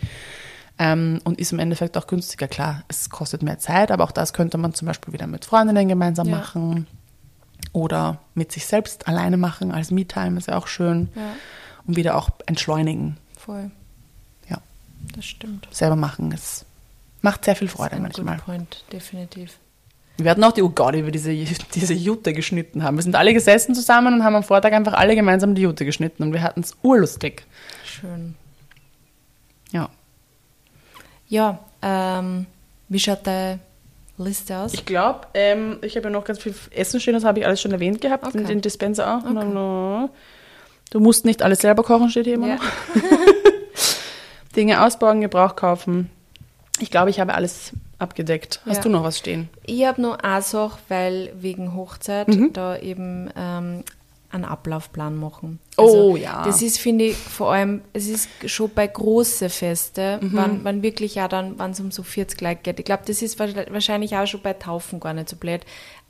[0.79, 2.49] Ähm, und ist im Endeffekt auch günstiger.
[2.49, 5.87] Klar, es kostet mehr Zeit, aber auch das könnte man zum Beispiel wieder mit Freundinnen
[5.87, 6.39] gemeinsam ja.
[6.39, 6.87] machen
[7.73, 11.11] oder mit sich selbst alleine machen als Me-Time ist ja auch schön.
[11.15, 11.23] Ja.
[11.87, 13.19] Und wieder auch entschleunigen.
[13.37, 13.71] Voll.
[14.49, 14.59] Ja.
[15.15, 15.69] Das stimmt.
[15.71, 16.65] Selber machen, es
[17.25, 18.37] macht sehr viel Freude das ist ein manchmal.
[18.37, 19.59] Good point, definitiv.
[20.19, 21.33] Wir hatten auch die, oh Gott, wie wir diese,
[21.75, 22.97] diese Jute geschnitten haben.
[22.97, 26.23] Wir sind alle gesessen zusammen und haben am Vortag einfach alle gemeinsam die Jute geschnitten
[26.23, 27.45] und wir hatten es urlustig.
[27.85, 28.37] Schön.
[29.73, 29.89] Ja.
[31.27, 32.47] Ja, ähm,
[32.91, 33.59] wie schaut deine
[34.19, 34.75] Liste aus?
[34.75, 37.61] Ich glaube, ähm, ich habe ja noch ganz viel Essen stehen, das habe ich alles
[37.61, 38.39] schon erwähnt gehabt, okay.
[38.39, 39.25] in den Dispenser auch.
[39.25, 40.11] Okay.
[40.91, 42.55] Du musst nicht alles selber kochen, steht hier immer ja.
[42.57, 42.65] noch.
[44.57, 46.11] Dinge ausbauen, Gebrauch kaufen.
[46.81, 48.61] Ich glaube, ich habe alles abgedeckt.
[48.67, 48.83] Hast ja.
[48.83, 49.49] du noch was stehen?
[49.65, 52.53] Ich habe nur eine Sache, weil wegen Hochzeit mhm.
[52.53, 53.85] da eben ähm,
[54.35, 55.61] einen Ablaufplan machen.
[55.77, 56.45] Also oh ja.
[56.45, 60.31] Das ist, finde ich, vor allem, es ist schon bei großen Feste, mhm.
[60.33, 62.81] wann, wann wirklich ja dann, wenn es um so 40 Leute geht.
[62.81, 65.61] Ich glaube, das ist wahrscheinlich auch schon bei Taufen gar nicht so blöd.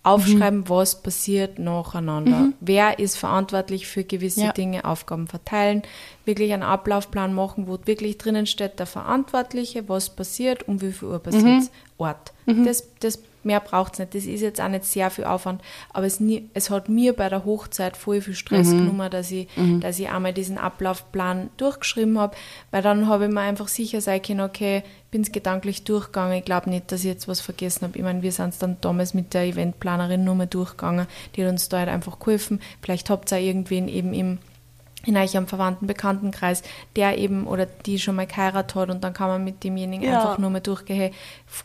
[0.04, 0.68] Aufschreiben, mhm.
[0.68, 2.38] was passiert nacheinander.
[2.38, 2.54] Mhm.
[2.60, 4.52] Wer ist verantwortlich für gewisse ja.
[4.52, 5.82] Dinge, Aufgaben verteilen,
[6.26, 11.08] wirklich einen Ablaufplan machen, wo wirklich drinnen steht, der Verantwortliche, was passiert, um wie viel
[11.08, 11.68] Uhr passiert mhm.
[11.96, 12.32] Ort.
[12.44, 12.66] Mhm.
[12.66, 14.14] Das, das mehr braucht es nicht.
[14.14, 17.28] Das ist jetzt auch nicht sehr viel Aufwand, aber es, nie, es hat mir bei
[17.28, 18.78] der Hochzeit voll viel Stress mhm.
[18.78, 19.80] genommen, dass ich, mhm.
[19.80, 22.36] dass ich einmal diesen Ablaufplan durchgeschrieben habe,
[22.70, 26.38] weil dann habe ich mir einfach sicher sein können, okay, bin es gedanklich durchgegangen.
[26.38, 27.96] Ich glaube nicht, dass ich jetzt was vergessen habe.
[27.96, 31.50] Ich meine, wir sind es dann damals mit der Eventplanerin nur mal durchgegangen, die hat
[31.50, 32.60] uns da halt einfach geholfen.
[32.82, 34.38] Vielleicht habt ihr irgendwen eben im
[35.06, 36.62] in einem verwandten Bekanntenkreis,
[36.96, 40.20] der eben oder die schon mal geheiratet hat und dann kann man mit demjenigen ja.
[40.20, 41.12] einfach nur mal durchgehen, hey,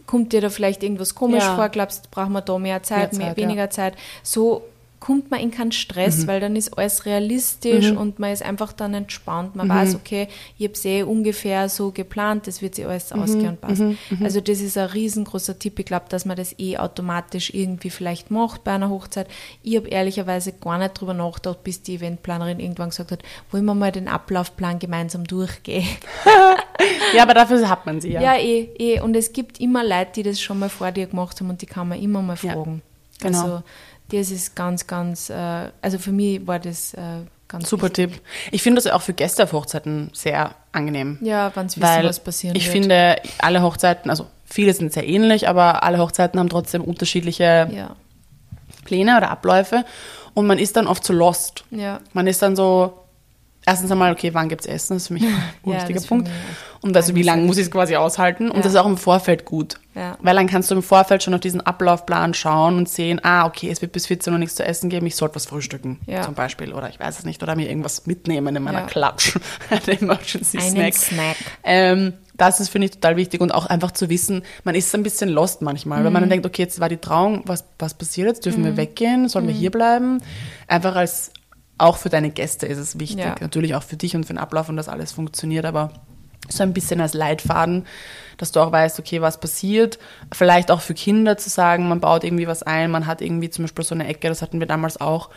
[0.05, 1.55] kommt dir da vielleicht irgendwas komisch ja.
[1.55, 3.69] vor, glaubst du, brauchen wir da mehr Zeit, mehr, Zeit, mehr weniger ja.
[3.69, 3.95] Zeit.
[4.23, 4.63] So
[4.99, 6.27] kommt man in keinen Stress, mhm.
[6.27, 7.97] weil dann ist alles realistisch mhm.
[7.97, 9.55] und man ist einfach dann entspannt.
[9.55, 9.71] Man mhm.
[9.71, 10.27] weiß, okay,
[10.57, 13.21] ich habe es eh ungefähr so geplant, das wird sich alles mhm.
[13.21, 13.87] ausgehen und passen.
[14.09, 14.17] Mhm.
[14.17, 14.25] Mhm.
[14.25, 15.79] Also das ist ein riesengroßer Tipp.
[15.79, 19.27] Ich glaube, dass man das eh automatisch irgendwie vielleicht macht bei einer Hochzeit.
[19.63, 23.75] Ich habe ehrlicherweise gar nicht drüber nachgedacht, bis die Eventplanerin irgendwann gesagt hat, wollen wir
[23.75, 25.87] mal den Ablaufplan gemeinsam durchgehen.
[27.15, 28.21] ja, aber dafür hat man sie ja.
[28.21, 28.99] Ja, eh, eh.
[28.99, 31.67] Und es gibt immer Leute, die das schon mal vor dir gemacht haben und die
[31.67, 32.81] kann man immer mal fragen.
[33.21, 33.43] Ja, genau.
[33.43, 33.63] Also
[34.11, 36.99] das ist ganz, ganz, äh, also für mich war das äh,
[37.47, 38.11] ganz Super wichtig.
[38.11, 38.21] Tipp.
[38.51, 41.17] Ich finde das auch für Gäste auf Hochzeiten sehr angenehm.
[41.21, 42.75] Ja, wenn wissen, was passieren ich wird.
[42.75, 47.69] Ich finde, alle Hochzeiten, also viele sind sehr ähnlich, aber alle Hochzeiten haben trotzdem unterschiedliche
[47.73, 47.95] ja.
[48.85, 49.85] Pläne oder Abläufe
[50.33, 51.65] und man ist dann oft so lost.
[51.71, 51.99] Ja.
[52.13, 52.98] Man ist dann so,
[53.69, 54.95] erstens einmal, okay, wann gibt es Essen?
[54.95, 55.23] Das ist für mich
[55.63, 56.29] ein ja, wichtiger Punkt.
[56.81, 58.49] Und also, wie lange muss ich es quasi aushalten?
[58.49, 58.63] Und ja.
[58.63, 59.75] das ist auch im Vorfeld gut.
[59.95, 60.17] Ja.
[60.21, 63.69] Weil dann kannst du im Vorfeld schon auf diesen Ablaufplan schauen und sehen, ah, okay,
[63.69, 66.73] es wird bis 14 Uhr nichts zu essen geben, ich sollte was frühstücken, zum Beispiel.
[66.73, 67.43] Oder ich weiß es nicht.
[67.43, 69.37] Oder mir irgendwas mitnehmen in meiner Klatsch.
[69.87, 70.93] Emergency Snack.
[70.93, 71.35] Snack.
[71.63, 73.41] Ähm, das ist, finde ich, total wichtig.
[73.41, 75.99] Und auch einfach zu wissen, man ist ein bisschen lost manchmal.
[75.99, 76.05] Mhm.
[76.05, 78.45] Wenn man dann denkt, okay, jetzt war die Trauung, was, was passiert jetzt?
[78.45, 78.65] Dürfen mhm.
[78.65, 79.27] wir weggehen?
[79.27, 79.49] Sollen mhm.
[79.49, 80.23] wir hier bleiben?
[80.67, 81.31] Einfach als
[81.79, 83.25] auch für deine Gäste ist es wichtig.
[83.25, 83.35] Ja.
[83.39, 85.91] Natürlich auch für dich und für den Ablauf und dass alles funktioniert, aber
[86.47, 87.85] so ein bisschen als Leitfaden,
[88.37, 89.99] dass du auch weißt, okay, was passiert.
[90.31, 93.65] Vielleicht auch für Kinder zu sagen, man baut irgendwie was ein, man hat irgendwie zum
[93.65, 95.29] Beispiel so eine Ecke, das hatten wir damals auch.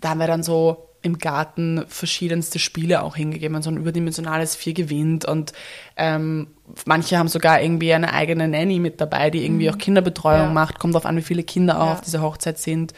[0.00, 4.72] Da haben wir dann so im Garten verschiedenste Spiele auch hingegeben, so ein überdimensionales Vier
[4.72, 5.52] gewinnt und
[5.98, 6.46] ähm,
[6.86, 9.74] manche haben sogar irgendwie eine eigene Nanny mit dabei, die irgendwie mhm.
[9.74, 10.52] auch Kinderbetreuung ja.
[10.52, 11.92] macht, kommt darauf an, wie viele Kinder auch ja.
[11.92, 12.94] auf dieser Hochzeit sind.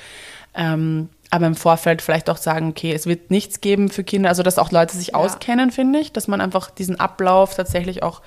[0.55, 4.43] Ähm, aber im Vorfeld vielleicht auch sagen, okay, es wird nichts geben für Kinder, also
[4.43, 5.15] dass auch Leute sich ja.
[5.15, 8.23] auskennen, finde ich, dass man einfach diesen Ablauf tatsächlich auch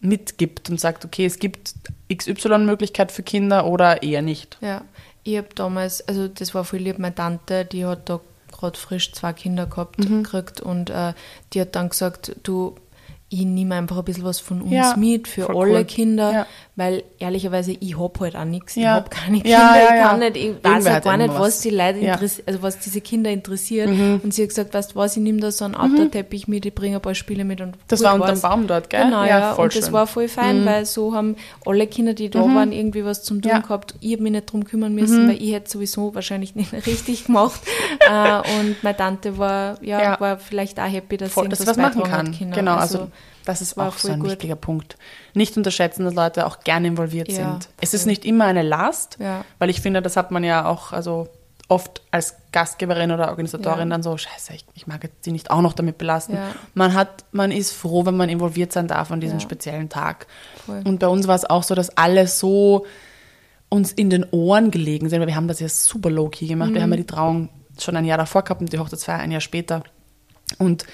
[0.00, 1.74] mitgibt und sagt, okay, es gibt
[2.12, 4.58] XY-Möglichkeit für Kinder oder eher nicht.
[4.60, 4.82] Ja,
[5.22, 8.20] ich habe damals, also das war voll lieb, meine Tante, die hat da
[8.50, 10.24] gerade frisch zwei Kinder gehabt, Mhm.
[10.24, 11.14] gekriegt und äh,
[11.52, 12.74] die hat dann gesagt, du,
[13.34, 15.84] ich nehme einfach ein bisschen was von uns Ja, mit für alle cool.
[15.84, 16.46] Kinder, Ja.
[16.76, 18.96] weil ehrlicherweise ich hab halt auch nichts, ich Ja.
[18.96, 21.38] hab keine Kinder, ich kann nicht, ich weiß Irgendwer hat gar nicht, was.
[21.40, 21.98] was die Leute.
[21.98, 22.04] Mhm.
[22.08, 25.40] interessiert, also was diese Kinder interessiert und sie hat gesagt, weißt du was, ich nehme
[25.40, 28.28] da so einen Autoteppich mit, ich bringe ein paar Spiele mit und Das war unterm
[28.28, 28.40] war's.
[28.42, 29.04] Baum dort, gell?
[29.04, 29.88] Genau, Ja, und das schön.
[29.88, 29.92] Mhm.
[29.94, 33.52] war voll fein, weil so haben alle Kinder, die da waren, irgendwie was zum tun.
[33.56, 33.62] Mhm.
[33.62, 33.94] gehabt.
[34.00, 37.60] Ich habe mich nicht drum kümmern müssen, weil ich hätte sowieso wahrscheinlich nicht richtig gemacht.
[38.00, 42.02] äh, und meine Tante war, ja, war vielleicht auch happy, dass Voll, sie was machen
[42.02, 42.28] kann.
[42.28, 42.54] hat.
[42.54, 43.08] Genau, also,
[43.44, 44.30] das ist war auch so ein gut.
[44.30, 44.96] wichtiger Punkt.
[45.34, 47.68] Nicht unterschätzen, dass Leute auch gerne involviert Ja, sind.
[47.80, 49.44] Es ist nicht immer eine Last, Ja.
[49.58, 51.28] weil ich finde, das hat man ja auch also
[51.68, 53.94] oft als Gastgeberin oder Organisatorin Ja.
[53.96, 56.36] dann so, scheiße, ich, ich mag jetzt sie nicht auch noch damit belasten.
[56.74, 60.26] Man hat, man ist froh, wenn man involviert sein darf an diesem speziellen Tag.
[60.66, 60.82] Voll.
[60.84, 62.84] Und bei uns war es auch so, dass alle so
[63.70, 66.70] uns in den Ohren gelegen sind, weil wir haben das ja super low-key gemacht.
[66.74, 66.82] Wir Mhm.
[66.82, 67.48] haben ja die Trauung
[67.80, 69.82] schon ein Jahr davor gehabt und die Hochzeitsfeier ein Jahr später.
[70.58, 70.84] Und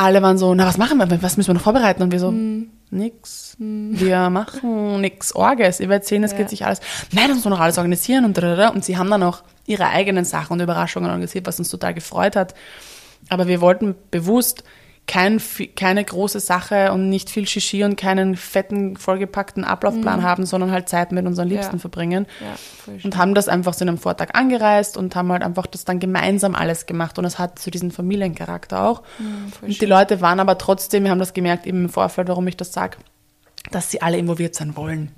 [0.00, 1.22] alle waren so, na, was machen wir?
[1.22, 2.02] Was müssen wir noch vorbereiten?
[2.02, 2.70] Und wir so, Mhm.
[2.90, 3.56] nix.
[3.58, 5.80] Wir machen nix Orges.
[5.80, 6.38] Ihr werdet sehen, es Ja.
[6.38, 6.80] geht sich alles.
[7.12, 8.68] Nein, das muss man noch alles organisieren und da, da, da.
[8.68, 12.34] Und sie haben dann auch ihre eigenen Sachen und Überraschungen organisiert, was uns total gefreut
[12.36, 12.54] hat.
[13.28, 14.64] Aber wir wollten bewusst
[15.06, 15.40] kein,
[15.74, 20.88] keine große Sache und nicht viel Shishi und keinen fetten, vollgepackten Ablaufplan haben, sondern halt
[20.88, 21.78] Zeit mit unseren Liebsten Mhm.
[21.78, 21.80] Ja.
[21.80, 22.26] verbringen.
[22.40, 22.92] Ja.
[23.02, 25.98] Und haben das einfach so in einem Vortag angereist und haben halt einfach das dann
[25.98, 27.18] gemeinsam alles gemacht.
[27.18, 29.02] Und es hat so diesen Familiencharakter auch.
[29.18, 29.88] Mhm, und die schön.
[29.88, 32.96] Leute waren aber trotzdem, wir haben das gemerkt eben im Vorfeld, warum ich das sage,
[33.72, 35.10] dass sie alle involviert sein wollen.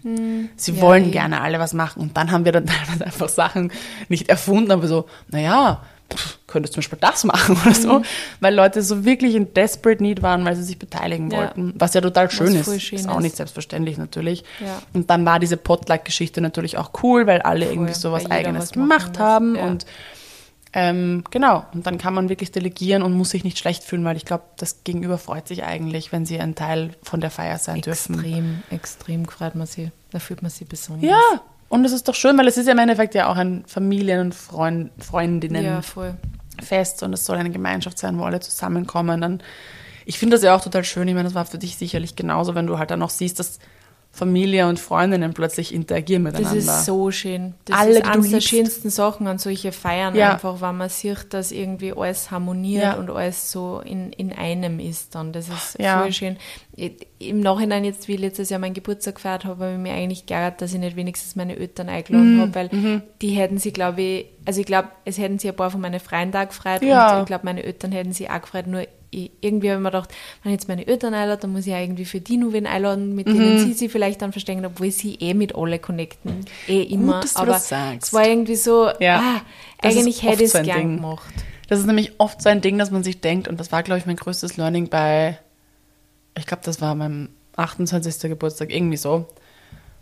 [0.56, 2.00] Sie Ja, wollen gerne alle was machen.
[2.02, 3.70] Und dann haben wir dann teilweise einfach Sachen
[4.08, 5.82] nicht erfunden, aber so, naja,
[6.14, 7.98] pff, könntest du zum Beispiel das machen oder so.
[8.00, 8.04] Mhm.
[8.40, 11.38] Weil Leute so wirklich in desperate need waren, weil sie sich beteiligen Ja.
[11.38, 11.74] wollten.
[11.76, 12.64] Was ja total schön ist.
[12.66, 13.22] voll schön ist auch ist.
[13.22, 14.44] nicht selbstverständlich natürlich.
[14.60, 14.82] Ja.
[14.92, 18.72] Und dann war diese Potluck-Geschichte natürlich auch cool, weil alle irgendwie so was Eigenes was
[18.72, 19.56] gemacht haben.
[19.56, 19.64] Ja.
[19.66, 19.86] Und
[20.74, 24.16] ähm, genau, und dann kann man wirklich delegieren und muss sich nicht schlecht fühlen, weil
[24.16, 27.82] ich glaube, das Gegenüber freut sich eigentlich, wenn sie ein Teil von der Feier sein
[27.82, 28.14] dürfen.
[28.14, 29.90] Extrem, extrem freut man sich.
[30.12, 31.10] Da fühlt man sich besonders.
[31.10, 31.40] Ja,
[31.72, 34.20] und es ist doch schön, weil es ist ja im Endeffekt ja auch ein Familien-
[34.20, 37.06] und Freund, ja Freundinnenfest voll.
[37.06, 39.22] und es soll eine Gemeinschaft sein, wo alle zusammenkommen.
[39.22, 39.42] Dann,
[40.04, 41.08] ich finde das ja auch total schön.
[41.08, 43.58] Ich meine, das war für dich sicherlich genauso, wenn du halt dann noch siehst, dass
[44.14, 46.58] Familie und Freundinnen plötzlich interagieren Das miteinander.
[46.58, 47.54] ist so schön.
[47.64, 50.34] Das Alle, ist eines der schönsten Sachen an solche Feiern Ja.
[50.34, 52.94] einfach, weil man sieht, dass irgendwie alles harmoniert Ja.
[52.96, 55.32] und alles so in, in einem ist dann.
[55.32, 56.00] Das ist Ja.
[56.02, 56.36] voll schön.
[56.76, 59.94] I- Im Nachhinein jetzt, wie ich letztes Jahr meinen Geburtstag gefeiert habe, habe ich mir
[59.94, 61.92] eigentlich geärgert, dass ich nicht wenigstens meine Eltern Mhm.
[61.92, 65.56] eingeladen habe, weil die hätten sie, glaube ich, also ich glaube, es hätten sie ein
[65.56, 67.14] paar von meinen Freien da gefreut Ja.
[67.16, 69.90] und ich glaube, meine Eltern hätten sie auch gefreut, nur ich, irgendwie habe ich mir
[69.90, 70.10] gedacht,
[70.42, 72.66] wenn ich jetzt meine Eltern einlade, dann muss ich ja irgendwie für die nur wen
[72.66, 73.32] einladen, mit Mhm.
[73.34, 76.44] denen sie sich vielleicht dann verstehen, obwohl sie eh mit alle connecten.
[76.66, 77.20] Eh immer.
[77.20, 79.20] du Aber es war irgendwie so, Ja.
[79.20, 79.40] ah,
[79.86, 80.96] eigentlich hätte ich so es ein gern Ding.
[80.96, 81.32] gemacht.
[81.68, 83.98] Das ist nämlich oft so ein Ding, dass man sich denkt, und das war, glaube
[83.98, 85.38] ich, mein größtes Learning bei,
[86.36, 88.30] ich glaube, das war meinem 28.
[88.30, 89.26] Geburtstag, irgendwie so,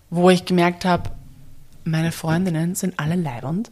[0.08, 1.10] wo ich gemerkt habe,
[1.84, 3.70] meine Freundinnen sind alle leibend,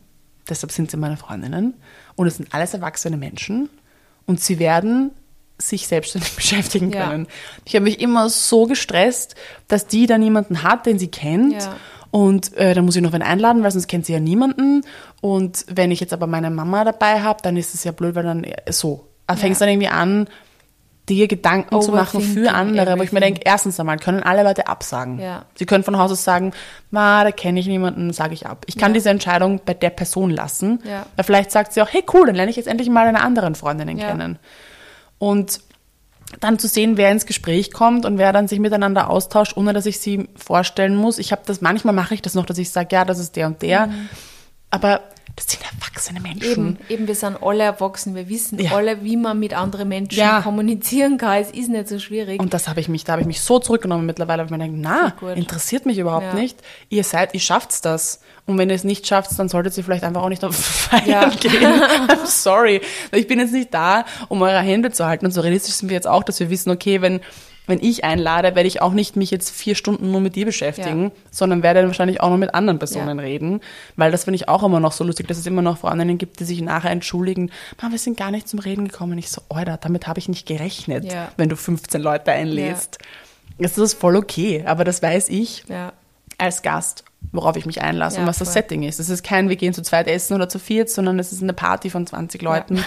[0.48, 1.74] deshalb sind sie meine Freundinnen,
[2.16, 3.68] und es sind alles erwachsene Menschen,
[4.26, 5.10] und sie werden
[5.58, 7.08] sich selbstständig beschäftigen Ja.
[7.08, 7.26] können.
[7.64, 9.34] Ich habe mich immer so gestresst,
[9.68, 11.54] dass die da niemanden hat, den sie kennt.
[11.62, 11.76] Ja.
[12.10, 14.82] Und äh, dann muss ich noch wen einladen, weil sonst kennt sie ja niemanden.
[15.20, 18.22] Und wenn ich jetzt aber meine Mama dabei habe, dann ist es ja blöd, weil
[18.24, 19.06] dann äh, so.
[19.26, 19.66] Da fängst Ja.
[19.66, 20.28] dann irgendwie an,
[21.10, 23.20] dir Gedanken zu machen für andere, wo ich mir everything.
[23.20, 25.18] denke, erstens einmal können alle Leute absagen.
[25.18, 25.44] Ja.
[25.54, 26.52] Sie können von Haus aus sagen,
[26.90, 28.64] ma, da kenne ich niemanden, sage ich ab.
[28.66, 28.94] Ich kann Ja.
[28.94, 30.80] diese Entscheidung bei der Person lassen.
[30.84, 31.06] Ja.
[31.16, 33.54] Weil vielleicht sagt sie auch, hey cool, dann lerne ich jetzt endlich mal eine anderen
[33.54, 34.08] Freundin Ja.
[34.08, 34.38] kennen.
[35.18, 35.60] Und
[36.40, 39.86] dann zu sehen, wer ins Gespräch kommt und wer dann sich miteinander austauscht, ohne dass
[39.86, 41.18] ich sie vorstellen muss.
[41.18, 43.46] Ich habe das, manchmal mache ich das noch, dass ich sage, ja, das ist der
[43.46, 43.90] und der.
[44.70, 45.00] Aber
[45.36, 46.50] das sind erwachsene Menschen.
[46.50, 48.72] Eben, eben, wir sind alle erwachsen, wir wissen Ja.
[48.72, 50.40] alle, wie man mit anderen Menschen Ja.
[50.42, 51.40] kommunizieren kann.
[51.40, 52.40] Es ist nicht so schwierig.
[52.40, 54.58] Und das habe ich mich, da habe ich mich so zurückgenommen mittlerweile, weil ich mir
[54.58, 56.34] denke, na, interessiert mich überhaupt Ja.
[56.34, 56.58] nicht.
[56.88, 58.20] Ihr seid, ihr schafft's das.
[58.46, 60.56] Und wenn ihr es nicht schafft, dann solltet ihr vielleicht einfach auch nicht auf
[60.90, 61.52] Feiern gehen.
[62.08, 62.80] I'm sorry.
[63.12, 65.24] Ich bin jetzt nicht da, um eure Hände zu halten.
[65.24, 67.20] Und so realistisch sind wir jetzt auch, dass wir wissen, okay, wenn,
[67.68, 71.04] wenn ich einlade, werde ich auch nicht mich jetzt vier Stunden nur mit dir beschäftigen,
[71.04, 71.10] Ja.
[71.30, 73.24] sondern werde dann wahrscheinlich auch noch mit anderen Personen Ja.
[73.24, 73.60] reden.
[73.96, 76.40] Weil das finde ich auch immer noch so lustig, dass es immer noch Freundinnen gibt,
[76.40, 77.50] die sich nachher entschuldigen,
[77.80, 79.16] "Ma, wir sind gar nicht zum Reden gekommen.
[79.18, 81.28] Ich so, Alter, damit habe ich nicht gerechnet, Ja.
[81.36, 82.98] wenn du 15 Leute einlädst.
[83.58, 85.92] Das ist voll okay, aber das weiß ich ja.
[86.38, 88.54] als Gast, worauf ich mich einlasse Ja, und was das voll.
[88.62, 89.00] Setting ist.
[89.00, 91.52] Es ist kein, wir gehen zu zweit essen oder zu viert, sondern es ist eine
[91.52, 92.84] Party von 20 Leuten.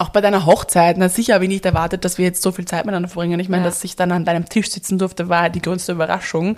[0.00, 2.64] Auch bei deiner Hochzeit, na sicher habe ich nicht erwartet, dass wir jetzt so viel
[2.64, 3.38] Zeit miteinander verbringen.
[3.38, 3.68] Ich meine, Ja.
[3.68, 6.56] dass ich dann an deinem Tisch sitzen durfte, war die größte Überraschung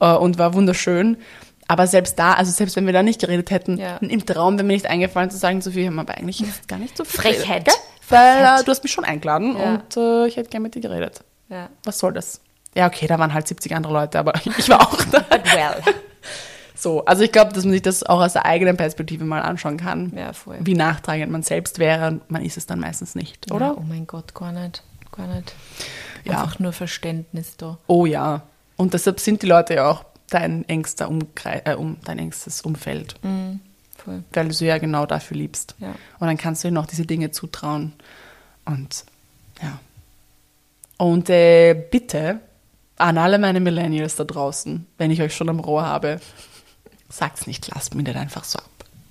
[0.00, 1.18] äh, und war wunderschön.
[1.68, 3.98] Aber selbst da, also selbst wenn wir da nicht geredet hätten, Ja.
[3.98, 6.96] im Traum wäre mir nicht eingefallen zu sagen, Sophie, haben wir aber eigentlich gar nicht
[6.96, 7.66] so viel Frechheit.
[7.66, 7.80] geredet?
[8.08, 9.74] Weil äh, du hast mich schon eingeladen Ja.
[9.74, 11.20] und äh, ich hätte gerne mit dir geredet.
[11.50, 11.68] Ja.
[11.84, 12.40] Was soll das?
[12.74, 15.20] Ja, okay, da waren halt 70 andere Leute, aber ich war auch da.
[15.20, 15.82] But well.
[16.80, 19.76] So, also ich glaube, dass man sich das auch aus der eigenen Perspektive mal anschauen
[19.76, 20.12] kann.
[20.16, 20.56] Ja, voll.
[20.62, 23.76] Wie nachtragend man selbst wäre und man ist es dann meistens nicht, Ja, oder?
[23.76, 24.82] oh mein Gott, gar nicht.
[25.12, 25.52] Gar nicht.
[26.24, 26.40] Ja.
[26.40, 27.76] Einfach nur Verständnis da.
[27.86, 28.42] Oh ja.
[28.76, 33.14] Und deshalb sind die Leute ja auch dein engster Umkreis, äh, um, dein engstes Umfeld,
[33.98, 34.22] Voll.
[34.32, 35.74] weil du sie ja genau dafür liebst.
[35.80, 35.88] Ja.
[36.18, 37.92] Und dann kannst du ihnen auch diese Dinge zutrauen.
[38.64, 39.04] Und
[39.62, 39.78] ja.
[40.96, 42.40] Und äh, bitte
[42.96, 46.20] an alle meine Millennials da draußen, wenn ich euch schon am Rohr habe,
[47.10, 48.64] sagt's nicht, lasst mir nicht einfach so ab.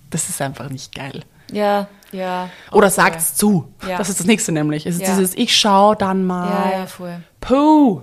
[0.09, 1.23] Das ist einfach nicht geil.
[1.51, 2.49] Ja, ja.
[2.71, 3.71] Oder Oh, sagt's zu.
[3.87, 3.97] Ja.
[3.97, 4.85] Das ist das nächste nämlich.
[4.85, 5.15] Es ist Ja.
[5.15, 6.71] dieses Ich schau dann mal.
[6.71, 7.21] Ja, ja, voll.
[7.41, 8.01] Puh.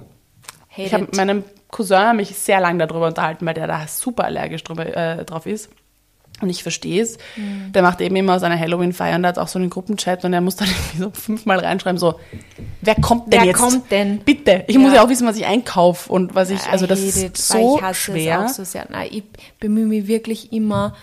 [0.70, 1.10] Hate Ich habe it.
[1.10, 5.24] mit meinem Cousin mich sehr lange darüber unterhalten, weil der da super allergisch drüber, äh,
[5.24, 5.68] drauf ist.
[6.42, 7.16] Und ich verstehe es.
[7.36, 7.72] Mhm.
[7.72, 10.56] Der macht eben immer seine Halloween-Feier und hat auch so einen Gruppenchat und er muss
[10.56, 12.20] dann irgendwie so fünfmal reinschreiben, so,
[12.82, 13.58] wer kommt denn Wer jetzt?
[13.58, 14.18] kommt denn?
[14.18, 14.64] Bitte.
[14.66, 14.80] Ich Ja.
[14.80, 17.82] muss ja auch wissen, was ich einkaufe und was ich, also das ist so ich
[17.82, 18.42] hasse schwer.
[18.44, 18.86] Es auch so sehr.
[18.90, 19.22] Nein, ich
[19.60, 20.94] bemühe mich wirklich immer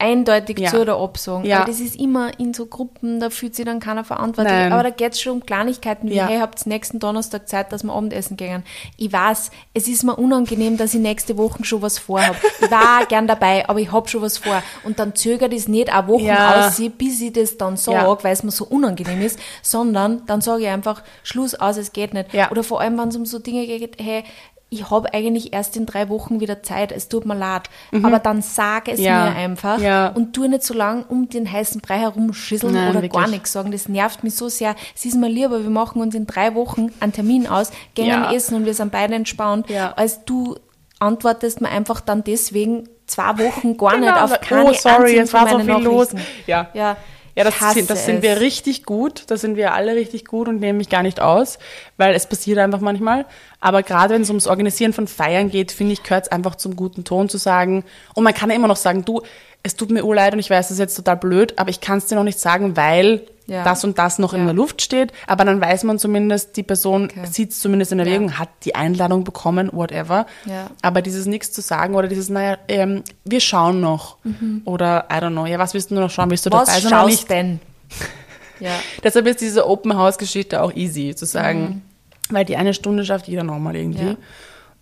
[0.00, 0.70] eindeutig Ja.
[0.70, 1.44] zu oder absagen.
[1.44, 1.58] Ja.
[1.58, 4.52] Aber das ist immer in so Gruppen, da fühlt sich dann keiner verantwortlich.
[4.54, 4.72] Nein.
[4.72, 6.28] Aber da geht es schon um Kleinigkeiten wie, Ja.
[6.28, 8.62] hey, habt nächsten Donnerstag Zeit, dass wir Abendessen gehen.
[8.96, 12.36] Ich weiß, es ist mir unangenehm, dass ich nächste Woche schon was vorhab.
[12.60, 14.62] Ich war gern dabei, aber ich hab schon was vor.
[14.84, 16.66] Und dann zögert es nicht auch Wochen Ja.
[16.68, 18.18] aus, bis ich das dann sage, Ja.
[18.24, 22.14] weil es mir so unangenehm ist, sondern dann sage ich einfach, Schluss aus, es geht
[22.14, 22.32] nicht.
[22.32, 22.50] Ja.
[22.50, 24.22] Oder vor allem, wenn es um so Dinge geht, hey,
[24.70, 27.62] ich habe eigentlich erst in drei Wochen wieder Zeit, es tut mir leid.
[28.02, 29.04] Aber dann sag es Mhm.
[29.04, 29.24] Ja.
[29.30, 30.08] mir einfach Ja.
[30.08, 33.30] und tu nicht so lange um den heißen Brei herumschisseln Nein, oder gar wirklich.
[33.30, 33.70] nichts sagen.
[33.72, 34.74] Das nervt mich so sehr.
[34.94, 38.30] Es ist mir lieber, wir machen uns in drei Wochen einen Termin aus, gehen Ja.
[38.32, 39.92] essen und wir sind beide entspannt, Ja.
[39.96, 40.56] als du
[40.98, 45.16] antwortest mir einfach dann deswegen zwei Wochen gar Genau, nicht auf so, keine oh, sorry,
[45.16, 46.08] es war so viel los.
[46.46, 46.68] Ja.
[46.74, 46.96] Ja,
[47.36, 49.22] Ja, das, sind, das sind wir richtig gut.
[49.28, 51.60] Da sind wir alle richtig gut und nehmen mich gar nicht aus,
[51.96, 53.26] weil es passiert einfach manchmal.
[53.60, 56.76] Aber gerade wenn es ums Organisieren von Feiern geht, finde ich, gehört es einfach zum
[56.76, 57.84] guten Ton zu sagen.
[58.14, 59.22] Und man kann ja immer noch sagen, du,
[59.64, 61.98] es tut mir urleid und ich weiß, das ist jetzt total blöd, aber ich kann
[61.98, 63.64] es dir noch nicht sagen, weil Ja.
[63.64, 64.44] das und das noch in Ja.
[64.46, 65.12] der Luft steht.
[65.26, 67.26] Aber dann weiß man zumindest, die Person Okay.
[67.28, 70.26] sieht es zumindest in Erwägung, hat die Einladung bekommen, whatever.
[70.44, 70.68] Ja.
[70.82, 74.18] Aber dieses nichts zu sagen oder dieses, naja, ähm, wir schauen noch.
[74.66, 76.30] Oder, I don't know, ja, was willst du noch schauen?
[76.30, 76.54] Willst du Mhm.
[76.54, 77.60] Was dabei sein oder schaust denn?
[78.60, 78.72] Ja.
[79.04, 81.82] Deshalb ist diese Open House Geschichte auch easy zu sagen,
[82.30, 84.02] weil die eine Stunde schafft jeder nochmal irgendwie.
[84.02, 84.08] Mhm.
[84.08, 84.16] Ja.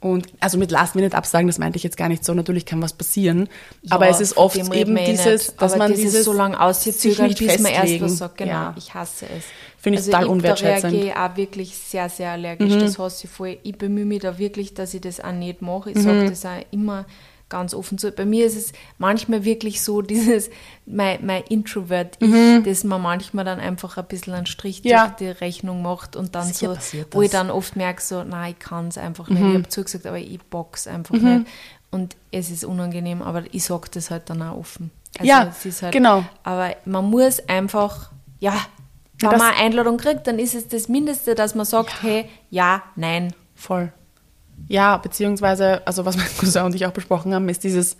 [0.00, 2.34] Und also mit Last Minute absagen, das meinte ich jetzt gar nicht so.
[2.34, 3.48] Natürlich kann was passieren,
[3.88, 6.54] aber Ja, es ist oft eben eh dieses, dass Aber man dieses, dieses so lange
[6.54, 8.36] sich auszuzögern, nicht bis man erst was sagt.
[8.36, 8.74] Genau, Ja.
[8.76, 9.44] ich hasse es.
[9.78, 10.84] Finde ich total ich, unwertschätzend.
[10.84, 12.74] Da reagiere ich auch wirklich sehr, sehr allergisch.
[12.74, 13.58] Das hasse ich voll.
[13.62, 15.90] Ich bemühe mich da wirklich, dass ich das auch nicht mache.
[15.90, 17.06] Ich sage das auch immer
[17.48, 18.10] ganz offen zu.
[18.12, 20.50] Bei mir ist es manchmal wirklich so, dieses,
[20.86, 25.06] mein, mein Introvert, ich, das mir manchmal dann einfach ein bisschen einen Strich Ja.
[25.08, 28.52] durch die Rechnung macht und dann Sicher so, wo ich dann oft merke, so, nein,
[28.52, 29.40] ich kann es einfach nicht.
[29.42, 31.46] Ich habe zugesagt, aber ich box einfach nicht.
[31.90, 34.90] Und es ist unangenehm, aber ich sage das halt dann auch offen.
[35.18, 36.24] Also Ja, es ist halt, genau.
[36.42, 38.54] Aber man muss einfach, ja,
[39.20, 42.28] wenn das- man eine Einladung kriegt, dann ist es das Mindeste, dass man sagt, hey,
[42.50, 43.32] ja, nein.
[43.54, 43.92] Voll.
[44.68, 47.96] Ja, beziehungsweise, also was mein Cousin und ich auch besprochen haben, ist dieses,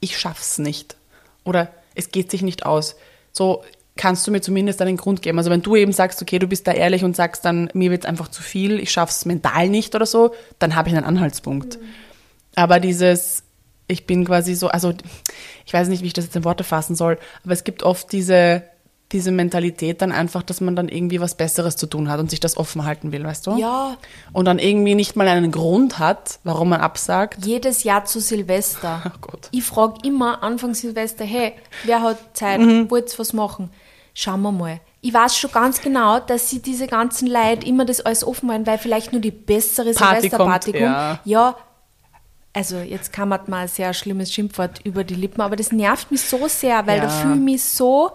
[0.00, 0.96] ich schaff's nicht.
[1.44, 2.96] Oder es geht sich nicht aus.
[3.32, 3.62] So
[3.96, 5.38] kannst du mir zumindest einen Grund geben.
[5.38, 8.06] Also wenn du eben sagst, okay, du bist da ehrlich und sagst dann, mir wird's
[8.06, 11.78] einfach zu viel, ich schaff's mental nicht oder so, dann habe ich einen Anhaltspunkt.
[12.54, 13.42] Aber dieses,
[13.88, 14.92] ich bin quasi so, also
[15.64, 18.12] ich weiß nicht, wie ich das jetzt in Worte fassen soll, aber es gibt oft
[18.12, 18.62] diese,
[19.12, 22.40] diese Mentalität dann einfach, dass man dann irgendwie was Besseres zu tun hat und sich
[22.40, 23.56] das offen halten will, weißt du?
[23.56, 23.96] Ja.
[24.32, 27.44] Und dann irgendwie nicht mal einen Grund hat, warum man absagt.
[27.46, 29.02] Jedes Jahr zu Silvester.
[29.14, 29.48] Oh Gott.
[29.52, 31.52] Ich frage immer Anfang Silvester, hey,
[31.84, 32.90] wer hat Zeit, Mhm.
[32.90, 33.70] wollt ihr was machen?
[34.12, 34.80] Schauen wir mal.
[35.02, 38.66] Ich weiß schon ganz genau, dass sie diese ganzen Leute immer das alles offen halten,
[38.66, 41.20] weil vielleicht nur die bessere Party Silvesterparty kommt, ja.
[41.24, 41.56] ja,
[42.52, 46.10] also jetzt kam mir mal ein sehr schlimmes Schimpfwort über die Lippen, aber das nervt
[46.10, 47.04] mich so sehr, weil Ja.
[47.04, 48.10] da fühle ich mich so,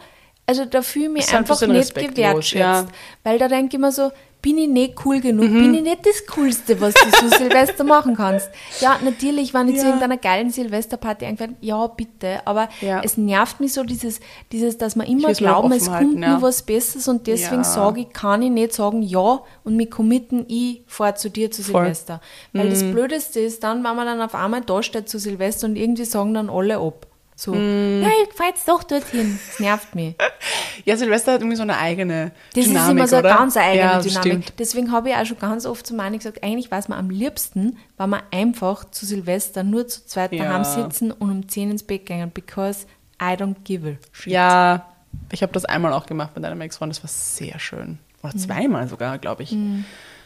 [0.48, 2.54] also da fühle ich mich Ist ein einfach bisschen nicht gewertschätzt.
[2.60, 2.86] ja.
[3.24, 4.12] Weil da denke ich mir so,
[4.42, 5.60] bin ich nicht cool genug, Mhm.
[5.62, 8.50] bin ich nicht das Coolste, was du so Silvester machen kannst.
[8.80, 9.88] Ja, natürlich, wenn ich zu Ja.
[9.90, 13.02] irgendeiner geilen Silvesterparty eingeladen ja, bitte, aber Ja.
[13.04, 14.20] es nervt mich so dieses,
[14.52, 16.32] dieses dass man immer glauben, es kommt ja.
[16.32, 20.46] nur was Besseres und deswegen sage ich, kann ich nicht sagen, ja, und mich committen,
[20.48, 21.82] ich fahre zu dir zu Voll.
[21.82, 21.86] Mhm.
[21.86, 22.22] Silvester.
[22.52, 25.76] Weil das Blödeste ist dann, wenn man dann auf einmal da steht zu Silvester und
[25.76, 27.06] irgendwie sagen dann alle ab.
[27.44, 28.04] So, Mhm.
[28.04, 29.40] ja, ich fahr jetzt doch dorthin.
[29.50, 30.14] Das nervt mich.
[30.86, 33.38] Ja, Silvester hat irgendwie so eine eigene Das Dynamik, ist immer so eine oder?
[33.38, 34.32] ganz eigene ja, das Dynamik.
[34.44, 34.54] Stimmt.
[34.60, 37.78] Deswegen habe ich auch schon ganz oft zu Mani gesagt, eigentlich weiß man am liebsten,
[37.98, 40.46] wenn wir einfach zu Silvester nur zu zweit Ja.
[40.46, 42.86] daheim sitzen und um 10 ins Bett gehen, because
[43.22, 44.34] I don't give a shit.
[44.34, 44.86] Ja,
[45.32, 47.90] ich habe das einmal auch gemacht mit einem Ex-Freund, das war sehr schön.
[47.90, 47.98] Mhm.
[48.24, 49.56] Oder zweimal sogar, glaube ich.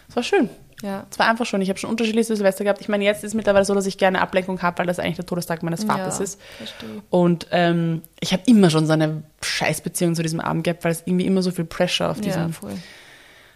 [0.08, 0.50] Es war schön.
[0.82, 1.06] Ja.
[1.10, 1.62] Es war einfach schön.
[1.62, 2.82] Ich habe schon unterschiedliche Silvester gehabt.
[2.82, 5.16] Ich meine, jetzt ist es mittlerweile so, dass ich gerne Ablenkung habe, weil das eigentlich
[5.16, 6.40] der Todestag meines Vaters Ja, ist.
[6.58, 6.90] verstehe.
[7.10, 11.04] Und ähm, ich habe immer schon so eine Scheißbeziehung zu diesem Abend gehabt, weil es
[11.06, 12.74] irgendwie immer so viel Pressure auf Ja, diesem, voll.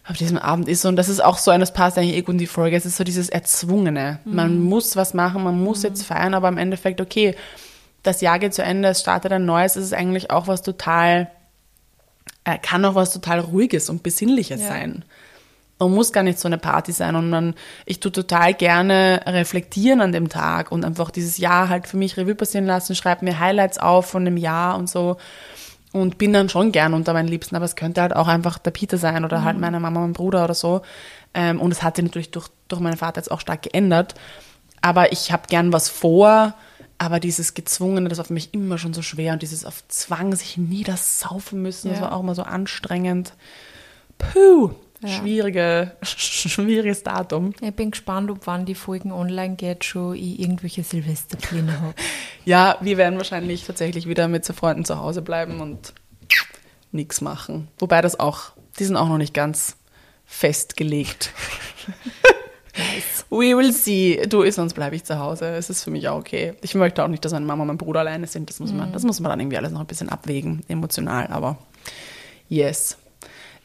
[0.07, 0.85] auf diesem Abend ist.
[0.85, 2.77] Und das ist auch so ein, das passt eigentlich eh gut in die Folge.
[2.77, 4.19] Es ist so dieses Erzwungene.
[4.23, 7.35] Man muss was machen, man muss jetzt feiern, aber im Endeffekt, okay,
[8.01, 11.29] das Jahr geht zu Ende, es startet ein neues, es ist eigentlich auch was total,
[12.45, 14.67] äh, kann auch was total Ruhiges und Besinnliches Ja.
[14.69, 15.03] sein.
[15.79, 20.01] Man muss gar nicht so eine Party sein und man, ich tue total gerne reflektieren
[20.01, 23.39] an dem Tag und einfach dieses Jahr halt für mich Revue passieren lassen, schreibe mir
[23.39, 25.15] Highlights auf von dem Jahr und so
[25.93, 28.71] und bin dann schon gern unter meinen Liebsten, aber es könnte halt auch einfach der
[28.71, 30.81] Peter sein oder halt meine Mama, mein Bruder oder so.
[31.33, 34.15] Ähm, und es hat sich natürlich durch, durch meinen Vater jetzt auch stark geändert.
[34.81, 36.53] Aber ich habe gern was vor,
[36.97, 40.35] aber dieses Gezwungene, das war für mich immer schon so schwer und dieses auf Zwang
[40.35, 42.05] sich niedersaufen müssen, das Ja.
[42.05, 43.33] war auch immer so anstrengend.
[44.17, 45.09] Puh, Ja.
[45.09, 47.53] schwierige, schwieriges Datum.
[47.61, 51.93] Ich bin gespannt, ob wann die Folgen online geht, schon ich irgendwelche Silvesterpläne habe.
[52.45, 55.93] Ja, wir werden wahrscheinlich tatsächlich wieder mit so Freunden zu Hause bleiben und
[56.91, 57.67] nichts machen.
[57.77, 59.75] Wobei das auch, die sind auch noch nicht ganz
[60.25, 61.31] festgelegt.
[63.29, 64.25] We will see.
[64.27, 65.49] Du, sonst bleibe ich zu Hause.
[65.49, 66.55] Es ist für mich auch okay.
[66.61, 68.49] Ich möchte auch nicht, dass meine Mama und mein Bruder alleine sind.
[68.49, 71.27] Das muss man, das muss man dann irgendwie alles noch ein bisschen abwägen, emotional.
[71.27, 71.57] Aber
[72.47, 72.97] yes.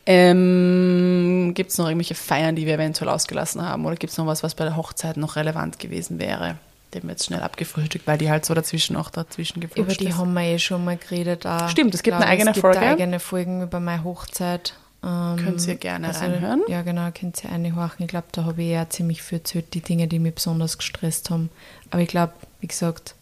[0.06, 3.84] Ähm, gibt es noch irgendwelche Feiern, die wir eventuell ausgelassen haben?
[3.86, 6.56] Oder gibt es noch was, was bei der Hochzeit noch relevant gewesen wäre?
[6.92, 10.10] Den wir jetzt schnell abgefrühstückt, weil die halt so dazwischen auch dazwischen geflutscht Über die
[10.10, 10.16] ist.
[10.18, 11.46] haben wir eh schon mal geredet.
[11.46, 11.68] Auch.
[11.68, 12.80] Stimmt, es gibt eine Ich eigene es gibt Folge.
[12.80, 14.74] eigene Folgen über meine Hochzeit.
[15.02, 16.62] Ähm, Könnt ihr gerne reinhören.
[16.68, 18.04] Ja, genau, könnt ihr reinhorchen.
[18.04, 21.30] Ich glaube, da habe ich ja ziemlich viel erzählt, die Dinge, die mich besonders gestresst
[21.30, 21.50] haben.
[21.90, 23.14] Aber ich glaube, wie gesagt,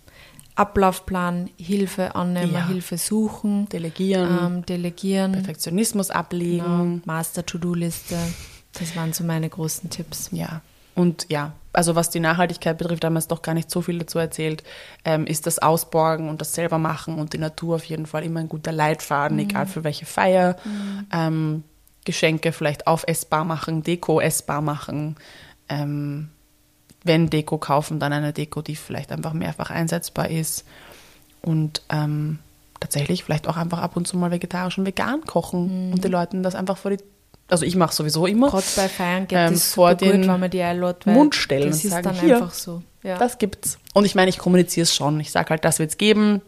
[0.55, 2.67] Ablaufplan, Hilfe annehmen, Ja.
[2.69, 6.65] Hilfe suchen, Delegieren, ähm, delegieren, Perfektionismus ablegen.
[6.65, 8.17] genau, Master-To-Do-Liste.
[8.79, 10.29] Das waren so meine großen Tipps.
[10.33, 10.61] Ja.
[10.95, 13.99] Und ja, also was die Nachhaltigkeit betrifft, haben wir jetzt doch gar nicht so viel
[13.99, 14.63] dazu erzählt,
[15.07, 18.41] ähm, ist das Ausborgen und das selber machen und die Natur auf jeden Fall immer
[18.41, 20.57] ein guter Leitfaden, egal für welche Feier.
[21.13, 21.65] Ähm,
[22.05, 25.17] Geschenke vielleicht aufessbar machen, Deko essbar machen.
[25.69, 26.29] Ähm,
[27.05, 30.65] wenn Deko kaufen, dann eine Deko, die vielleicht einfach mehrfach einsetzbar ist.
[31.41, 32.39] Und ähm,
[32.81, 36.43] tatsächlich vielleicht auch einfach ab und zu mal vegetarisch und vegan kochen und den Leuten
[36.43, 36.99] das einfach vor die
[37.49, 38.49] also ich mache sowieso immer.
[38.49, 41.69] Gerade bei Feiern geht Ähm, das vor den gut, wenn man die einlädt, Mund stellen
[41.69, 42.83] das und ist sagen, dann hier, einfach so.
[43.03, 43.19] Ja.
[43.19, 43.79] Das gibt's.
[43.93, 45.21] Und ich meine, ich kommuniziere es schon.
[45.21, 46.41] Ich sage halt, das wird's geben.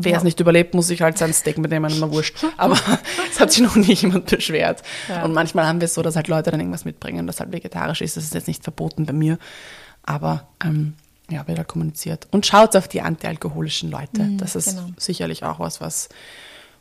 [0.00, 0.18] Wer Ja.
[0.18, 2.36] es nicht überlebt, muss sich halt sein Steak mitnehmen, immer wurscht.
[2.56, 2.74] Aber
[3.30, 4.82] es hat sich noch nie jemand beschwert.
[5.08, 5.24] Ja.
[5.24, 8.00] Und manchmal haben wir es so, dass halt Leute dann irgendwas mitbringen, das halt vegetarisch
[8.00, 8.16] ist.
[8.16, 9.38] Das ist jetzt nicht verboten bei mir.
[10.04, 10.94] Aber ähm,
[11.28, 12.28] ja, wird halt kommuniziert.
[12.30, 14.30] Und schaut auf die antialkoholischen Leute.
[14.36, 14.88] das ist genau.
[14.96, 16.08] sicherlich auch was, was,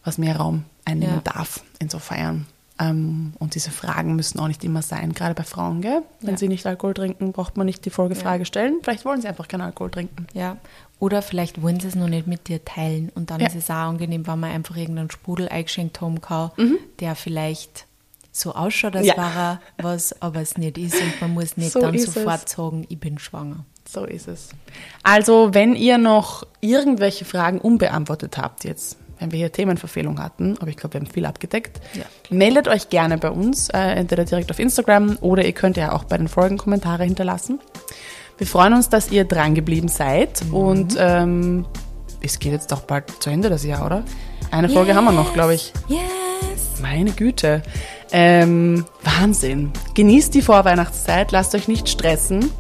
[0.04, 1.34] was mehr Raum einnehmen Ja.
[1.34, 2.46] darf in so Feiern.
[2.80, 6.04] Ähm, und diese Fragen müssen auch nicht immer sein, gerade bei Frauen, gell?
[6.22, 6.38] Wenn Ja.
[6.38, 8.46] sie nicht Alkohol trinken, braucht man nicht die Folgefrage Ja.
[8.46, 8.78] stellen.
[8.84, 10.28] Vielleicht wollen sie einfach keinen Alkohol trinken.
[10.34, 10.58] Ja.
[11.00, 13.48] Oder vielleicht wollen sie es noch nicht mit dir teilen und dann Ja.
[13.48, 16.52] ist es auch angenehm, wenn man einfach irgendeinen Sprudel eingeschenkt haben kann,
[17.00, 17.86] der vielleicht
[18.32, 19.10] so ausschaut, als Mhm.
[19.10, 19.18] Ja.
[19.18, 22.86] wäre er was, aber es nicht ist und man muss nicht So dann sofort sagen,
[22.90, 23.64] ich bin schwanger.
[23.88, 24.50] So ist es.
[25.04, 30.68] Also, wenn ihr noch irgendwelche Fragen unbeantwortet habt jetzt, wenn wir hier Themenverfehlung hatten, aber
[30.70, 32.04] ich glaube, wir haben viel abgedeckt, Ja.
[32.30, 36.04] meldet euch gerne bei uns, äh, entweder direkt auf Instagram oder ihr könnt ja auch
[36.04, 37.60] bei den Folgen Kommentare hinterlassen.
[38.38, 41.66] Wir freuen uns, dass ihr dran geblieben seid und ähm,
[42.22, 44.04] es geht jetzt doch bald zu Ende das Jahr, oder?
[44.52, 45.74] Eine Folge haben wir noch, glaube ich.
[45.88, 46.80] Yes!
[46.82, 47.64] Meine Güte.
[48.12, 49.72] Ähm, Wahnsinn.
[49.96, 52.52] Genießt die Vorweihnachtszeit, lasst euch nicht stressen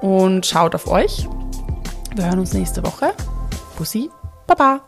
[0.00, 1.28] und schaut auf euch.
[2.14, 3.12] Wir hören uns nächste Woche.
[3.76, 4.10] Bussi,
[4.46, 4.80] Baba.